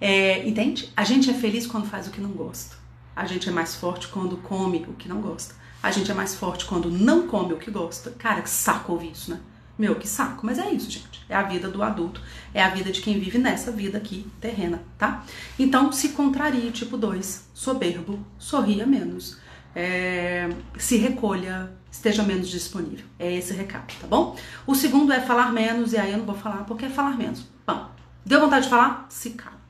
É, 0.00 0.48
entende? 0.48 0.90
A 0.96 1.04
gente 1.04 1.28
é 1.28 1.34
feliz 1.34 1.66
quando 1.66 1.86
faz 1.86 2.06
o 2.06 2.10
que 2.10 2.22
não 2.22 2.30
gosta. 2.30 2.74
A 3.14 3.26
gente 3.26 3.46
é 3.46 3.52
mais 3.52 3.74
forte 3.74 4.08
quando 4.08 4.38
come 4.38 4.86
o 4.88 4.94
que 4.94 5.06
não 5.06 5.20
gosta. 5.20 5.54
A 5.82 5.90
gente 5.90 6.10
é 6.10 6.14
mais 6.14 6.34
forte 6.34 6.64
quando 6.64 6.90
não 6.90 7.28
come 7.28 7.52
o 7.52 7.58
que 7.58 7.70
gosta. 7.70 8.10
Cara, 8.12 8.40
que 8.40 8.48
saco 8.48 8.92
ouvir 8.92 9.12
isso, 9.12 9.30
né? 9.30 9.40
Meu, 9.78 9.94
que 9.96 10.08
saco. 10.08 10.44
Mas 10.44 10.58
é 10.58 10.70
isso, 10.70 10.90
gente. 10.90 11.24
É 11.28 11.34
a 11.34 11.42
vida 11.42 11.68
do 11.68 11.82
adulto. 11.82 12.20
É 12.54 12.62
a 12.62 12.70
vida 12.70 12.90
de 12.90 13.00
quem 13.00 13.18
vive 13.18 13.38
nessa 13.38 13.70
vida 13.70 13.98
aqui 13.98 14.26
terrena, 14.40 14.82
tá? 14.96 15.24
Então, 15.58 15.92
se 15.92 16.10
contrarie, 16.10 16.70
tipo 16.70 16.96
2. 16.96 17.50
Soberbo, 17.52 18.24
sorria 18.38 18.86
menos. 18.86 19.38
É, 19.74 20.48
se 20.78 20.96
recolha, 20.96 21.70
esteja 21.90 22.22
menos 22.22 22.48
disponível. 22.48 23.04
É 23.18 23.34
esse 23.34 23.52
recado, 23.52 23.92
tá 24.00 24.06
bom? 24.06 24.36
O 24.66 24.74
segundo 24.74 25.12
é 25.12 25.20
falar 25.20 25.52
menos, 25.52 25.92
e 25.92 25.98
aí 25.98 26.12
eu 26.12 26.18
não 26.18 26.24
vou 26.24 26.34
falar 26.34 26.64
porque 26.64 26.86
é 26.86 26.88
falar 26.88 27.16
menos. 27.16 27.46
Bom, 27.66 27.90
deu 28.24 28.40
vontade 28.40 28.64
de 28.64 28.70
falar? 28.70 29.06
Se 29.10 29.30
cala. 29.30 29.60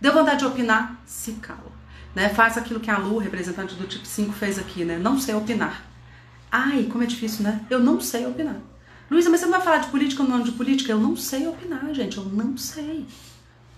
Deu 0.00 0.14
vontade 0.14 0.38
de 0.38 0.46
opinar? 0.46 0.98
Se 1.04 1.32
cala. 1.32 1.70
Né? 2.14 2.30
Faça 2.30 2.60
aquilo 2.60 2.80
que 2.80 2.90
a 2.90 2.96
Lu, 2.96 3.18
representante 3.18 3.74
do 3.74 3.86
tipo 3.86 4.06
5, 4.06 4.32
fez 4.32 4.58
aqui, 4.58 4.84
né? 4.84 4.98
Não 4.98 5.18
sei 5.18 5.34
opinar. 5.34 5.84
Ai, 6.50 6.88
como 6.90 7.04
é 7.04 7.06
difícil, 7.06 7.44
né? 7.44 7.64
Eu 7.68 7.80
não 7.80 8.00
sei 8.00 8.26
opinar. 8.26 8.56
Luísa, 9.10 9.28
mas 9.28 9.40
você 9.40 9.46
não 9.46 9.52
vai 9.52 9.60
falar 9.60 9.78
de 9.78 9.88
política 9.88 10.22
no 10.22 10.34
ano 10.34 10.44
de 10.44 10.52
política? 10.52 10.92
Eu 10.92 10.98
não 10.98 11.16
sei 11.16 11.48
opinar, 11.48 11.92
gente, 11.92 12.16
eu 12.16 12.24
não 12.24 12.56
sei. 12.56 13.06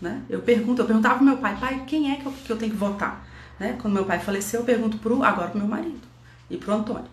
Né? 0.01 0.23
Eu 0.29 0.43
pergunto, 0.43 0.83
eu 0.83 0.87
perguntava 0.87 1.17
pro 1.17 1.25
meu 1.25 1.39
pai, 1.39 1.57
pai, 1.59 1.85
quem 1.87 2.13
é 2.13 2.17
que 2.17 2.27
eu, 2.27 2.33
que 2.33 2.51
eu 2.51 2.57
tenho 2.57 2.73
que 2.73 2.77
votar? 2.77 3.27
Né? 3.59 3.79
Quando 3.81 3.95
meu 3.95 4.05
pai 4.05 4.19
faleceu, 4.19 4.61
eu 4.61 4.67
pergunto 4.67 4.99
pro, 4.99 5.23
agora 5.23 5.49
pro 5.49 5.59
meu 5.59 5.69
marido 5.69 6.01
e 6.51 6.57
pro 6.57 6.75
Antônio. 6.75 7.09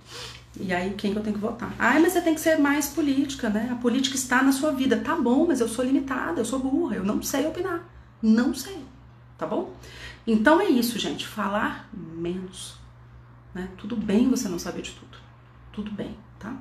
E 0.59 0.73
aí, 0.73 0.93
quem 0.95 1.13
que 1.13 1.17
eu 1.17 1.23
tenho 1.23 1.35
que 1.35 1.41
votar? 1.41 1.73
Ah, 1.77 1.99
mas 1.99 2.13
você 2.13 2.21
tem 2.21 2.33
que 2.33 2.41
ser 2.41 2.57
mais 2.57 2.87
política, 2.87 3.49
né? 3.49 3.69
A 3.71 3.75
política 3.75 4.15
está 4.15 4.41
na 4.41 4.51
sua 4.51 4.71
vida. 4.71 4.97
Tá 4.97 5.15
bom, 5.15 5.45
mas 5.47 5.61
eu 5.61 5.69
sou 5.69 5.85
limitada, 5.85 6.41
eu 6.41 6.45
sou 6.45 6.59
burra, 6.59 6.95
eu 6.95 7.03
não 7.03 7.21
sei 7.21 7.45
opinar. 7.45 7.81
Não 8.21 8.53
sei, 8.53 8.83
tá 9.37 9.45
bom? 9.45 9.73
Então 10.25 10.59
é 10.59 10.65
isso, 10.65 10.97
gente. 10.99 11.25
Falar 11.25 11.87
menos. 11.93 12.75
Né? 13.53 13.69
Tudo 13.77 13.95
bem 13.95 14.29
você 14.29 14.49
não 14.49 14.59
saber 14.59 14.81
de 14.81 14.91
tudo. 14.91 15.17
Tudo 15.71 15.91
bem, 15.91 16.17
tá? 16.39 16.53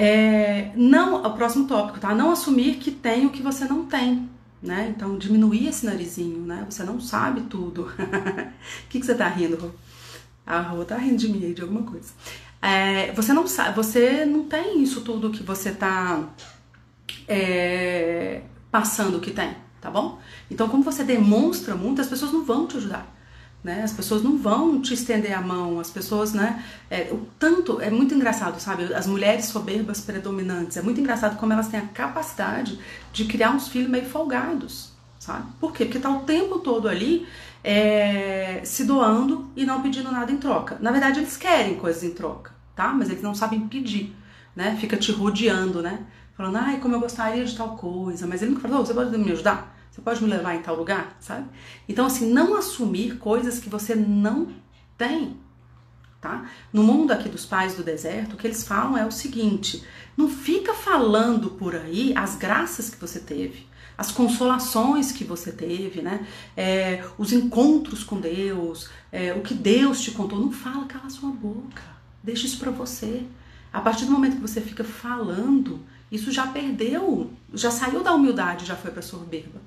É, 0.00 0.70
não, 0.76 1.24
o 1.24 1.30
próximo 1.34 1.66
tópico, 1.66 1.98
tá? 1.98 2.14
Não 2.14 2.30
assumir 2.30 2.76
que 2.76 2.92
tem 2.92 3.26
o 3.26 3.30
que 3.30 3.42
você 3.42 3.64
não 3.64 3.84
tem, 3.84 4.30
né? 4.62 4.94
Então, 4.94 5.18
diminuir 5.18 5.66
esse 5.66 5.84
narizinho, 5.84 6.46
né? 6.46 6.64
Você 6.70 6.84
não 6.84 7.00
sabe 7.00 7.40
tudo. 7.42 7.92
O 8.86 8.88
que, 8.88 9.00
que 9.00 9.04
você 9.04 9.14
tá 9.14 9.26
rindo, 9.26 9.56
Rô? 9.56 9.70
A 10.46 10.60
Rô 10.60 10.84
tá 10.84 10.96
rindo 10.96 11.16
de 11.16 11.28
mim 11.28 11.44
aí, 11.44 11.52
de 11.52 11.62
alguma 11.62 11.82
coisa. 11.82 12.12
É, 12.62 13.10
você 13.12 13.32
não 13.32 13.44
sabe, 13.48 13.74
você 13.74 14.24
não 14.24 14.44
tem 14.44 14.80
isso 14.80 15.00
tudo 15.00 15.30
que 15.30 15.42
você 15.42 15.72
tá 15.72 16.28
é, 17.26 18.42
passando 18.70 19.18
que 19.18 19.32
tem, 19.32 19.56
tá 19.80 19.90
bom? 19.90 20.20
Então, 20.48 20.68
como 20.68 20.84
você 20.84 21.02
demonstra 21.02 21.74
muito, 21.74 22.00
as 22.00 22.06
pessoas 22.06 22.32
não 22.32 22.44
vão 22.44 22.68
te 22.68 22.76
ajudar. 22.76 23.17
Né? 23.62 23.82
As 23.82 23.92
pessoas 23.92 24.22
não 24.22 24.38
vão 24.38 24.80
te 24.80 24.94
estender 24.94 25.36
a 25.36 25.40
mão, 25.40 25.80
as 25.80 25.90
pessoas, 25.90 26.32
né? 26.32 26.64
É, 26.88 27.08
o 27.12 27.26
tanto 27.38 27.80
é 27.80 27.90
muito 27.90 28.14
engraçado, 28.14 28.60
sabe? 28.60 28.94
As 28.94 29.06
mulheres 29.06 29.46
soberbas 29.46 30.00
predominantes, 30.00 30.76
é 30.76 30.82
muito 30.82 31.00
engraçado 31.00 31.36
como 31.36 31.52
elas 31.52 31.66
têm 31.66 31.80
a 31.80 31.86
capacidade 31.86 32.78
de 33.12 33.24
criar 33.24 33.50
uns 33.50 33.66
filhos 33.66 33.90
meio 33.90 34.06
folgados, 34.06 34.92
sabe? 35.18 35.46
Por 35.60 35.72
quê? 35.72 35.84
Porque 35.84 35.98
tá 35.98 36.08
o 36.08 36.20
tempo 36.20 36.60
todo 36.60 36.88
ali 36.88 37.26
é, 37.64 38.60
se 38.64 38.84
doando 38.84 39.50
e 39.56 39.64
não 39.64 39.82
pedindo 39.82 40.10
nada 40.12 40.30
em 40.30 40.36
troca. 40.36 40.78
Na 40.80 40.92
verdade, 40.92 41.18
eles 41.18 41.36
querem 41.36 41.74
coisas 41.74 42.04
em 42.04 42.12
troca, 42.12 42.52
tá? 42.76 42.88
Mas 42.92 43.10
eles 43.10 43.22
não 43.22 43.34
sabem 43.34 43.66
pedir, 43.68 44.14
né? 44.54 44.76
Fica 44.80 44.96
te 44.96 45.10
rodeando, 45.10 45.82
né? 45.82 46.06
Falando, 46.36 46.56
ai, 46.56 46.78
como 46.78 46.94
eu 46.94 47.00
gostaria 47.00 47.44
de 47.44 47.56
tal 47.56 47.76
coisa, 47.76 48.24
mas 48.24 48.40
ele 48.40 48.52
nunca 48.52 48.62
falou, 48.62 48.82
oh, 48.82 48.86
você 48.86 48.94
pode 48.94 49.18
me 49.18 49.32
ajudar? 49.32 49.76
Você 49.90 50.00
pode 50.00 50.22
me 50.22 50.30
levar 50.30 50.54
em 50.54 50.62
tal 50.62 50.76
lugar, 50.76 51.16
sabe? 51.20 51.48
Então, 51.88 52.06
assim, 52.06 52.30
não 52.30 52.56
assumir 52.56 53.18
coisas 53.18 53.58
que 53.58 53.68
você 53.68 53.94
não 53.94 54.48
tem, 54.96 55.36
tá? 56.20 56.48
No 56.72 56.82
mundo 56.82 57.12
aqui 57.12 57.28
dos 57.28 57.44
pais 57.44 57.74
do 57.74 57.82
deserto, 57.82 58.34
o 58.34 58.36
que 58.36 58.46
eles 58.46 58.64
falam 58.64 58.96
é 58.96 59.06
o 59.06 59.10
seguinte: 59.10 59.82
não 60.16 60.28
fica 60.28 60.74
falando 60.74 61.50
por 61.50 61.74
aí 61.74 62.12
as 62.16 62.36
graças 62.36 62.90
que 62.90 63.00
você 63.00 63.20
teve, 63.20 63.66
as 63.96 64.12
consolações 64.12 65.10
que 65.10 65.24
você 65.24 65.50
teve, 65.50 66.02
né? 66.02 66.26
É, 66.56 67.04
os 67.16 67.32
encontros 67.32 68.04
com 68.04 68.20
Deus, 68.20 68.88
é, 69.10 69.32
o 69.34 69.42
que 69.42 69.54
Deus 69.54 70.00
te 70.00 70.12
contou. 70.12 70.38
Não 70.38 70.52
fala, 70.52 70.86
cala 70.86 71.10
sua 71.10 71.30
boca. 71.30 71.82
Deixa 72.22 72.46
isso 72.46 72.58
para 72.58 72.70
você. 72.70 73.24
A 73.72 73.80
partir 73.80 74.04
do 74.04 74.12
momento 74.12 74.36
que 74.36 74.42
você 74.42 74.60
fica 74.60 74.82
falando, 74.82 75.80
isso 76.10 76.32
já 76.32 76.46
perdeu, 76.46 77.30
já 77.52 77.70
saiu 77.70 78.02
da 78.02 78.14
humildade, 78.14 78.64
já 78.64 78.74
foi 78.74 78.90
para 78.90 79.02
soberba, 79.02 79.60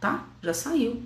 tá? 0.00 0.24
Já 0.42 0.54
saiu. 0.54 1.02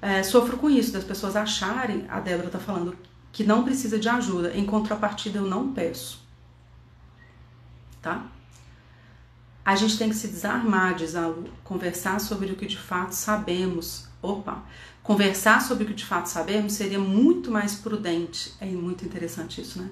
É, 0.00 0.22
sofro 0.22 0.56
com 0.56 0.70
isso, 0.70 0.92
das 0.92 1.04
pessoas 1.04 1.34
acharem, 1.34 2.06
a 2.08 2.20
Débora 2.20 2.50
tá 2.50 2.58
falando, 2.58 2.96
que 3.32 3.42
não 3.44 3.64
precisa 3.64 3.98
de 3.98 4.08
ajuda. 4.08 4.56
Em 4.56 4.64
contrapartida, 4.64 5.38
eu 5.38 5.46
não 5.46 5.72
peço. 5.72 6.22
Tá? 8.00 8.26
A 9.64 9.76
gente 9.76 9.98
tem 9.98 10.08
que 10.08 10.14
se 10.14 10.28
desarmar, 10.28 10.94
diz 10.94 11.14
a 11.14 11.26
Lu, 11.26 11.44
conversar 11.62 12.20
sobre 12.20 12.52
o 12.52 12.56
que 12.56 12.66
de 12.66 12.78
fato 12.78 13.12
sabemos. 13.12 14.08
Opa, 14.22 14.62
conversar 15.02 15.60
sobre 15.60 15.84
o 15.84 15.86
que 15.86 15.94
de 15.94 16.06
fato 16.06 16.26
sabemos 16.26 16.72
seria 16.72 16.98
muito 16.98 17.50
mais 17.50 17.74
prudente. 17.74 18.54
É 18.60 18.66
muito 18.66 19.04
interessante 19.04 19.60
isso, 19.60 19.82
né? 19.82 19.90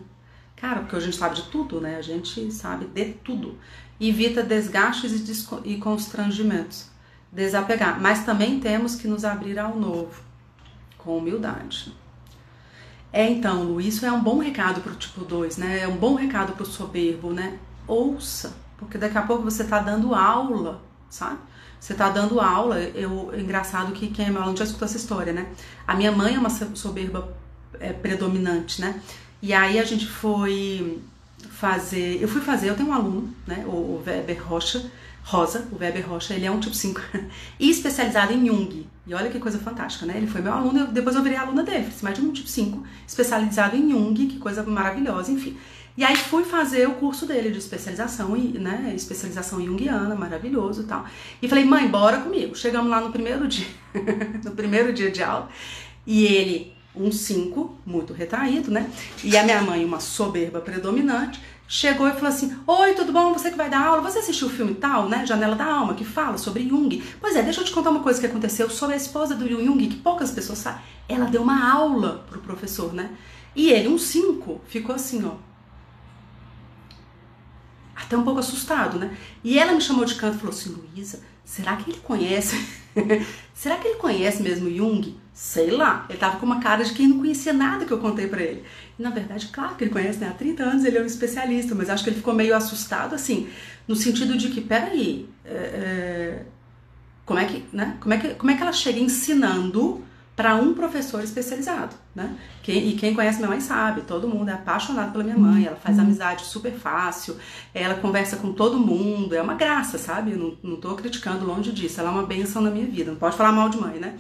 Cara, 0.57 0.81
porque 0.81 0.97
a 0.97 1.01
gente 1.01 1.17
sabe 1.17 1.37
de 1.37 1.43
tudo, 1.51 1.81
né? 1.81 1.97
A 1.97 2.03
gente 2.03 2.51
sabe 2.51 2.87
de 2.87 3.13
tudo. 3.23 3.59
Evita 4.01 4.43
desgastes 4.43 5.13
e, 5.13 5.73
e 5.73 5.77
constrangimentos. 5.77 6.89
Desapegar. 7.31 8.01
Mas 8.01 8.25
também 8.25 8.61
temos 8.61 8.95
que 8.95 9.09
nos 9.09 9.25
abrir 9.25 9.59
ao 9.59 9.77
novo, 9.77 10.23
com 10.99 11.19
humildade. 11.19 11.95
É 13.13 13.29
então, 13.29 13.63
Lu, 13.63 13.81
isso 13.81 14.05
é 14.05 14.13
um 14.13 14.23
bom 14.23 14.39
recado 14.39 14.81
para 14.81 14.93
o 14.93 14.97
tipo 14.97 15.25
2, 15.25 15.57
né? 15.57 15.81
É 15.81 15.89
um 15.89 15.97
bom 15.97 16.15
recado 16.15 16.53
para 16.53 16.63
o 16.63 16.67
soberbo, 16.67 17.33
né? 17.33 17.59
Ouça 17.87 18.67
porque 18.79 18.99
daqui 18.99 19.17
a 19.17 19.23
pouco 19.23 19.43
você 19.43 19.63
está 19.63 19.81
dando 19.81 20.15
aula, 20.15 20.83
sabe? 21.09 21.39
Você 21.81 21.93
está 21.93 22.11
dando 22.11 22.41
aula. 22.41 22.79
Eu, 22.81 23.31
é 23.33 23.41
engraçado 23.41 23.93
que 23.93 24.09
quem 24.09 24.27
é 24.27 24.31
meu 24.31 24.43
aluno 24.43 24.57
já 24.57 24.65
escutou 24.65 24.87
essa 24.87 24.97
história, 24.97 25.33
né? 25.33 25.47
A 25.87 25.95
minha 25.95 26.13
mãe 26.13 26.35
é 26.35 26.39
uma 26.39 26.51
soberba 26.51 27.35
é, 27.81 27.93
predominante, 27.93 28.81
né? 28.81 29.01
E 29.41 29.53
aí 29.53 29.79
a 29.79 29.85
gente 29.85 30.07
foi 30.07 31.01
fazer. 31.51 32.21
Eu 32.21 32.29
fui 32.29 32.41
fazer, 32.41 32.69
eu 32.69 32.77
tenho 32.77 32.91
um 32.91 32.93
aluno, 32.93 33.35
né? 33.47 33.65
O, 33.67 33.71
o 33.71 34.03
Weber 34.05 34.43
Rocha, 34.47 34.91
Rosa, 35.27 35.67
o 35.73 35.77
Weber 35.77 36.09
Rocha, 36.09 36.35
ele 36.35 36.47
é 36.47 36.51
um 36.51 36.61
tipo 36.61 36.77
5 36.77 37.01
e 37.59 37.69
especializado 37.69 38.33
em 38.33 38.47
Jung. 38.47 38.87
E 39.05 39.13
olha 39.13 39.29
que 39.29 39.41
coisa 39.41 39.59
fantástica, 39.59 40.07
né? 40.07 40.15
Ele 40.17 40.29
foi 40.29 40.41
meu 40.41 40.53
aluno, 40.53 40.79
eu, 40.79 40.87
depois 40.87 41.17
eu 41.17 41.23
virei 41.23 41.37
aluna 41.37 41.65
dele. 41.65 41.91
Você 41.91 42.07
imagina 42.07 42.29
um 42.29 42.33
tipo 42.33 42.49
5 42.49 42.87
especializado 43.07 43.77
em 43.77 43.91
Jung, 43.91 44.15
que 44.15 44.39
coisa 44.39 44.63
maravilhosa, 44.63 45.33
enfim. 45.33 45.57
E 45.97 46.05
aí 46.05 46.15
fui 46.15 46.45
fazer 46.45 46.87
o 46.87 46.93
curso 46.93 47.27
dele 47.27 47.51
de 47.51 47.59
especialização, 47.59 48.37
né? 48.37 48.93
Especialização 48.95 49.61
junguiana, 49.61 50.15
maravilhoso 50.15 50.83
e 50.83 50.85
tal. 50.85 51.05
E 51.43 51.49
falei, 51.49 51.65
mãe, 51.65 51.89
bora 51.89 52.19
comigo. 52.19 52.55
Chegamos 52.55 52.89
lá 52.89 53.01
no 53.01 53.11
primeiro 53.11 53.49
dia, 53.49 53.67
no 54.45 54.53
primeiro 54.53 54.93
dia 54.93 55.11
de 55.11 55.25
aula. 55.25 55.49
E 56.07 56.25
ele, 56.25 56.73
um 56.95 57.11
5, 57.11 57.79
muito 57.85 58.13
retraído, 58.13 58.71
né? 58.71 58.89
E 59.25 59.37
a 59.37 59.43
minha 59.43 59.61
mãe, 59.61 59.85
uma 59.85 59.99
soberba 59.99 60.61
predominante, 60.61 61.41
chegou 61.69 62.09
e 62.09 62.13
falou 62.13 62.29
assim: 62.29 62.57
Oi, 62.67 62.95
tudo 62.95 63.13
bom? 63.13 63.33
Você 63.33 63.51
que 63.51 63.57
vai 63.57 63.71
dar 63.71 63.85
aula? 63.85 64.03
Você 64.03 64.19
assistiu 64.19 64.49
o 64.49 64.51
filme 64.51 64.75
tal, 64.75 65.09
né? 65.09 65.27
Janela 65.27 65.57
da 65.57 65.65
Alma, 65.65 65.95
que 65.95 66.05
fala 66.05 66.39
sobre 66.39 66.69
Jung. 66.69 67.03
Pois 67.21 67.37
é, 67.37 67.43
deixa 67.43 67.61
eu 67.61 67.65
te 67.65 67.73
contar 67.73 67.91
uma 67.91 68.03
coisa 68.03 68.21
que 68.21 68.27
aconteceu 68.27 68.69
sobre 68.71 68.95
a 68.95 68.99
esposa 68.99 69.35
do 69.35 69.49
Jung, 69.49 69.87
que 69.87 69.97
poucas 69.97 70.31
pessoas 70.31 70.59
sabem. 70.59 70.83
Ela 71.09 71.27
deu 71.27 71.43
uma 71.43 71.71
aula 71.71 72.25
pro 72.29 72.41
professor, 72.41 72.93
né? 72.93 73.11
E 73.55 73.71
ele, 73.71 73.89
um 73.89 73.99
5, 73.99 74.61
ficou 74.67 74.95
assim, 74.95 75.25
ó 75.25 75.47
até 77.97 78.17
um 78.17 78.23
pouco 78.23 78.41
assustado, 78.41 78.99
né? 78.99 79.17
E 79.43 79.59
ela 79.59 79.73
me 79.73 79.81
chamou 79.81 80.05
de 80.05 80.15
canto 80.15 80.37
e 80.37 80.39
falou 80.39 80.55
assim: 80.55 80.71
Luísa, 80.71 81.23
será 81.47 81.77
que 81.77 81.91
ele 81.91 82.01
conhece? 82.01 82.57
será 83.55 83.77
que 83.77 83.89
ele 83.89 83.99
conhece 83.99 84.43
mesmo 84.43 84.69
Jung? 84.69 85.17
Sei 85.33 85.71
lá. 85.71 86.05
Ele 86.11 86.19
tava 86.19 86.39
com 86.39 86.45
uma 86.45 86.61
cara 86.61 86.85
de 86.85 86.93
quem 86.93 87.09
não 87.09 87.19
conhecia 87.19 87.53
nada 87.53 87.85
que 87.85 87.93
eu 87.93 87.99
contei 87.99 88.27
para 88.27 88.43
ele. 88.43 88.65
E 88.99 89.03
na 89.03 89.11
verdade, 89.11 89.49
claro 89.49 89.77
que 89.77 89.85
ele 89.85 89.93
conhece, 89.93 90.19
né? 90.19 90.29
Há 90.29 90.35
30 90.35 90.63
anos 90.65 90.85
ele 90.85 90.99
é 90.99 91.03
um 91.03 91.07
especialista, 91.07 91.75
mas 91.75 91.89
acho 91.89 92.03
que 92.03 92.11
ele 92.11 92.17
ficou 92.17 92.35
meio 92.35 92.55
assustado, 92.55 93.15
assim, 93.15 93.49
no 93.87 93.95
sentido 93.95 94.37
de 94.37 94.49
que, 94.49 94.61
peraí, 94.61 95.29
é, 95.45 95.55
é, 95.55 96.43
como, 97.25 97.39
é 97.39 97.45
que, 97.45 97.65
né? 97.73 97.97
como, 98.01 98.13
é 98.13 98.19
que, 98.19 98.35
como 98.35 98.51
é 98.51 98.57
que 98.57 98.63
ela 98.63 98.73
chega 98.73 98.99
ensinando 98.99 100.05
para 100.37 100.55
um 100.55 100.75
professor 100.75 101.25
especializado, 101.25 101.97
né? 102.15 102.37
Quem, 102.63 102.91
e 102.91 102.93
quem 102.93 103.15
conhece 103.15 103.39
minha 103.39 103.49
mãe 103.49 103.61
sabe, 103.61 104.03
todo 104.03 104.29
mundo 104.29 104.51
é 104.51 104.53
apaixonado 104.53 105.11
pela 105.11 105.25
minha 105.25 105.39
mãe, 105.39 105.65
ela 105.65 105.77
faz 105.77 105.97
uhum. 105.97 106.05
amizade 106.05 106.45
super 106.45 106.73
fácil, 106.73 107.37
ela 107.73 107.95
conversa 107.95 108.37
com 108.37 108.53
todo 108.53 108.79
mundo, 108.79 109.35
é 109.35 109.41
uma 109.41 109.55
graça, 109.55 109.97
sabe? 109.97 110.33
Eu 110.33 110.39
não, 110.39 110.59
não 110.63 110.77
tô 110.77 110.95
criticando 110.95 111.47
longe 111.47 111.73
disso, 111.73 111.99
ela 112.01 112.11
é 112.11 112.13
uma 112.13 112.27
benção 112.27 112.61
na 112.61 112.71
minha 112.71 112.87
vida, 112.87 113.11
não 113.11 113.19
pode 113.19 113.35
falar 113.35 113.51
mal 113.51 113.71
de 113.71 113.79
mãe, 113.79 113.99
né? 113.99 114.19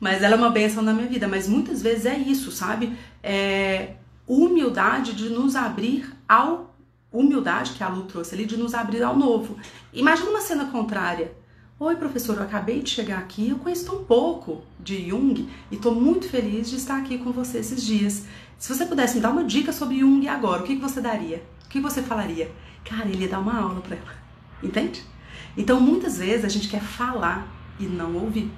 Mas 0.00 0.22
ela 0.22 0.36
é 0.36 0.38
uma 0.38 0.50
benção 0.50 0.82
na 0.82 0.94
minha 0.94 1.06
vida, 1.06 1.28
mas 1.28 1.46
muitas 1.46 1.82
vezes 1.82 2.06
é 2.06 2.16
isso, 2.16 2.50
sabe? 2.50 2.96
É 3.22 3.90
humildade 4.26 5.12
de 5.12 5.28
nos 5.28 5.54
abrir 5.54 6.10
ao 6.26 6.74
humildade 7.12 7.72
que 7.72 7.82
a 7.82 7.88
Lu 7.88 8.02
trouxe 8.02 8.34
ali 8.34 8.44
de 8.46 8.56
nos 8.56 8.74
abrir 8.74 9.02
ao 9.02 9.16
novo. 9.16 9.56
Imagina 9.92 10.30
uma 10.30 10.40
cena 10.40 10.66
contrária 10.66 11.32
Oi, 11.80 11.94
professor, 11.94 12.36
eu 12.36 12.42
acabei 12.42 12.82
de 12.82 12.90
chegar 12.90 13.18
aqui, 13.18 13.50
eu 13.50 13.58
conheço 13.58 13.86
tão 13.86 14.02
pouco 14.02 14.64
de 14.80 15.08
Jung 15.08 15.48
e 15.70 15.76
estou 15.76 15.94
muito 15.94 16.28
feliz 16.28 16.68
de 16.68 16.74
estar 16.74 16.98
aqui 16.98 17.18
com 17.18 17.30
você 17.30 17.58
esses 17.58 17.84
dias. 17.84 18.24
Se 18.58 18.74
você 18.74 18.84
pudesse 18.84 19.14
me 19.14 19.20
dar 19.20 19.30
uma 19.30 19.44
dica 19.44 19.72
sobre 19.72 20.00
Jung 20.00 20.26
agora, 20.26 20.64
o 20.64 20.66
que, 20.66 20.74
que 20.74 20.82
você 20.82 21.00
daria? 21.00 21.40
O 21.64 21.68
que 21.68 21.78
você 21.78 22.02
falaria? 22.02 22.50
Cara, 22.84 23.08
ele 23.08 23.22
ia 23.22 23.28
dar 23.28 23.38
uma 23.38 23.56
aula 23.56 23.80
para 23.80 23.94
ela, 23.94 24.12
entende? 24.60 25.04
Então, 25.56 25.80
muitas 25.80 26.18
vezes 26.18 26.44
a 26.44 26.48
gente 26.48 26.66
quer 26.66 26.82
falar 26.82 27.46
e 27.78 27.84
não 27.84 28.12
ouvir, 28.16 28.50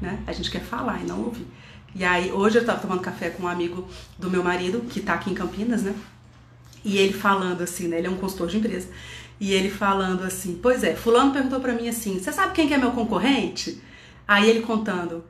né? 0.00 0.22
A 0.24 0.32
gente 0.32 0.48
quer 0.48 0.62
falar 0.62 1.02
e 1.02 1.04
não 1.04 1.24
ouvir. 1.24 1.48
E 1.96 2.04
aí, 2.04 2.30
hoje 2.30 2.58
eu 2.58 2.60
estava 2.60 2.80
tomando 2.80 3.00
café 3.00 3.28
com 3.30 3.42
um 3.42 3.48
amigo 3.48 3.88
do 4.16 4.30
meu 4.30 4.44
marido, 4.44 4.82
que 4.82 5.00
está 5.00 5.14
aqui 5.14 5.32
em 5.32 5.34
Campinas, 5.34 5.82
né? 5.82 5.96
E 6.84 6.96
ele 6.96 7.12
falando 7.12 7.60
assim, 7.60 7.88
né? 7.88 7.98
Ele 7.98 8.06
é 8.06 8.10
um 8.10 8.18
consultor 8.18 8.46
de 8.46 8.58
empresa. 8.58 8.88
E 9.40 9.52
ele 9.52 9.70
falando 9.70 10.24
assim: 10.24 10.58
Pois 10.60 10.82
é, 10.82 10.94
Fulano 10.94 11.32
perguntou 11.32 11.60
para 11.60 11.72
mim 11.72 11.88
assim: 11.88 12.18
Você 12.18 12.32
sabe 12.32 12.54
quem 12.54 12.66
que 12.66 12.74
é 12.74 12.78
meu 12.78 12.90
concorrente? 12.92 13.80
Aí 14.26 14.48
ele 14.48 14.62
contando: 14.62 15.24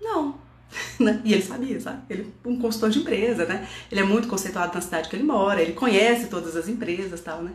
Não. 0.00 0.40
E 1.24 1.32
ele 1.34 1.42
sabia, 1.42 1.78
sabe? 1.80 2.02
Ele 2.08 2.32
é 2.44 2.48
um 2.48 2.58
consultor 2.58 2.90
de 2.90 3.00
empresa, 3.00 3.44
né? 3.44 3.68
Ele 3.90 4.00
é 4.00 4.04
muito 4.04 4.26
conceituado 4.26 4.74
na 4.74 4.80
cidade 4.80 5.08
que 5.08 5.14
ele 5.14 5.22
mora, 5.22 5.60
ele 5.60 5.74
conhece 5.74 6.28
todas 6.28 6.56
as 6.56 6.66
empresas 6.68 7.20
tal, 7.20 7.42
né? 7.42 7.52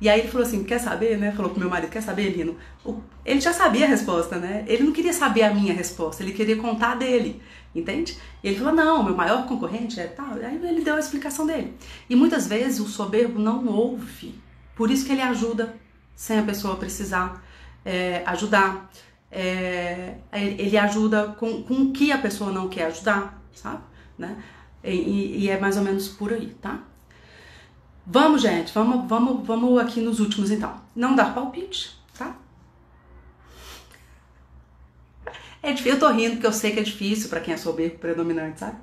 E 0.00 0.08
aí 0.08 0.20
ele 0.20 0.28
falou 0.28 0.46
assim: 0.46 0.64
Quer 0.64 0.78
saber, 0.78 1.18
né? 1.18 1.32
Falou 1.32 1.50
pro 1.50 1.60
meu 1.60 1.68
marido: 1.68 1.90
Quer 1.90 2.02
saber, 2.02 2.30
Lino? 2.30 2.56
Ele 3.24 3.40
já 3.40 3.52
sabia 3.52 3.84
a 3.84 3.88
resposta, 3.88 4.36
né? 4.36 4.64
Ele 4.66 4.84
não 4.84 4.92
queria 4.92 5.12
saber 5.12 5.42
a 5.42 5.52
minha 5.52 5.74
resposta, 5.74 6.22
ele 6.22 6.32
queria 6.32 6.56
contar 6.56 6.94
dele, 6.94 7.42
entende? 7.74 8.16
E 8.42 8.48
ele 8.48 8.58
falou: 8.58 8.72
Não, 8.72 9.02
meu 9.02 9.14
maior 9.14 9.46
concorrente 9.46 10.00
é 10.00 10.06
tal. 10.06 10.34
Aí 10.34 10.58
ele 10.64 10.80
deu 10.80 10.96
a 10.96 11.00
explicação 11.00 11.46
dele. 11.46 11.74
E 12.08 12.16
muitas 12.16 12.46
vezes 12.46 12.80
o 12.80 12.86
soberbo 12.86 13.38
não 13.38 13.66
ouve 13.66 14.34
por 14.80 14.90
isso 14.90 15.04
que 15.04 15.12
ele 15.12 15.20
ajuda 15.20 15.76
sem 16.16 16.38
a 16.38 16.42
pessoa 16.42 16.74
precisar 16.74 17.44
é, 17.84 18.22
ajudar. 18.24 18.90
É, 19.30 20.14
ele 20.32 20.78
ajuda 20.78 21.36
com, 21.38 21.62
com 21.62 21.74
o 21.74 21.92
que 21.92 22.10
a 22.10 22.16
pessoa 22.16 22.50
não 22.50 22.66
quer 22.66 22.86
ajudar, 22.86 23.44
sabe? 23.52 23.82
Né? 24.16 24.42
E, 24.82 25.44
e, 25.44 25.50
é 25.50 25.60
mais 25.60 25.76
ou 25.76 25.82
menos 25.82 26.08
por 26.08 26.32
aí, 26.32 26.56
tá? 26.62 26.82
Vamos, 28.06 28.40
gente, 28.40 28.72
vamos, 28.72 29.06
vamos, 29.06 29.46
vamos 29.46 29.78
aqui 29.78 30.00
nos 30.00 30.18
últimos 30.18 30.50
então. 30.50 30.80
Não 30.96 31.14
dar 31.14 31.34
palpite, 31.34 32.00
tá? 32.16 32.34
É 35.62 35.74
difícil, 35.74 35.92
eu 35.92 36.00
tô 36.00 36.08
rindo 36.08 36.36
porque 36.36 36.46
eu 36.46 36.54
sei 36.54 36.72
que 36.72 36.80
é 36.80 36.82
difícil 36.82 37.28
para 37.28 37.40
quem 37.40 37.52
é 37.52 37.58
soberbo 37.58 37.98
predominante, 37.98 38.60
sabe? 38.60 38.78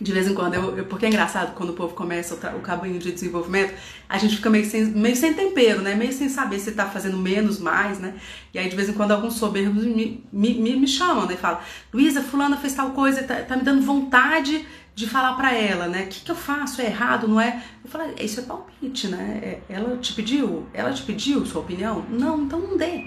De 0.00 0.12
vez 0.12 0.26
em 0.26 0.34
quando, 0.34 0.54
eu, 0.54 0.78
eu, 0.78 0.84
porque 0.86 1.06
é 1.06 1.08
engraçado 1.08 1.54
quando 1.54 1.70
o 1.70 1.72
povo 1.74 1.94
começa 1.94 2.34
o, 2.34 2.58
o 2.58 2.60
caminho 2.60 2.98
de 2.98 3.12
desenvolvimento, 3.12 3.74
a 4.08 4.18
gente 4.18 4.36
fica 4.36 4.50
meio 4.50 4.64
sem, 4.64 4.86
meio 4.86 5.14
sem 5.14 5.34
tempero, 5.34 5.82
né? 5.82 5.94
Meio 5.94 6.12
sem 6.12 6.28
saber 6.28 6.58
se 6.58 6.72
tá 6.72 6.86
fazendo 6.86 7.16
menos, 7.16 7.58
mais, 7.58 7.98
né? 7.98 8.14
E 8.52 8.58
aí 8.58 8.68
de 8.68 8.74
vez 8.74 8.88
em 8.88 8.92
quando 8.92 9.12
alguns 9.12 9.34
soberbos 9.34 9.84
me, 9.84 10.24
me, 10.32 10.54
me, 10.54 10.76
me 10.76 10.86
chamam, 10.88 11.26
né? 11.26 11.36
Falam, 11.36 11.60
Luísa, 11.92 12.22
fulana 12.22 12.56
fez 12.56 12.74
tal 12.74 12.90
coisa, 12.90 13.22
tá, 13.22 13.36
tá 13.42 13.56
me 13.56 13.62
dando 13.62 13.82
vontade 13.82 14.66
de 14.94 15.08
falar 15.08 15.34
para 15.34 15.52
ela, 15.52 15.86
né? 15.86 16.04
O 16.04 16.08
que, 16.08 16.20
que 16.20 16.30
eu 16.30 16.36
faço? 16.36 16.80
É 16.80 16.86
errado, 16.86 17.26
não 17.26 17.40
é? 17.40 17.62
Eu 17.84 17.90
falo, 17.90 18.12
isso 18.20 18.40
é 18.40 18.42
palpite, 18.44 19.08
né? 19.08 19.40
É, 19.42 19.60
ela 19.68 19.96
te 19.96 20.12
pediu? 20.12 20.66
Ela 20.72 20.92
te 20.92 21.02
pediu 21.02 21.44
sua 21.46 21.62
opinião? 21.62 22.04
Não, 22.08 22.42
então 22.42 22.58
não 22.58 22.76
dê. 22.76 23.06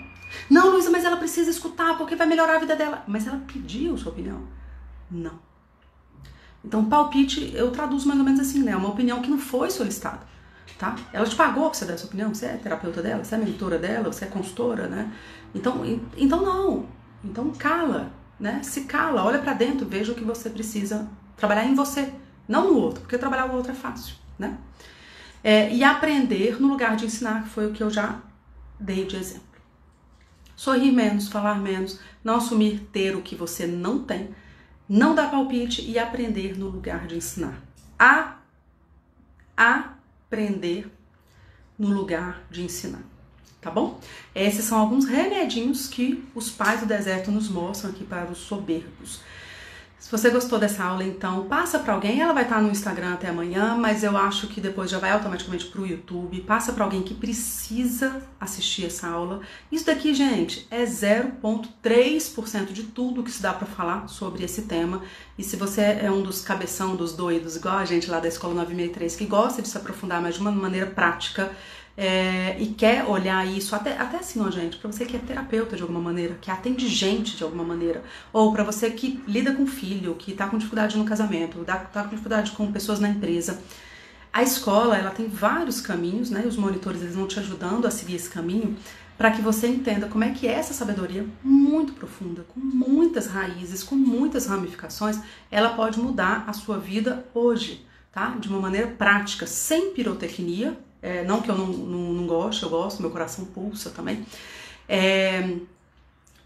Não, 0.49 0.71
Luísa, 0.71 0.89
mas 0.89 1.05
ela 1.05 1.17
precisa 1.17 1.49
escutar 1.49 1.97
porque 1.97 2.15
vai 2.15 2.27
melhorar 2.27 2.55
a 2.55 2.59
vida 2.59 2.75
dela. 2.75 3.03
Mas 3.07 3.25
ela 3.25 3.41
pediu 3.47 3.97
sua 3.97 4.11
opinião? 4.11 4.41
Não. 5.09 5.46
Então, 6.67 6.83
palpite 6.83 7.53
eu 7.55 7.71
traduzo 7.71 8.05
mais 8.09 8.19
ou 8.19 8.25
menos 8.25 8.41
assim, 8.41 8.61
né? 8.61 8.75
Uma 8.75 8.89
opinião 8.89 9.21
que 9.21 9.29
não 9.29 9.39
foi 9.39 9.71
solicitada, 9.71 10.19
tá? 10.77 10.97
Ela 11.13 11.25
te 11.25 11.33
pagou 11.33 11.69
pra 11.69 11.73
você 11.73 11.85
dar 11.85 11.93
essa 11.93 12.05
opinião? 12.05 12.35
Você 12.35 12.45
é 12.45 12.57
terapeuta 12.57 13.01
dela? 13.01 13.23
Você 13.23 13.35
é 13.35 13.37
mentora 13.37 13.79
dela? 13.79 14.11
Você 14.11 14.25
é 14.25 14.27
consultora, 14.27 14.85
né? 14.85 15.09
Então, 15.55 15.81
então 16.17 16.43
não. 16.43 16.85
Então 17.23 17.51
cala, 17.51 18.11
né? 18.37 18.59
Se 18.63 18.81
cala, 18.81 19.23
olha 19.23 19.39
para 19.39 19.53
dentro, 19.53 19.87
veja 19.87 20.11
o 20.11 20.15
que 20.15 20.25
você 20.25 20.49
precisa 20.49 21.09
trabalhar 21.37 21.63
em 21.63 21.73
você, 21.73 22.11
não 22.45 22.73
no 22.73 22.79
outro, 22.79 22.99
porque 22.99 23.17
trabalhar 23.17 23.45
o 23.45 23.55
outro 23.55 23.71
é 23.71 23.75
fácil, 23.75 24.15
né? 24.37 24.57
É, 25.41 25.73
e 25.73 25.85
aprender 25.85 26.61
no 26.61 26.67
lugar 26.67 26.97
de 26.97 27.05
ensinar, 27.05 27.43
que 27.43 27.49
foi 27.49 27.67
o 27.67 27.71
que 27.71 27.81
eu 27.81 27.89
já 27.89 28.19
dei 28.77 29.05
de 29.05 29.15
exemplo. 29.15 29.47
Sorrir 30.53 30.91
menos, 30.91 31.29
falar 31.29 31.55
menos, 31.55 31.97
não 32.21 32.35
assumir 32.35 32.89
ter 32.91 33.15
o 33.15 33.21
que 33.21 33.35
você 33.35 33.65
não 33.65 33.99
tem, 33.99 34.35
não 34.87 35.13
dar 35.13 35.29
palpite 35.29 35.81
e 35.81 35.99
aprender 35.99 36.57
no 36.57 36.67
lugar 36.67 37.07
de 37.07 37.17
ensinar. 37.17 37.61
A 37.99 38.37
aprender 39.55 40.91
no 41.77 41.89
lugar 41.89 42.43
de 42.49 42.63
ensinar. 42.63 43.01
Tá 43.59 43.71
bom? 43.71 43.99
Esses 44.33 44.65
são 44.65 44.77
alguns 44.77 45.05
remedinhos 45.05 45.87
que 45.87 46.23
os 46.33 46.49
pais 46.49 46.79
do 46.79 46.85
deserto 46.85 47.31
nos 47.31 47.49
mostram 47.49 47.89
aqui 47.89 48.03
para 48.03 48.31
os 48.31 48.37
soberbos. 48.37 49.21
Se 50.07 50.11
você 50.11 50.29
gostou 50.29 50.57
dessa 50.57 50.85
aula, 50.85 51.03
então 51.03 51.49
passa 51.49 51.79
para 51.79 51.91
alguém. 51.91 52.21
Ela 52.21 52.31
vai 52.31 52.43
estar 52.43 52.61
no 52.61 52.71
Instagram 52.71 53.15
até 53.15 53.27
amanhã, 53.27 53.75
mas 53.75 54.05
eu 54.05 54.15
acho 54.15 54.47
que 54.47 54.61
depois 54.61 54.89
já 54.89 54.99
vai 54.99 55.11
automaticamente 55.11 55.65
para 55.65 55.81
o 55.81 55.85
YouTube. 55.85 56.39
Passa 56.43 56.71
para 56.71 56.85
alguém 56.85 57.03
que 57.03 57.13
precisa 57.13 58.21
assistir 58.39 58.85
essa 58.85 59.05
aula. 59.09 59.41
Isso 59.69 59.85
daqui, 59.85 60.13
gente, 60.13 60.65
é 60.71 60.85
0,3% 60.85 62.71
de 62.71 62.83
tudo 62.83 63.21
que 63.21 63.29
se 63.29 63.41
dá 63.41 63.51
para 63.51 63.67
falar 63.67 64.07
sobre 64.07 64.45
esse 64.45 64.61
tema. 64.61 65.01
E 65.37 65.43
se 65.43 65.57
você 65.57 65.81
é 65.81 66.09
um 66.09 66.23
dos 66.23 66.39
cabeção 66.39 66.95
dos 66.95 67.11
doidos, 67.11 67.57
igual 67.57 67.75
a 67.75 67.83
gente 67.83 68.09
lá 68.09 68.21
da 68.21 68.29
Escola 68.29 68.53
963, 68.53 69.13
que 69.13 69.25
gosta 69.25 69.61
de 69.61 69.67
se 69.67 69.75
aprofundar, 69.75 70.21
mas 70.21 70.35
de 70.35 70.39
uma 70.39 70.53
maneira 70.53 70.87
prática, 70.87 71.51
é, 71.97 72.55
e 72.59 72.67
quer 72.67 73.05
olhar 73.05 73.45
isso, 73.47 73.75
até, 73.75 73.97
até 73.97 74.17
assim, 74.17 74.39
ó, 74.39 74.51
gente, 74.51 74.77
para 74.77 74.91
você 74.91 75.03
que 75.03 75.15
é 75.15 75.19
terapeuta 75.19 75.75
de 75.75 75.81
alguma 75.81 75.99
maneira, 75.99 76.37
que 76.39 76.51
atende 76.51 76.87
gente 76.87 77.35
de 77.35 77.43
alguma 77.43 77.63
maneira, 77.63 78.03
ou 78.31 78.53
para 78.53 78.63
você 78.63 78.91
que 78.91 79.19
lida 79.27 79.51
com 79.53 79.65
filho, 79.65 80.13
que 80.13 80.33
tá 80.33 80.47
com 80.47 80.59
dificuldade 80.59 80.95
no 80.95 81.05
casamento, 81.05 81.65
tá 81.65 81.77
com 82.03 82.09
dificuldade 82.09 82.51
com 82.51 82.71
pessoas 82.71 82.99
na 82.99 83.09
empresa. 83.09 83.59
A 84.31 84.43
escola, 84.43 84.95
ela 84.95 85.09
tem 85.09 85.27
vários 85.27 85.81
caminhos, 85.81 86.29
né? 86.29 86.43
Os 86.45 86.55
monitores, 86.55 87.01
eles 87.01 87.15
vão 87.15 87.27
te 87.27 87.39
ajudando 87.39 87.87
a 87.87 87.91
seguir 87.91 88.15
esse 88.15 88.29
caminho 88.29 88.77
para 89.17 89.31
que 89.31 89.41
você 89.41 89.65
entenda 89.67 90.07
como 90.07 90.23
é 90.23 90.31
que 90.31 90.47
é 90.47 90.51
essa 90.51 90.75
sabedoria 90.75 91.25
muito 91.43 91.93
profunda, 91.93 92.45
com 92.53 92.59
muitas 92.59 93.25
raízes, 93.25 93.81
com 93.81 93.95
muitas 93.95 94.45
ramificações, 94.45 95.19
ela 95.49 95.69
pode 95.69 95.99
mudar 95.99 96.43
a 96.45 96.53
sua 96.53 96.77
vida 96.77 97.25
hoje, 97.33 97.83
tá? 98.11 98.35
De 98.39 98.47
uma 98.47 98.59
maneira 98.59 98.87
prática, 98.87 99.47
sem 99.47 99.89
pirotecnia, 99.91 100.77
é, 101.01 101.23
não 101.23 101.41
que 101.41 101.49
eu 101.49 101.57
não, 101.57 101.67
não, 101.67 102.13
não 102.13 102.27
goste, 102.27 102.63
eu 102.63 102.69
gosto, 102.69 103.01
meu 103.01 103.11
coração 103.11 103.45
pulsa 103.45 103.89
também. 103.89 104.25
É, 104.87 105.57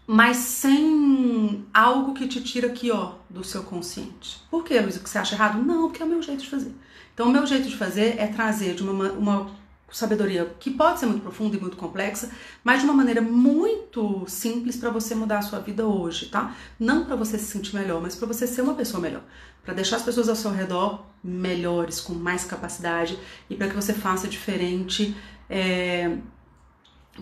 mas 0.06 0.36
sem 0.36 1.64
algo 1.72 2.14
que 2.14 2.26
te 2.26 2.42
tira 2.42 2.66
aqui, 2.66 2.90
ó, 2.90 3.12
do 3.30 3.44
seu 3.44 3.62
consciente. 3.62 4.42
Por 4.50 4.64
que, 4.64 4.78
Luísa, 4.78 5.00
que 5.00 5.08
você 5.08 5.18
acha 5.18 5.34
errado? 5.34 5.62
Não, 5.62 5.88
porque 5.88 6.02
é 6.02 6.06
o 6.06 6.08
meu 6.08 6.20
jeito 6.20 6.42
de 6.42 6.50
fazer. 6.50 6.72
Então, 7.14 7.28
o 7.28 7.32
meu 7.32 7.46
jeito 7.46 7.68
de 7.68 7.76
fazer 7.76 8.18
é 8.18 8.26
trazer 8.26 8.74
de 8.74 8.82
uma, 8.82 9.12
uma 9.12 9.50
sabedoria 9.92 10.54
que 10.58 10.70
pode 10.70 11.00
ser 11.00 11.06
muito 11.06 11.22
profunda 11.22 11.56
e 11.56 11.60
muito 11.60 11.76
complexa, 11.76 12.30
mas 12.64 12.80
de 12.80 12.84
uma 12.84 12.94
maneira 12.94 13.20
muito 13.20 14.24
simples 14.26 14.76
para 14.76 14.90
você 14.90 15.14
mudar 15.14 15.38
a 15.38 15.42
sua 15.42 15.60
vida 15.60 15.86
hoje, 15.86 16.26
tá? 16.26 16.56
Não 16.78 17.04
para 17.04 17.14
você 17.14 17.38
se 17.38 17.46
sentir 17.46 17.74
melhor, 17.74 18.00
mas 18.00 18.14
para 18.14 18.26
você 18.26 18.46
ser 18.46 18.62
uma 18.62 18.74
pessoa 18.74 19.00
melhor, 19.00 19.22
para 19.62 19.74
deixar 19.74 19.96
as 19.96 20.02
pessoas 20.02 20.28
ao 20.28 20.36
seu 20.36 20.50
redor 20.50 21.04
melhores, 21.22 22.00
com 22.00 22.14
mais 22.14 22.44
capacidade 22.44 23.18
e 23.48 23.54
para 23.54 23.68
que 23.68 23.74
você 23.74 23.92
faça 23.92 24.26
diferente. 24.26 25.14
É, 25.48 26.18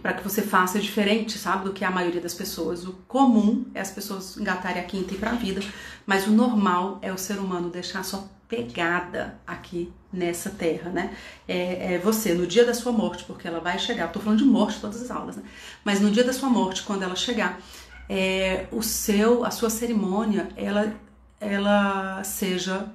para 0.00 0.12
que 0.12 0.22
você 0.22 0.40
faça 0.40 0.78
diferente, 0.78 1.36
sabe, 1.36 1.64
do 1.64 1.72
que 1.72 1.84
a 1.84 1.90
maioria 1.90 2.20
das 2.20 2.32
pessoas. 2.32 2.86
O 2.86 2.92
comum 3.08 3.66
é 3.74 3.80
as 3.80 3.90
pessoas 3.90 4.36
engatarem 4.36 4.80
a 4.80 4.84
quinta 4.84 5.12
e 5.12 5.16
ir 5.16 5.18
pra 5.18 5.32
vida, 5.32 5.60
mas 6.06 6.28
o 6.28 6.30
normal 6.30 7.00
é 7.02 7.12
o 7.12 7.18
ser 7.18 7.38
humano 7.40 7.68
deixar 7.70 8.04
sua 8.04 8.22
pegada 8.48 9.40
aqui 9.44 9.92
nessa 10.12 10.50
terra, 10.50 10.90
né? 10.90 11.16
É, 11.46 11.94
é, 11.94 11.98
você, 11.98 12.34
no 12.34 12.46
dia 12.46 12.64
da 12.64 12.74
sua 12.74 12.92
morte, 12.92 13.24
porque 13.24 13.46
ela 13.46 13.60
vai 13.60 13.78
chegar, 13.78 14.08
tô 14.08 14.20
falando 14.20 14.38
de 14.38 14.44
morte 14.44 14.80
todas 14.80 15.00
as 15.00 15.10
aulas, 15.10 15.36
né? 15.36 15.42
Mas 15.84 16.00
no 16.00 16.10
dia 16.10 16.24
da 16.24 16.32
sua 16.32 16.48
morte, 16.48 16.82
quando 16.82 17.02
ela 17.02 17.14
chegar, 17.14 17.60
é, 18.08 18.66
o 18.72 18.82
seu, 18.82 19.44
a 19.44 19.50
sua 19.50 19.70
cerimônia, 19.70 20.48
ela, 20.56 20.92
ela 21.40 22.24
seja 22.24 22.92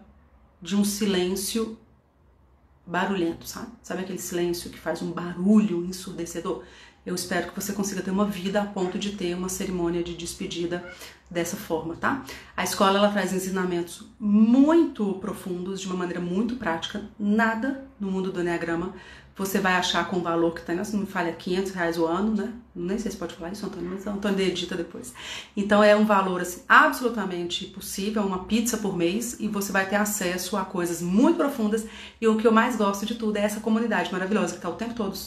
de 0.62 0.76
um 0.76 0.84
silêncio 0.84 1.78
barulhento, 2.86 3.48
sabe? 3.48 3.72
Sabe 3.82 4.02
aquele 4.02 4.20
silêncio 4.20 4.70
que 4.70 4.78
faz 4.78 5.02
um 5.02 5.12
barulho 5.12 5.86
ensurdecedor? 5.86 6.64
Eu 7.06 7.14
espero 7.14 7.52
que 7.52 7.62
você 7.62 7.72
consiga 7.72 8.02
ter 8.02 8.12
uma 8.12 8.26
vida 8.26 8.62
a 8.62 8.66
ponto 8.66 8.98
de 8.98 9.12
ter 9.12 9.36
uma 9.36 9.48
cerimônia 9.48 10.04
de 10.04 10.16
despedida 10.16 10.84
dessa 11.30 11.56
forma, 11.56 11.96
tá? 11.96 12.24
A 12.58 12.64
escola 12.64 12.98
ela 12.98 13.12
traz 13.12 13.32
ensinamentos 13.32 14.08
muito 14.20 15.14
profundos, 15.16 15.82
de 15.82 15.88
uma 15.88 15.96
maneira 15.96 16.20
muito 16.20 16.56
prática. 16.56 17.04
Nada 17.20 17.86
no 18.00 18.10
mundo 18.12 18.32
do 18.32 18.42
Enneagrama 18.42 18.94
você 19.38 19.60
vai 19.60 19.74
achar 19.74 20.08
com 20.08 20.18
o 20.18 20.22
valor 20.22 20.54
que 20.56 20.62
tem, 20.62 20.82
se 20.84 20.94
não 20.94 21.02
me 21.02 21.06
falha, 21.06 21.34
500 21.34 21.72
reais 21.74 21.98
o 21.98 22.06
ano, 22.06 22.34
né? 22.34 22.54
Nem 22.74 22.98
sei 22.98 23.12
se 23.12 23.18
pode 23.18 23.36
falar 23.36 23.52
isso, 23.52 23.66
Antônio, 23.66 23.90
mas 23.90 24.08
Antônio 24.08 24.40
edita 24.40 24.76
depois. 24.76 25.14
Então 25.58 25.84
é 25.84 25.94
um 25.94 26.06
valor 26.06 26.40
assim, 26.40 26.62
absolutamente 26.70 27.66
possível, 27.66 28.24
uma 28.24 28.46
pizza 28.46 28.78
por 28.78 28.96
mês, 28.96 29.36
e 29.38 29.50
você 29.50 29.74
vai 29.74 29.90
ter 29.90 29.98
acesso 29.98 30.56
a 30.56 30.64
coisas 30.64 31.02
muito 31.02 31.36
profundas. 31.36 31.86
E 32.22 32.28
o 32.28 32.38
que 32.38 32.48
eu 32.48 32.52
mais 32.52 32.78
gosto 32.78 33.06
de 33.06 33.16
tudo 33.16 33.36
é 33.36 33.42
essa 33.42 33.60
comunidade 33.60 34.10
maravilhosa 34.10 34.54
que 34.54 34.60
está 34.60 34.70
o 34.70 34.76
tempo 34.76 34.94
todo 34.94 35.18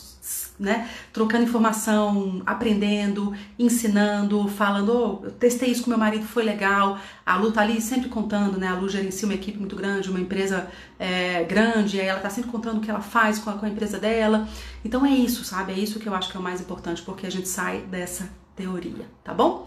né? 0.58 0.88
Trocando 1.12 1.44
informação, 1.44 2.42
aprendendo, 2.44 3.32
ensinando, 3.58 4.48
falando, 4.48 5.20
oh, 5.22 5.26
eu 5.26 5.30
testei 5.32 5.70
isso 5.70 5.84
com 5.84 5.90
meu 5.90 5.98
marido, 5.98 6.26
foi 6.26 6.42
legal. 6.42 6.98
A 7.24 7.36
Lu 7.36 7.52
tá 7.52 7.62
ali 7.62 7.80
sempre 7.80 8.08
contando, 8.08 8.58
né? 8.58 8.68
A 8.68 8.74
Lu 8.74 8.88
gerencia 8.88 9.26
uma 9.26 9.34
equipe 9.34 9.58
muito 9.58 9.76
grande, 9.76 10.10
uma 10.10 10.20
empresa 10.20 10.68
é, 10.98 11.44
grande, 11.44 12.00
aí 12.00 12.06
ela 12.06 12.20
tá 12.20 12.30
sempre 12.30 12.50
contando 12.50 12.78
o 12.78 12.80
que 12.80 12.90
ela 12.90 13.00
faz 13.00 13.38
com 13.38 13.50
a, 13.50 13.54
com 13.54 13.66
a 13.66 13.68
empresa 13.68 13.98
dela. 13.98 14.48
Então 14.84 15.04
é 15.06 15.10
isso, 15.10 15.44
sabe? 15.44 15.72
É 15.72 15.78
isso 15.78 15.98
que 15.98 16.08
eu 16.08 16.14
acho 16.14 16.30
que 16.30 16.36
é 16.36 16.40
o 16.40 16.42
mais 16.42 16.60
importante, 16.60 17.02
porque 17.02 17.26
a 17.26 17.30
gente 17.30 17.48
sai 17.48 17.82
dessa 17.82 18.28
teoria, 18.56 19.06
tá 19.22 19.32
bom? 19.32 19.66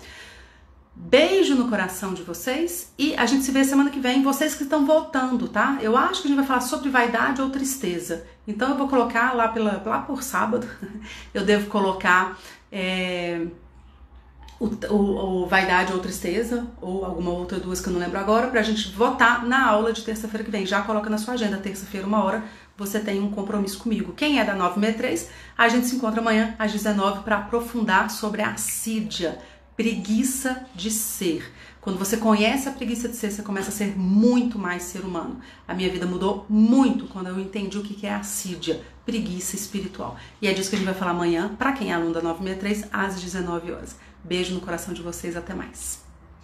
Beijo 0.94 1.56
no 1.56 1.70
coração 1.70 2.14
de 2.14 2.22
vocês 2.22 2.92
e 2.98 3.16
a 3.16 3.26
gente 3.26 3.44
se 3.44 3.52
vê 3.52 3.64
semana 3.64 3.90
que 3.90 4.00
vem. 4.00 4.22
Vocês 4.22 4.54
que 4.54 4.64
estão 4.64 4.86
voltando, 4.86 5.48
tá? 5.48 5.78
Eu 5.82 5.96
acho 5.96 6.22
que 6.22 6.28
a 6.28 6.30
gente 6.30 6.38
vai 6.38 6.46
falar 6.46 6.62
sobre 6.62 6.90
vaidade 6.90 7.42
ou 7.42 7.50
tristeza. 7.50 8.26
Então 8.48 8.70
eu 8.70 8.78
vou 8.78 8.88
colocar 8.88 9.34
lá, 9.34 9.48
pela, 9.48 9.82
lá 9.86 10.00
por 10.00 10.22
sábado, 10.22 10.68
eu 11.34 11.46
devo 11.46 11.70
colocar 11.70 12.38
é, 12.72 13.48
o, 14.60 14.68
o, 14.94 15.44
o, 15.44 15.48
vaidade 15.48 15.92
ou 15.94 16.00
tristeza, 16.00 16.68
ou 16.80 17.04
alguma 17.04 17.32
outra 17.32 17.60
duas 17.60 17.82
que 17.82 17.88
eu 17.88 17.94
não 17.94 18.00
lembro 18.00 18.20
agora, 18.20 18.48
pra 18.48 18.62
gente 18.62 18.92
votar 18.92 19.46
na 19.46 19.66
aula 19.66 19.92
de 19.92 20.04
terça-feira 20.04 20.44
que 20.44 20.52
vem. 20.52 20.66
Já 20.66 20.82
coloca 20.82 21.10
na 21.10 21.18
sua 21.18 21.34
agenda, 21.34 21.58
terça-feira, 21.58 22.06
uma 22.06 22.24
hora, 22.24 22.44
você 22.78 23.00
tem 23.00 23.20
um 23.22 23.32
compromisso 23.32 23.80
comigo. 23.80 24.14
Quem 24.14 24.40
é 24.40 24.46
da 24.46 24.54
963, 24.54 25.30
a 25.58 25.68
gente 25.68 25.88
se 25.88 25.96
encontra 25.96 26.22
amanhã 26.22 26.54
às 26.60 26.72
19 26.72 27.24
para 27.24 27.38
aprofundar 27.38 28.12
sobre 28.12 28.42
a 28.42 28.52
assídia 28.52 29.40
preguiça 29.82 30.64
de 30.76 30.92
ser. 30.92 31.52
Quando 31.82 31.98
você 31.98 32.16
conhece 32.16 32.70
a 32.70 32.72
preguiça 32.72 33.10
de 33.10 33.16
ser, 33.16 33.32
você 33.32 33.42
começa 33.42 33.70
a 33.70 33.72
ser 33.72 33.98
muito 33.98 34.60
mais 34.60 34.84
ser 34.84 35.00
humano. 35.00 35.40
A 35.68 35.74
minha 35.74 35.90
vida 35.90 36.06
mudou 36.06 36.46
muito 36.48 37.08
quando 37.08 37.30
eu 37.30 37.40
entendi 37.40 37.80
o 37.80 37.82
que 37.82 38.06
é 38.06 38.14
assídia, 38.14 38.80
preguiça 39.04 39.56
espiritual. 39.56 40.16
E 40.40 40.48
é 40.48 40.54
disso 40.54 40.70
que 40.70 40.76
a 40.76 40.78
gente 40.78 40.86
vai 40.86 40.94
falar 40.94 41.12
amanhã, 41.12 41.56
para 41.58 41.72
quem 41.72 41.90
é 41.90 41.96
aluno 41.96 42.14
da 42.14 42.22
963, 42.22 42.90
às 42.94 43.20
19 43.20 43.72
horas. 43.72 43.96
Beijo 44.24 44.54
no 44.54 44.62
coração 44.62 44.94
de 44.94 45.02
vocês, 45.02 45.36
até 45.36 45.56
mais. 45.56 46.01